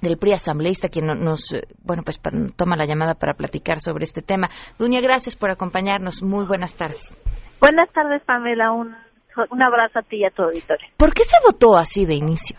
del 0.03 0.19
PRI 0.19 0.33
asambleísta, 0.33 0.89
quien 0.89 1.07
no- 1.07 1.15
nos, 1.15 1.53
eh, 1.53 1.63
bueno, 1.83 2.03
pues 2.05 2.21
toma 2.57 2.77
la 2.77 2.85
llamada 2.85 3.15
para 3.15 3.35
platicar 3.35 3.79
sobre 3.81 4.05
este 4.05 4.23
tema. 4.23 4.49
Dunia, 4.79 5.01
gracias 5.01 5.35
por 5.37 5.51
acompañarnos. 5.51 6.23
Muy 6.23 6.45
buenas 6.47 6.75
tardes. 6.75 7.17
Buenas 7.61 7.91
tardes, 7.93 8.23
Pamela. 8.27 8.73
Un, 8.73 8.95
un 9.51 9.63
abrazo 9.63 10.01
a 10.01 10.03
ti 10.03 10.17
y 10.19 10.25
a 10.25 10.31
tu 10.31 10.43
auditorio. 10.43 10.89
¿Por 10.97 11.15
qué 11.15 11.23
se 11.25 11.37
votó 11.47 11.77
así 11.77 12.05
de 12.05 12.15
inicio? 12.15 12.59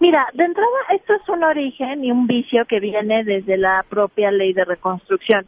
Mira, 0.00 0.26
de 0.32 0.44
entrada, 0.44 0.78
esto 0.94 1.12
es 1.12 1.28
un 1.28 1.44
origen 1.44 2.02
y 2.02 2.10
un 2.10 2.26
vicio 2.26 2.64
que 2.64 2.80
viene 2.80 3.22
desde 3.22 3.58
la 3.58 3.84
propia 3.86 4.30
ley 4.30 4.54
de 4.54 4.64
reconstrucción. 4.64 5.46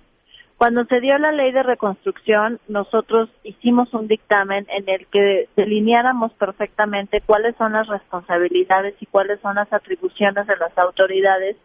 Cuando 0.58 0.84
se 0.84 1.00
dio 1.00 1.16
la 1.16 1.32
ley 1.32 1.52
de 1.52 1.62
reconstrucción, 1.62 2.60
nosotros 2.68 3.30
hicimos 3.44 3.92
un 3.94 4.08
dictamen 4.08 4.66
en 4.68 4.86
el 4.90 5.06
que 5.06 5.48
delineáramos 5.56 6.34
perfectamente 6.34 7.22
cuáles 7.22 7.56
son 7.56 7.72
las 7.72 7.88
responsabilidades 7.88 8.94
y 9.00 9.06
cuáles 9.06 9.40
son 9.40 9.54
las 9.54 9.72
atribuciones 9.72 10.46
de 10.46 10.56
las 10.58 10.76
autoridades 10.76 11.56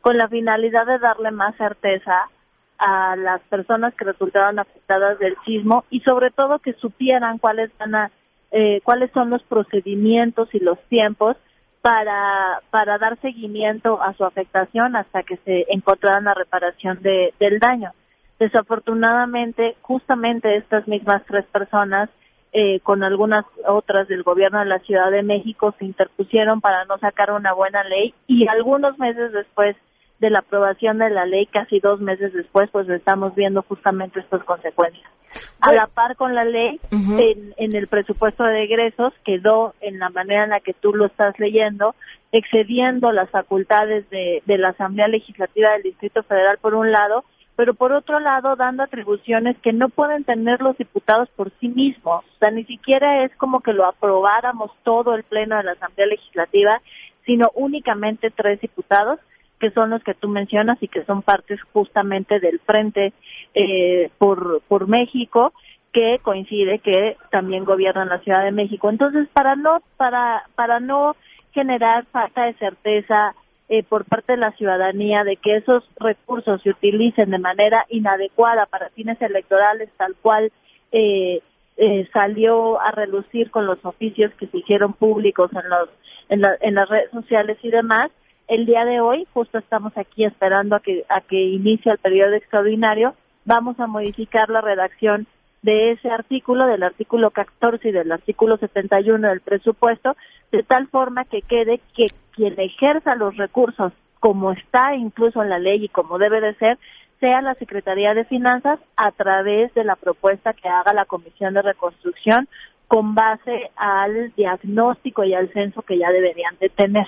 con 0.00 0.16
la 0.16 0.28
finalidad 0.28 0.86
de 0.86 1.00
darle 1.00 1.32
más 1.32 1.56
certeza 1.56 2.30
a 2.78 3.16
las 3.16 3.40
personas 3.48 3.94
que 3.94 4.04
resultaron 4.04 4.60
afectadas 4.60 5.18
del 5.18 5.36
sismo 5.44 5.84
y 5.90 6.00
sobre 6.00 6.30
todo 6.30 6.60
que 6.60 6.74
supieran 6.74 7.38
cuáles 7.38 7.76
van 7.78 7.96
a, 7.96 8.10
eh, 8.52 8.80
cuáles 8.84 9.10
son 9.10 9.28
los 9.28 9.42
procedimientos 9.42 10.48
y 10.54 10.60
los 10.60 10.78
tiempos 10.84 11.36
para 11.82 12.60
para 12.70 12.98
dar 12.98 13.18
seguimiento 13.20 14.02
a 14.02 14.12
su 14.14 14.24
afectación 14.24 14.96
hasta 14.96 15.22
que 15.22 15.36
se 15.38 15.66
encontrara 15.68 16.20
la 16.20 16.34
reparación 16.34 17.00
de, 17.02 17.32
del 17.38 17.58
daño. 17.58 17.92
Desafortunadamente, 18.38 19.76
justamente 19.82 20.56
estas 20.56 20.86
mismas 20.86 21.22
tres 21.26 21.44
personas, 21.46 22.08
eh, 22.52 22.80
con 22.80 23.02
algunas 23.02 23.44
otras 23.66 24.06
del 24.08 24.22
gobierno 24.22 24.60
de 24.60 24.66
la 24.66 24.78
Ciudad 24.80 25.10
de 25.10 25.22
México, 25.22 25.74
se 25.78 25.84
interpusieron 25.84 26.60
para 26.60 26.84
no 26.84 26.98
sacar 26.98 27.32
una 27.32 27.52
buena 27.52 27.82
ley 27.84 28.14
y 28.26 28.46
algunos 28.48 28.98
meses 28.98 29.32
después 29.32 29.76
de 30.20 30.30
la 30.30 30.40
aprobación 30.40 30.98
de 30.98 31.10
la 31.10 31.26
ley, 31.26 31.46
casi 31.46 31.80
dos 31.80 32.00
meses 32.00 32.32
después, 32.32 32.68
pues 32.70 32.88
estamos 32.88 33.34
viendo 33.34 33.62
justamente 33.62 34.20
estas 34.20 34.42
consecuencias. 34.44 35.08
A 35.60 35.72
la 35.72 35.86
par 35.86 36.16
con 36.16 36.34
la 36.34 36.44
ley, 36.44 36.80
en, 36.90 37.54
en 37.56 37.76
el 37.76 37.88
presupuesto 37.88 38.44
de 38.44 38.64
egresos 38.64 39.12
quedó 39.24 39.74
en 39.80 39.98
la 39.98 40.08
manera 40.10 40.44
en 40.44 40.50
la 40.50 40.60
que 40.60 40.72
tú 40.72 40.94
lo 40.94 41.06
estás 41.06 41.38
leyendo, 41.38 41.94
excediendo 42.32 43.10
las 43.12 43.28
facultades 43.30 44.08
de, 44.10 44.42
de 44.46 44.58
la 44.58 44.70
Asamblea 44.70 45.08
Legislativa 45.08 45.72
del 45.72 45.82
Distrito 45.82 46.22
Federal 46.22 46.58
por 46.58 46.74
un 46.74 46.92
lado, 46.92 47.24
pero 47.56 47.74
por 47.74 47.92
otro 47.92 48.20
lado 48.20 48.54
dando 48.54 48.84
atribuciones 48.84 49.56
que 49.58 49.72
no 49.72 49.88
pueden 49.88 50.22
tener 50.22 50.60
los 50.60 50.78
diputados 50.78 51.28
por 51.30 51.50
sí 51.58 51.68
mismos. 51.68 52.24
O 52.24 52.38
sea, 52.38 52.52
ni 52.52 52.64
siquiera 52.64 53.24
es 53.24 53.34
como 53.36 53.60
que 53.60 53.72
lo 53.72 53.84
aprobáramos 53.84 54.70
todo 54.84 55.16
el 55.16 55.24
Pleno 55.24 55.56
de 55.56 55.64
la 55.64 55.72
Asamblea 55.72 56.06
Legislativa, 56.06 56.80
sino 57.26 57.50
únicamente 57.54 58.30
tres 58.30 58.60
diputados 58.60 59.18
que 59.60 59.70
son 59.70 59.90
los 59.90 60.02
que 60.04 60.14
tú 60.14 60.28
mencionas 60.28 60.78
y 60.82 60.88
que 60.88 61.04
son 61.04 61.22
partes 61.22 61.60
justamente 61.72 62.40
del 62.40 62.60
Frente 62.60 63.12
eh, 63.54 64.10
por, 64.18 64.62
por 64.68 64.86
México, 64.88 65.52
que 65.92 66.18
coincide 66.22 66.78
que 66.80 67.16
también 67.30 67.64
gobiernan 67.64 68.08
la 68.08 68.18
Ciudad 68.20 68.44
de 68.44 68.52
México. 68.52 68.88
Entonces, 68.90 69.28
para 69.32 69.56
no, 69.56 69.82
para, 69.96 70.44
para 70.54 70.80
no 70.80 71.16
generar 71.52 72.04
falta 72.12 72.44
de 72.44 72.52
certeza 72.54 73.34
eh, 73.70 73.82
por 73.82 74.04
parte 74.04 74.32
de 74.32 74.38
la 74.38 74.52
ciudadanía 74.52 75.24
de 75.24 75.36
que 75.36 75.56
esos 75.56 75.82
recursos 75.98 76.62
se 76.62 76.70
utilicen 76.70 77.30
de 77.30 77.38
manera 77.38 77.84
inadecuada 77.88 78.66
para 78.66 78.90
fines 78.90 79.20
electorales, 79.20 79.90
tal 79.96 80.14
cual 80.22 80.52
eh, 80.92 81.40
eh, 81.76 82.08
salió 82.12 82.80
a 82.80 82.90
relucir 82.92 83.50
con 83.50 83.66
los 83.66 83.82
oficios 83.84 84.32
que 84.38 84.46
se 84.46 84.58
hicieron 84.58 84.92
públicos 84.94 85.50
en, 85.52 85.68
los, 85.68 85.88
en, 86.28 86.40
la- 86.42 86.56
en 86.60 86.74
las 86.74 86.88
redes 86.88 87.10
sociales 87.10 87.58
y 87.62 87.70
demás, 87.70 88.10
el 88.48 88.64
día 88.64 88.84
de 88.84 89.00
hoy, 89.00 89.26
justo 89.34 89.58
estamos 89.58 89.96
aquí 89.96 90.24
esperando 90.24 90.74
a 90.76 90.80
que, 90.80 91.04
a 91.08 91.20
que 91.20 91.36
inicie 91.36 91.92
el 91.92 91.98
periodo 91.98 92.32
extraordinario, 92.34 93.14
vamos 93.44 93.78
a 93.78 93.86
modificar 93.86 94.48
la 94.48 94.62
redacción 94.62 95.26
de 95.62 95.92
ese 95.92 96.10
artículo, 96.10 96.66
del 96.66 96.82
artículo 96.82 97.30
14 97.30 97.88
y 97.88 97.92
del 97.92 98.10
artículo 98.10 98.56
71 98.56 99.28
del 99.28 99.40
presupuesto, 99.42 100.16
de 100.50 100.62
tal 100.62 100.88
forma 100.88 101.24
que 101.24 101.42
quede 101.42 101.80
que 101.94 102.06
quien 102.32 102.58
ejerza 102.58 103.16
los 103.16 103.36
recursos, 103.36 103.92
como 104.18 104.52
está 104.52 104.94
incluso 104.94 105.42
en 105.42 105.50
la 105.50 105.58
ley 105.58 105.84
y 105.84 105.88
como 105.88 106.18
debe 106.18 106.40
de 106.40 106.54
ser, 106.54 106.78
sea 107.20 107.42
la 107.42 107.54
Secretaría 107.54 108.14
de 108.14 108.24
Finanzas 108.24 108.78
a 108.96 109.10
través 109.10 109.74
de 109.74 109.84
la 109.84 109.96
propuesta 109.96 110.54
que 110.54 110.68
haga 110.68 110.92
la 110.94 111.04
Comisión 111.04 111.52
de 111.52 111.62
Reconstrucción 111.62 112.48
con 112.86 113.14
base 113.14 113.70
al 113.76 114.32
diagnóstico 114.36 115.24
y 115.24 115.34
al 115.34 115.52
censo 115.52 115.82
que 115.82 115.98
ya 115.98 116.10
deberían 116.10 116.56
de 116.60 116.70
tener. 116.70 117.06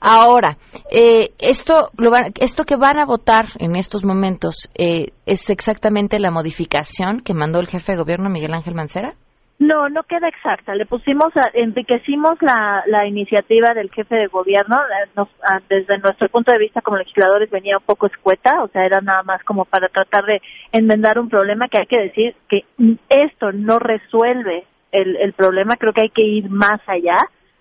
Ahora, 0.00 0.56
eh, 0.90 1.30
esto, 1.40 1.90
lo 1.98 2.10
van- 2.10 2.32
esto 2.40 2.64
que 2.64 2.76
van 2.76 2.98
a 2.98 3.04
votar 3.04 3.46
en 3.58 3.74
estos 3.76 4.04
momentos 4.04 4.70
eh, 4.78 5.08
es 5.26 5.50
exactamente 5.50 6.18
la 6.20 6.30
modificación 6.30 7.20
que 7.20 7.34
mandó 7.34 7.58
el 7.58 7.66
jefe 7.66 7.92
de 7.92 7.98
gobierno 7.98 8.30
Miguel 8.30 8.54
Ángel 8.54 8.74
Mancera. 8.74 9.14
No, 9.58 9.88
no 9.88 10.04
queda 10.04 10.28
exacta. 10.28 10.72
Le 10.76 10.86
pusimos, 10.86 11.36
a- 11.36 11.50
enriquecimos 11.52 12.38
la, 12.40 13.06
iniciativa 13.08 13.74
del 13.74 13.90
jefe 13.90 14.14
de 14.14 14.26
gobierno. 14.28 14.76
Nos- 15.16 15.28
ah, 15.42 15.58
desde 15.68 15.98
nuestro 15.98 16.28
punto 16.28 16.52
de 16.52 16.58
vista 16.60 16.80
como 16.80 16.96
legisladores 16.96 17.50
venía 17.50 17.76
un 17.78 17.84
poco 17.84 18.06
escueta, 18.06 18.62
o 18.62 18.68
sea, 18.68 18.86
era 18.86 19.00
nada 19.00 19.24
más 19.24 19.42
como 19.42 19.64
para 19.64 19.88
tratar 19.88 20.24
de 20.26 20.40
enmendar 20.70 21.18
un 21.18 21.28
problema 21.28 21.66
que 21.68 21.80
hay 21.80 21.86
que 21.86 22.00
decir 22.02 22.36
que 22.48 22.60
esto 23.08 23.50
no 23.52 23.80
resuelve 23.80 24.64
el, 24.92 25.16
el 25.16 25.32
problema. 25.32 25.74
Creo 25.76 25.92
que 25.92 26.02
hay 26.02 26.10
que 26.10 26.22
ir 26.22 26.48
más 26.48 26.80
allá. 26.86 27.18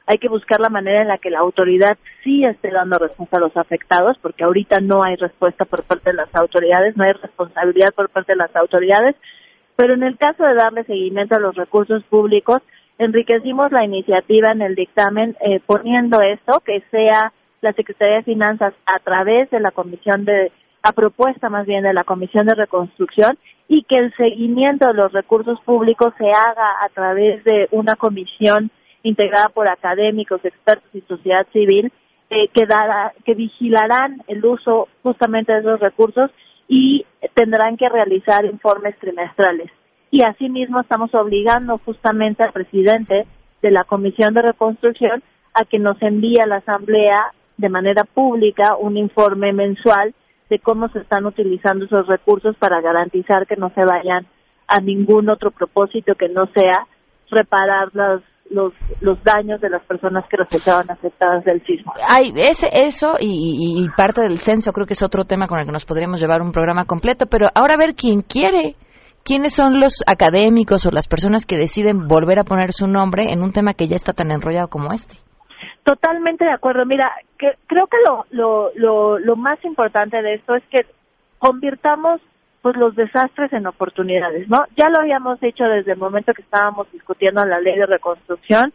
Hay 0.08 0.18
que 0.18 0.30
buscar 0.30 0.60
la 0.60 0.70
manera 0.70 1.02
en 1.02 1.10
la 1.10 1.18
que 1.18 1.30
la 1.30 1.40
autoridad 1.40 1.98
sí 2.24 2.44
esté 2.46 2.72
dando 2.72 2.98
respuesta 2.98 3.38
a 3.38 3.42
los 3.42 3.56
afectados, 3.56 4.18
porque 4.22 4.44
ahorita 4.44 4.80
no 4.80 5.04
hay 5.04 5.16
respuesta 5.18 5.66
por 5.66 5.84
parte 5.84 6.12
de 6.12 6.16
las 6.16 6.34
autoridades, 6.34 6.98
no 6.98 7.04
hay 7.04 7.12
responsabilidad 7.12 7.94
por 7.94 8.10
parte 8.10 8.32
de 8.32 8.38
las 8.38 8.56
autoridades 8.56 9.16
pero 9.78 9.94
en 9.94 10.04
el 10.04 10.18
caso 10.18 10.44
de 10.44 10.56
darle 10.56 10.84
seguimiento 10.84 11.36
a 11.36 11.40
los 11.40 11.56
recursos 11.56 12.04
públicos, 12.06 12.58
enriquecimos 12.98 13.72
la 13.72 13.86
iniciativa 13.86 14.52
en 14.52 14.64
el 14.64 14.76
dictamen 14.76 15.38
eh, 15.40 15.62
poniendo 15.66 16.20
esto, 16.20 16.62
que 16.66 16.82
sea 16.90 17.32
la 17.62 17.74
Secretaría 17.74 18.18
de 18.18 18.24
Finanzas 18.24 18.74
a 18.88 19.00
través 19.00 19.50
de 19.52 19.60
la 19.60 19.70
Comisión 19.70 20.26
de, 20.26 20.52
a 20.82 20.92
propuesta 20.94 21.50
más 21.50 21.68
bien 21.68 21.84
de 21.84 21.94
la 21.94 22.04
Comisión 22.04 22.48
de 22.48 22.56
Reconstrucción, 22.56 23.38
y 23.68 23.84
que 23.84 23.98
el 23.98 24.14
seguimiento 24.16 24.88
de 24.88 24.96
los 24.96 25.14
recursos 25.14 25.60
públicos 25.62 26.12
se 26.18 26.26
haga 26.26 26.84
a 26.84 26.90
través 26.90 27.44
de 27.44 27.68
una 27.70 27.94
comisión 27.94 28.72
integrada 29.04 29.50
por 29.50 29.68
académicos, 29.68 30.44
expertos 30.44 30.90
y 30.94 31.02
sociedad 31.02 31.46
civil, 31.54 31.92
eh, 32.30 32.50
que, 32.54 32.66
dará, 32.66 33.14
que 33.26 33.36
vigilarán 33.36 34.22
el 34.28 34.46
uso 34.46 34.90
justamente 35.04 35.54
de 35.54 35.60
esos 35.60 35.80
recursos 35.80 36.30
y 36.68 37.06
tendrán 37.34 37.78
que 37.78 37.88
realizar 37.88 38.46
informes 38.46 38.98
trimestrales. 39.00 39.72
Y 40.12 40.24
asimismo 40.24 40.82
estamos 40.82 41.14
obligando 41.16 41.80
justamente 41.86 42.44
al 42.44 42.52
presidente 42.52 43.26
de 43.62 43.72
la 43.72 43.84
Comisión 43.84 44.34
de 44.34 44.42
Reconstrucción 44.42 45.24
a 45.54 45.66
que 45.66 45.80
nos 45.80 46.02
envíe 46.02 46.40
a 46.42 46.48
la 46.48 46.58
Asamblea 46.58 47.34
de 47.58 47.70
manera 47.70 48.04
pública 48.04 48.76
un 48.78 48.98
informe 48.98 49.54
mensual 49.54 50.14
de 50.50 50.60
cómo 50.60 50.90
se 50.90 51.00
están 51.00 51.26
utilizando 51.26 51.86
esos 51.86 52.08
recursos 52.08 52.56
para 52.58 52.82
garantizar 52.82 53.48
que 53.48 53.56
no 53.56 53.72
se 53.74 53.86
vayan 53.86 54.26
a 54.68 54.80
ningún 54.80 55.30
otro 55.30 55.52
propósito 55.52 56.16
que 56.16 56.30
no 56.30 56.42
sea 56.54 56.88
reparar 57.30 57.90
los, 57.94 58.22
los, 58.50 58.74
los 59.02 59.24
daños 59.24 59.62
de 59.62 59.70
las 59.70 59.84
personas 59.84 60.26
que 60.30 60.38
resultaban 60.38 60.90
afectadas 60.90 61.44
del 61.44 61.64
sismo. 61.66 61.94
Hay 62.08 62.32
ese, 62.36 62.70
eso 62.72 63.16
y 63.20 63.86
parte 63.96 64.22
del 64.22 64.38
censo 64.38 64.72
creo 64.72 64.86
que 64.86 64.94
es 64.94 65.04
otro 65.04 65.26
tema 65.26 65.48
con 65.48 65.60
el 65.60 65.66
que 65.66 65.72
nos 65.72 65.86
podríamos 65.86 66.20
llevar 66.20 66.42
un 66.42 66.52
programa 66.52 66.86
completo, 66.86 67.26
pero 67.26 67.48
ahora 67.56 67.74
a 67.74 67.78
ver 67.78 67.96
quién 67.96 68.22
quiere. 68.22 68.76
¿Quiénes 69.28 69.54
son 69.54 69.82
los 69.82 70.06
académicos 70.08 70.86
o 70.86 70.90
las 70.90 71.10
personas 71.10 71.46
que 71.46 71.58
deciden 71.58 72.08
volver 72.08 72.40
a 72.40 72.46
poner 72.46 72.72
su 72.72 72.88
nombre 72.88 73.34
en 73.34 73.42
un 73.42 73.52
tema 73.52 73.74
que 73.74 73.88
ya 73.88 73.98
está 73.98 74.14
tan 74.14 74.32
enrollado 74.32 74.70
como 74.70 74.94
este? 74.94 75.18
Totalmente 75.84 76.46
de 76.46 76.54
acuerdo. 76.54 76.86
Mira, 76.86 77.12
que, 77.38 77.56
creo 77.68 77.88
que 77.88 77.98
lo, 78.08 78.26
lo, 78.32 78.72
lo, 78.76 79.20
lo 79.20 79.36
más 79.36 79.62
importante 79.66 80.22
de 80.22 80.36
esto 80.36 80.56
es 80.56 80.64
que 80.72 80.86
convirtamos 81.40 82.22
pues 82.62 82.76
los 82.76 82.96
desastres 82.96 83.54
en 83.54 83.68
oportunidades, 83.68 84.50
¿no? 84.50 84.66
Ya 84.76 84.90
lo 84.90 85.00
habíamos 85.00 85.42
hecho 85.42 85.64
desde 85.66 85.94
el 85.94 85.98
momento 85.98 86.34
que 86.34 86.42
estábamos 86.42 86.92
discutiendo 86.92 87.46
la 87.46 87.60
ley 87.60 87.78
de 87.78 87.86
reconstrucción. 87.86 88.74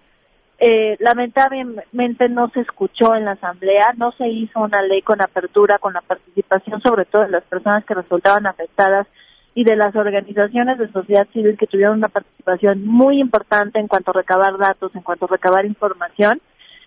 Eh, 0.58 0.96
lamentablemente 1.00 2.28
no 2.28 2.48
se 2.50 2.60
escuchó 2.60 3.14
en 3.16 3.24
la 3.24 3.32
asamblea, 3.32 3.94
no 3.96 4.12
se 4.12 4.28
hizo 4.28 4.60
una 4.60 4.80
ley 4.82 5.02
con 5.02 5.20
apertura, 5.20 5.78
con 5.78 5.92
la 5.92 6.00
participación 6.00 6.80
sobre 6.80 7.04
todo 7.04 7.22
de 7.22 7.30
las 7.30 7.44
personas 7.44 7.84
que 7.84 7.94
resultaban 7.94 8.46
afectadas 8.46 9.06
y 9.54 9.64
de 9.64 9.76
las 9.76 9.94
organizaciones 9.96 10.78
de 10.78 10.90
sociedad 10.92 11.26
civil 11.32 11.56
que 11.58 11.66
tuvieron 11.66 11.98
una 11.98 12.08
participación 12.08 12.86
muy 12.86 13.20
importante 13.20 13.80
en 13.80 13.88
cuanto 13.88 14.12
a 14.12 14.14
recabar 14.14 14.56
datos, 14.56 14.94
en 14.94 15.02
cuanto 15.02 15.24
a 15.24 15.28
recabar 15.28 15.66
información 15.66 16.40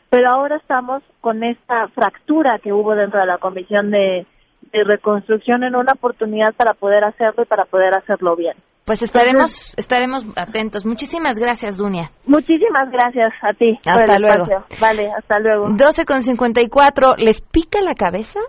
pero 0.09 0.29
ahora 0.29 0.55
estamos 0.55 1.03
con 1.19 1.43
esta 1.43 1.89
fractura 1.89 2.59
que 2.59 2.71
hubo 2.71 2.95
dentro 2.95 3.19
de 3.19 3.25
la 3.25 3.37
comisión 3.37 3.91
de, 3.91 4.25
de 4.71 4.83
reconstrucción 4.83 5.63
en 5.63 5.75
una 5.75 5.93
oportunidad 5.93 6.53
para 6.55 6.73
poder 6.73 7.03
hacerlo 7.03 7.43
y 7.43 7.45
para 7.45 7.65
poder 7.65 7.97
hacerlo 7.97 8.35
bien. 8.35 8.55
Pues 8.85 9.01
estaremos 9.01 9.73
estaremos 9.77 10.25
atentos. 10.35 10.85
Muchísimas 10.85 11.39
gracias, 11.39 11.75
Dunia. 11.77 12.11
Muchísimas 12.27 12.91
gracias 12.91 13.33
a 13.41 13.53
ti. 13.53 13.79
Hasta 13.83 14.19
luego. 14.19 14.43
espacio. 14.43 14.65
Vale, 14.79 15.11
hasta 15.17 15.39
luego. 15.39 15.69
12 15.71 16.05
con 16.05 16.21
54, 16.21 17.15
¿les 17.17 17.41
pica 17.41 17.81
la 17.81 17.95
cabeza? 17.95 18.39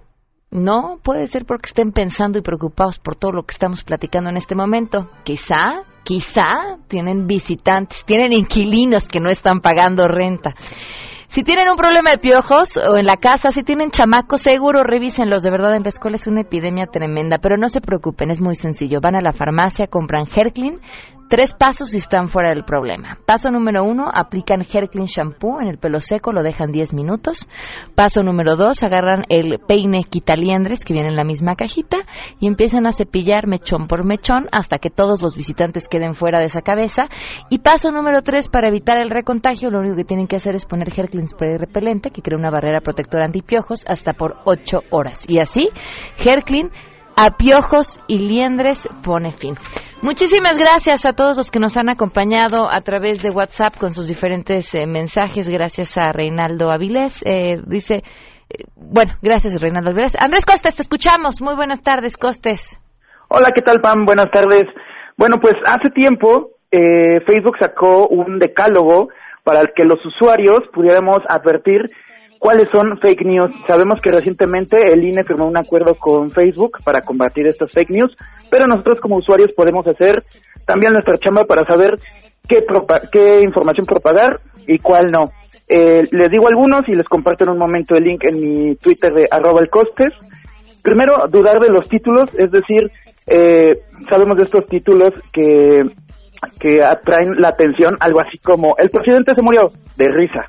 No, 0.51 0.99
puede 1.03 1.27
ser 1.27 1.45
porque 1.45 1.67
estén 1.67 1.93
pensando 1.93 2.39
y 2.39 2.43
preocupados 2.43 2.99
por 2.99 3.17
todo 3.17 3.33
lo 3.33 3.43
que 3.43 3.53
estamos 3.53 3.83
platicando 3.83 4.31
en 4.31 4.37
este 4.37 4.55
momento. 4.55 5.11
Quizá, 5.25 5.85
quizá 6.05 6.79
tienen 6.87 7.27
visitantes, 7.27 8.05
tienen 8.05 8.33
inquilinos 8.33 9.09
que 9.09 9.21
no 9.21 9.29
están 9.29 9.61
pagando 9.61 10.07
renta. 10.07 10.55
Si 11.37 11.43
tienen 11.43 11.69
un 11.69 11.77
problema 11.77 12.13
de 12.13 12.17
piojos 12.17 12.79
o 12.79 12.97
en 12.97 13.05
la 13.05 13.19
casa, 13.19 13.53
si 13.53 13.63
tienen 13.63 13.91
chamacos, 13.91 14.41
seguro 14.41 14.83
revísenlos. 14.85 15.43
De 15.43 15.51
verdad, 15.51 15.77
en 15.77 15.83
la 15.83 15.91
escuela 15.91 16.17
es 16.17 16.27
una 16.27 16.41
epidemia 16.41 16.87
tremenda, 16.87 17.37
pero 17.37 17.59
no 17.59 17.69
se 17.69 17.83
preocupen, 17.83 18.31
es 18.31 18.41
muy 18.41 18.55
sencillo. 18.55 19.03
Van 19.03 19.17
a 19.17 19.21
la 19.21 19.35
farmacia, 19.35 19.87
compran 19.87 20.27
Herclin, 20.35 20.81
tres 21.29 21.55
pasos 21.55 21.93
y 21.95 21.99
están 21.99 22.29
fuera 22.29 22.51
del 22.51 22.65
problema. 22.65 23.19
Paso 23.27 23.51
número 23.51 23.85
uno, 23.85 24.09
aplican 24.13 24.61
Herclin 24.61 25.07
shampoo 25.07 25.61
en 25.61 25.69
el 25.69 25.79
pelo 25.79 26.01
seco, 26.01 26.33
lo 26.33 26.43
dejan 26.43 26.73
10 26.73 26.95
minutos. 26.95 27.49
Paso 27.95 28.23
número 28.23 28.57
dos, 28.57 28.83
agarran 28.83 29.25
el 29.29 29.59
peine 29.67 30.05
quitaliendres 30.05 30.85
que 30.85 30.93
viene 30.93 31.09
en 31.09 31.17
la 31.17 31.25
misma 31.25 31.57
cajita 31.57 31.99
y 32.41 32.47
empiezan 32.47 32.87
a 32.87 32.93
cepillar 32.93 33.47
mechón 33.47 33.87
por 33.87 34.05
mechón 34.05 34.49
hasta 34.53 34.79
que 34.79 34.91
todos 34.91 35.23
los 35.23 35.37
visitantes 35.37 35.89
queden 35.89 36.15
fuera 36.15 36.39
de 36.39 36.47
esa 36.47 36.63
cabeza. 36.63 37.05
Y 37.51 37.59
paso 37.59 37.91
número 37.91 38.23
tres, 38.23 38.49
para 38.49 38.69
evitar 38.69 38.99
el 38.99 39.11
recontagio, 39.11 39.71
lo 39.71 39.81
único 39.81 39.97
que 39.97 40.05
tienen 40.05 40.27
que 40.27 40.37
hacer 40.37 40.55
es 40.55 40.65
poner 40.65 40.89
Herclin 40.89 41.29
spray 41.29 41.57
repelente 41.59 42.11
que 42.11 42.23
crea 42.23 42.39
una 42.39 42.51
barrera 42.51 42.81
protectora 42.81 43.25
antipiojos 43.25 43.85
hasta 43.87 44.13
por 44.13 44.37
8 44.45 44.81
horas. 44.91 45.25
Y 45.29 45.41
así, 45.41 45.69
Herclin 46.19 46.71
a 47.17 47.37
piojos 47.37 48.01
y 48.07 48.19
liendres 48.19 48.89
pone 49.03 49.31
fin. 49.31 49.55
Muchísimas 50.03 50.59
gracias 50.59 51.07
a 51.07 51.15
todos 51.15 51.39
los 51.39 51.51
que 51.51 51.59
nos 51.59 51.77
han 51.79 51.89
acompañado 51.89 52.69
a 52.71 52.81
través 52.83 53.23
de 53.23 53.31
WhatsApp 53.31 53.79
con 53.79 53.95
sus 53.95 54.09
diferentes 54.09 54.75
eh, 54.75 54.87
mensajes. 54.87 55.49
Gracias 55.49 55.97
a 55.97 56.13
Reinaldo 56.13 56.71
Avilés. 56.71 57.23
Eh, 57.25 57.57
dice, 57.67 58.03
eh, 58.51 58.65
bueno, 58.77 59.15
gracias 59.23 59.61
Reinaldo 59.61 59.91
Avilés. 59.91 60.15
Andrés 60.21 60.45
Costes, 60.45 60.77
te 60.77 60.83
escuchamos. 60.83 61.41
Muy 61.41 61.57
buenas 61.57 61.83
tardes, 61.83 62.19
Costes. 62.19 62.79
Hola, 63.29 63.53
¿qué 63.55 63.63
tal, 63.63 63.81
Pam? 63.81 64.05
Buenas 64.05 64.31
tardes. 64.31 64.65
Bueno, 65.17 65.37
pues 65.41 65.55
hace 65.65 65.91
tiempo 65.91 66.51
eh, 66.71 67.21
Facebook 67.27 67.57
sacó 67.59 68.07
un 68.07 68.39
decálogo 68.39 69.09
para 69.45 69.63
que 69.75 69.85
los 69.85 70.05
usuarios 70.05 70.61
pudiéramos 70.75 71.19
advertir 71.29 71.91
cuáles 72.39 72.69
son 72.71 72.99
fake 72.99 73.25
news. 73.25 73.55
Sabemos 73.67 74.01
que 74.01 74.11
recientemente 74.11 74.77
el 74.93 75.05
INE 75.05 75.25
firmó 75.25 75.47
un 75.47 75.57
acuerdo 75.57 75.95
con 75.95 76.31
Facebook 76.31 76.79
para 76.85 77.01
combatir 77.01 77.47
estas 77.47 77.73
fake 77.73 77.91
news, 77.91 78.17
pero 78.51 78.67
nosotros 78.67 79.01
como 79.01 79.17
usuarios 79.17 79.53
podemos 79.53 79.87
hacer 79.89 80.23
también 80.67 80.93
nuestra 80.93 81.19
chamba 81.19 81.45
para 81.45 81.65
saber 81.65 81.95
qué, 82.49 82.65
qué 83.13 83.41
información 83.43 83.87
propagar 83.87 84.41
y 84.67 84.79
cuál 84.79 85.11
no. 85.11 85.31
Eh, 85.69 86.05
les 86.11 86.31
digo 86.31 86.49
algunos 86.49 86.83
y 86.87 86.95
les 86.95 87.09
comparto 87.09 87.45
en 87.45 87.51
un 87.51 87.59
momento 87.59 87.97
el 87.97 88.05
link 88.05 88.23
en 88.25 88.41
mi 88.41 88.77
Twitter 88.77 89.13
de 89.13 89.25
arroba 89.31 89.61
el 89.61 89.69
costes. 89.69 90.13
Primero, 90.83 91.27
dudar 91.29 91.59
de 91.59 91.73
los 91.73 91.89
títulos, 91.89 92.31
es 92.39 92.51
decir, 92.53 92.91
eh, 93.27 93.75
sabemos 94.09 94.37
de 94.37 94.45
estos 94.45 94.67
títulos 94.69 95.11
que, 95.33 95.83
que 96.61 96.85
atraen 96.85 97.41
la 97.41 97.49
atención, 97.49 97.97
algo 97.99 98.21
así 98.21 98.39
como 98.39 98.77
el 98.79 98.91
presidente 98.91 99.35
se 99.35 99.43
murió 99.43 99.71
de 99.97 100.07
risa, 100.09 100.47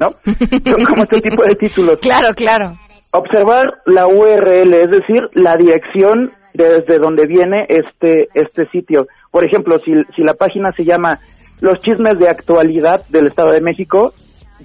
¿no? 0.00 0.08
Son 0.08 0.84
como 0.86 1.02
este 1.02 1.20
tipo 1.20 1.42
de 1.44 1.54
títulos. 1.56 1.98
Claro, 2.00 2.28
claro. 2.34 2.72
Observar 3.12 3.66
la 3.86 4.06
URL, 4.06 4.74
es 4.74 4.90
decir, 4.90 5.22
la 5.32 5.56
dirección 5.56 6.32
desde 6.54 6.98
donde 6.98 7.26
viene 7.26 7.66
este, 7.68 8.28
este 8.34 8.66
sitio. 8.70 9.06
Por 9.30 9.44
ejemplo, 9.44 9.78
si, 9.78 9.92
si 10.14 10.22
la 10.22 10.34
página 10.34 10.72
se 10.72 10.84
llama 10.84 11.18
Los 11.60 11.78
chismes 11.80 12.18
de 12.18 12.28
actualidad 12.28 13.06
del 13.08 13.28
Estado 13.28 13.52
de 13.52 13.60
México, 13.60 14.12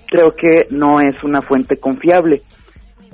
creo 0.08 0.32
que 0.32 0.68
no 0.72 1.00
es 1.02 1.24
una 1.24 1.42
fuente 1.42 1.78
confiable. 1.78 2.42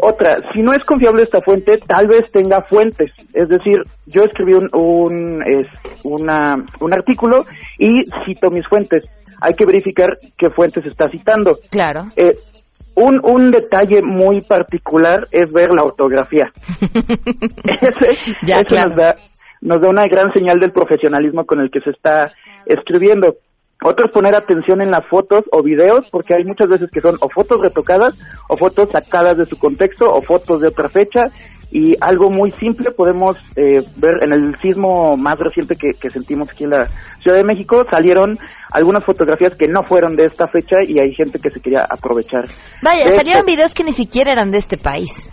Otra, 0.01 0.37
si 0.53 0.61
no 0.61 0.73
es 0.73 0.85
confiable 0.85 1.23
esta 1.23 1.41
fuente, 1.41 1.77
tal 1.85 2.07
vez 2.07 2.31
tenga 2.31 2.61
fuentes. 2.61 3.11
Es 3.33 3.49
decir, 3.49 3.81
yo 4.05 4.23
escribí 4.23 4.53
un, 4.53 4.69
un, 4.73 5.43
es, 5.43 5.67
una, 6.05 6.55
un 6.79 6.93
artículo 6.93 7.45
y 7.77 8.03
cito 8.25 8.49
mis 8.49 8.65
fuentes. 8.65 9.03
Hay 9.41 9.53
que 9.53 9.65
verificar 9.65 10.09
qué 10.37 10.49
fuentes 10.49 10.85
está 10.85 11.07
citando. 11.09 11.57
Claro. 11.71 12.05
Eh, 12.15 12.31
un, 12.95 13.19
un 13.23 13.49
detalle 13.49 14.01
muy 14.03 14.41
particular 14.41 15.27
es 15.31 15.53
ver 15.53 15.69
la 15.73 15.83
ortografía. 15.83 16.51
Ese, 17.21 18.33
Ya, 18.45 18.57
eso 18.57 18.65
claro. 18.75 18.89
nos, 18.89 18.97
da, 18.97 19.13
nos 19.61 19.81
da 19.81 19.89
una 19.89 20.07
gran 20.07 20.33
señal 20.33 20.59
del 20.59 20.71
profesionalismo 20.71 21.45
con 21.45 21.61
el 21.61 21.69
que 21.71 21.79
se 21.81 21.91
está 21.91 22.25
escribiendo. 22.65 23.35
Otro 23.81 24.07
es 24.07 24.11
poner 24.11 24.35
atención 24.35 24.81
en 24.81 24.91
las 24.91 25.07
fotos 25.07 25.45
o 25.53 25.63
videos, 25.63 26.09
porque 26.11 26.33
hay 26.35 26.43
muchas 26.43 26.69
veces 26.69 26.89
que 26.91 26.99
son 26.99 27.15
o 27.21 27.29
fotos 27.29 27.61
retocadas, 27.61 28.17
o 28.49 28.57
fotos 28.57 28.89
sacadas 28.91 29.37
de 29.37 29.45
su 29.45 29.57
contexto, 29.57 30.11
o 30.11 30.21
fotos 30.21 30.59
de 30.59 30.67
otra 30.67 30.89
fecha. 30.89 31.27
Y 31.71 31.93
algo 32.01 32.31
muy 32.31 32.51
simple 32.51 32.91
podemos 32.91 33.37
eh, 33.55 33.83
ver 33.97 34.23
en 34.23 34.33
el 34.33 34.55
sismo 34.59 35.15
más 35.17 35.37
reciente 35.37 35.75
que, 35.75 35.91
que 35.99 36.09
sentimos 36.09 36.49
aquí 36.49 36.63
en 36.63 36.71
la 36.71 36.87
Ciudad 37.21 37.37
de 37.37 37.43
México, 37.43 37.85
salieron 37.91 38.37
algunas 38.71 39.03
fotografías 39.03 39.55
que 39.55 39.67
no 39.67 39.83
fueron 39.83 40.15
de 40.15 40.25
esta 40.25 40.47
fecha 40.47 40.77
y 40.87 40.99
hay 40.99 41.13
gente 41.13 41.39
que 41.39 41.49
se 41.49 41.59
quería 41.59 41.85
aprovechar. 41.89 42.45
Vaya, 42.81 43.05
salieron 43.05 43.41
esto. 43.41 43.51
videos 43.51 43.73
que 43.73 43.83
ni 43.83 43.91
siquiera 43.91 44.31
eran 44.31 44.51
de 44.51 44.57
este 44.57 44.77
país. 44.77 45.31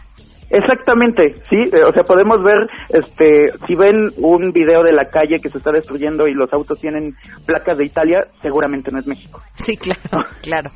Exactamente, 0.48 1.34
sí, 1.50 1.56
eh, 1.72 1.82
o 1.82 1.92
sea, 1.92 2.04
podemos 2.04 2.40
ver, 2.42 2.68
este, 2.90 3.50
si 3.66 3.74
ven 3.74 3.96
un 4.18 4.52
video 4.52 4.84
de 4.84 4.92
la 4.92 5.06
calle 5.06 5.40
que 5.42 5.50
se 5.50 5.58
está 5.58 5.72
destruyendo 5.72 6.28
y 6.28 6.34
los 6.34 6.52
autos 6.52 6.80
tienen 6.80 7.16
placas 7.44 7.78
de 7.78 7.86
Italia, 7.86 8.26
seguramente 8.42 8.92
no 8.92 9.00
es 9.00 9.06
México. 9.08 9.42
Sí, 9.54 9.76
claro, 9.76 10.24
claro. 10.42 10.70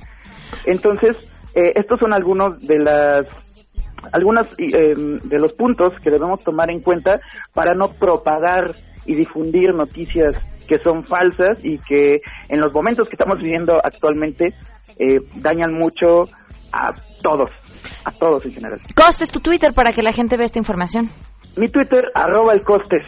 Entonces, 0.67 1.17
eh, 1.55 1.73
estos 1.77 2.01
son 2.01 2.13
algunos 2.13 2.67
de 2.67 2.81
las 2.81 3.27
algunas 4.13 4.47
eh, 4.59 4.95
de 4.97 5.39
los 5.39 5.53
puntos 5.53 5.99
que 6.01 6.11
debemos 6.11 6.43
tomar 6.43 6.71
en 6.71 6.81
cuenta 6.81 7.21
para 7.53 7.75
no 7.75 7.89
propagar 7.93 8.73
y 9.07 9.15
difundir 9.15 9.75
noticias 9.75 10.37
que 10.69 10.79
son 10.79 11.03
falsas 11.03 11.65
y 11.65 11.79
que 11.79 12.19
en 12.49 12.61
los 12.61 12.73
momentos 12.73 13.09
que 13.09 13.17
estamos 13.17 13.39
viviendo 13.41 13.75
actualmente 13.83 14.55
eh, 14.99 15.19
dañan 15.37 15.73
mucho 15.73 16.25
a 16.73 16.91
todos, 17.23 17.51
a 18.05 18.13
todos 18.13 18.45
en 18.45 18.53
general. 18.53 18.79
Costes 18.95 19.33
tu 19.33 19.41
Twitter 19.41 19.73
para 19.75 19.93
que 19.93 20.03
la 20.03 20.13
gente 20.13 20.37
vea 20.37 20.47
esta 20.47 20.59
información. 20.59 21.11
Mi 21.57 21.69
Twitter, 21.69 22.05
arroba 22.15 22.53
el 22.53 22.63
costes. 22.63 23.05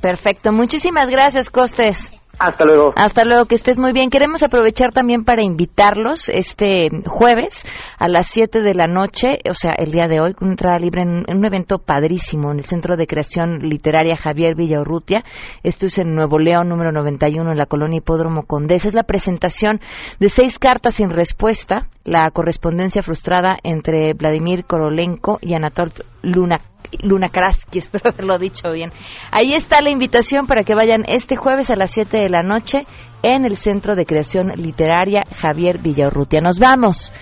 Perfecto, 0.00 0.52
muchísimas 0.52 1.10
gracias, 1.10 1.50
Costes. 1.50 2.21
Hasta 2.44 2.64
luego. 2.64 2.92
Hasta 2.96 3.24
luego, 3.24 3.46
que 3.46 3.54
estés 3.54 3.78
muy 3.78 3.92
bien. 3.92 4.10
Queremos 4.10 4.42
aprovechar 4.42 4.90
también 4.90 5.24
para 5.24 5.44
invitarlos 5.44 6.28
este 6.28 6.88
jueves 7.06 7.64
a 7.98 8.08
las 8.08 8.26
7 8.26 8.62
de 8.62 8.74
la 8.74 8.88
noche, 8.88 9.38
o 9.48 9.54
sea, 9.54 9.74
el 9.78 9.92
día 9.92 10.08
de 10.08 10.20
hoy, 10.20 10.34
con 10.34 10.50
entrada 10.50 10.76
libre 10.80 11.02
en, 11.02 11.24
en 11.28 11.36
un 11.36 11.44
evento 11.44 11.78
padrísimo 11.78 12.50
en 12.50 12.58
el 12.58 12.64
Centro 12.64 12.96
de 12.96 13.06
Creación 13.06 13.60
Literaria 13.60 14.16
Javier 14.16 14.56
Villaurrutia. 14.56 15.22
Esto 15.62 15.86
es 15.86 15.98
en 15.98 16.16
Nuevo 16.16 16.40
León, 16.40 16.68
número 16.68 16.90
91, 16.90 17.52
en 17.52 17.58
la 17.58 17.66
colonia 17.66 17.98
Hipódromo 17.98 18.42
Condés. 18.42 18.86
Es 18.86 18.94
la 18.94 19.04
presentación 19.04 19.80
de 20.18 20.28
seis 20.28 20.58
cartas 20.58 20.96
sin 20.96 21.10
respuesta, 21.10 21.86
la 22.04 22.30
correspondencia 22.30 23.02
frustrada 23.02 23.56
entre 23.62 24.14
Vladimir 24.14 24.64
Korolenko 24.64 25.38
y 25.40 25.54
Anatol 25.54 25.92
Luna 26.22 26.60
Luna 27.02 27.30
Karaski, 27.30 27.78
espero 27.78 28.10
haberlo 28.10 28.38
dicho 28.38 28.70
bien. 28.70 28.92
Ahí 29.30 29.52
está 29.54 29.80
la 29.80 29.90
invitación 29.90 30.46
para 30.46 30.62
que 30.62 30.74
vayan 30.74 31.04
este 31.06 31.36
jueves 31.36 31.70
a 31.70 31.76
las 31.76 31.90
7 31.92 32.18
de 32.18 32.28
la 32.28 32.42
noche 32.42 32.86
en 33.22 33.44
el 33.44 33.56
Centro 33.56 33.94
de 33.94 34.04
Creación 34.04 34.52
Literaria 34.56 35.24
Javier 35.36 35.78
Villaurrutia. 35.78 36.40
Nos 36.40 36.58
vamos. 36.58 37.12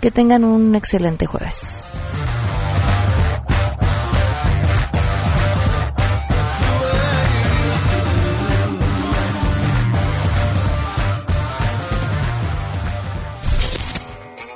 Que 0.00 0.10
tengan 0.10 0.44
un 0.44 0.74
excelente 0.76 1.26
jueves. 1.26 1.90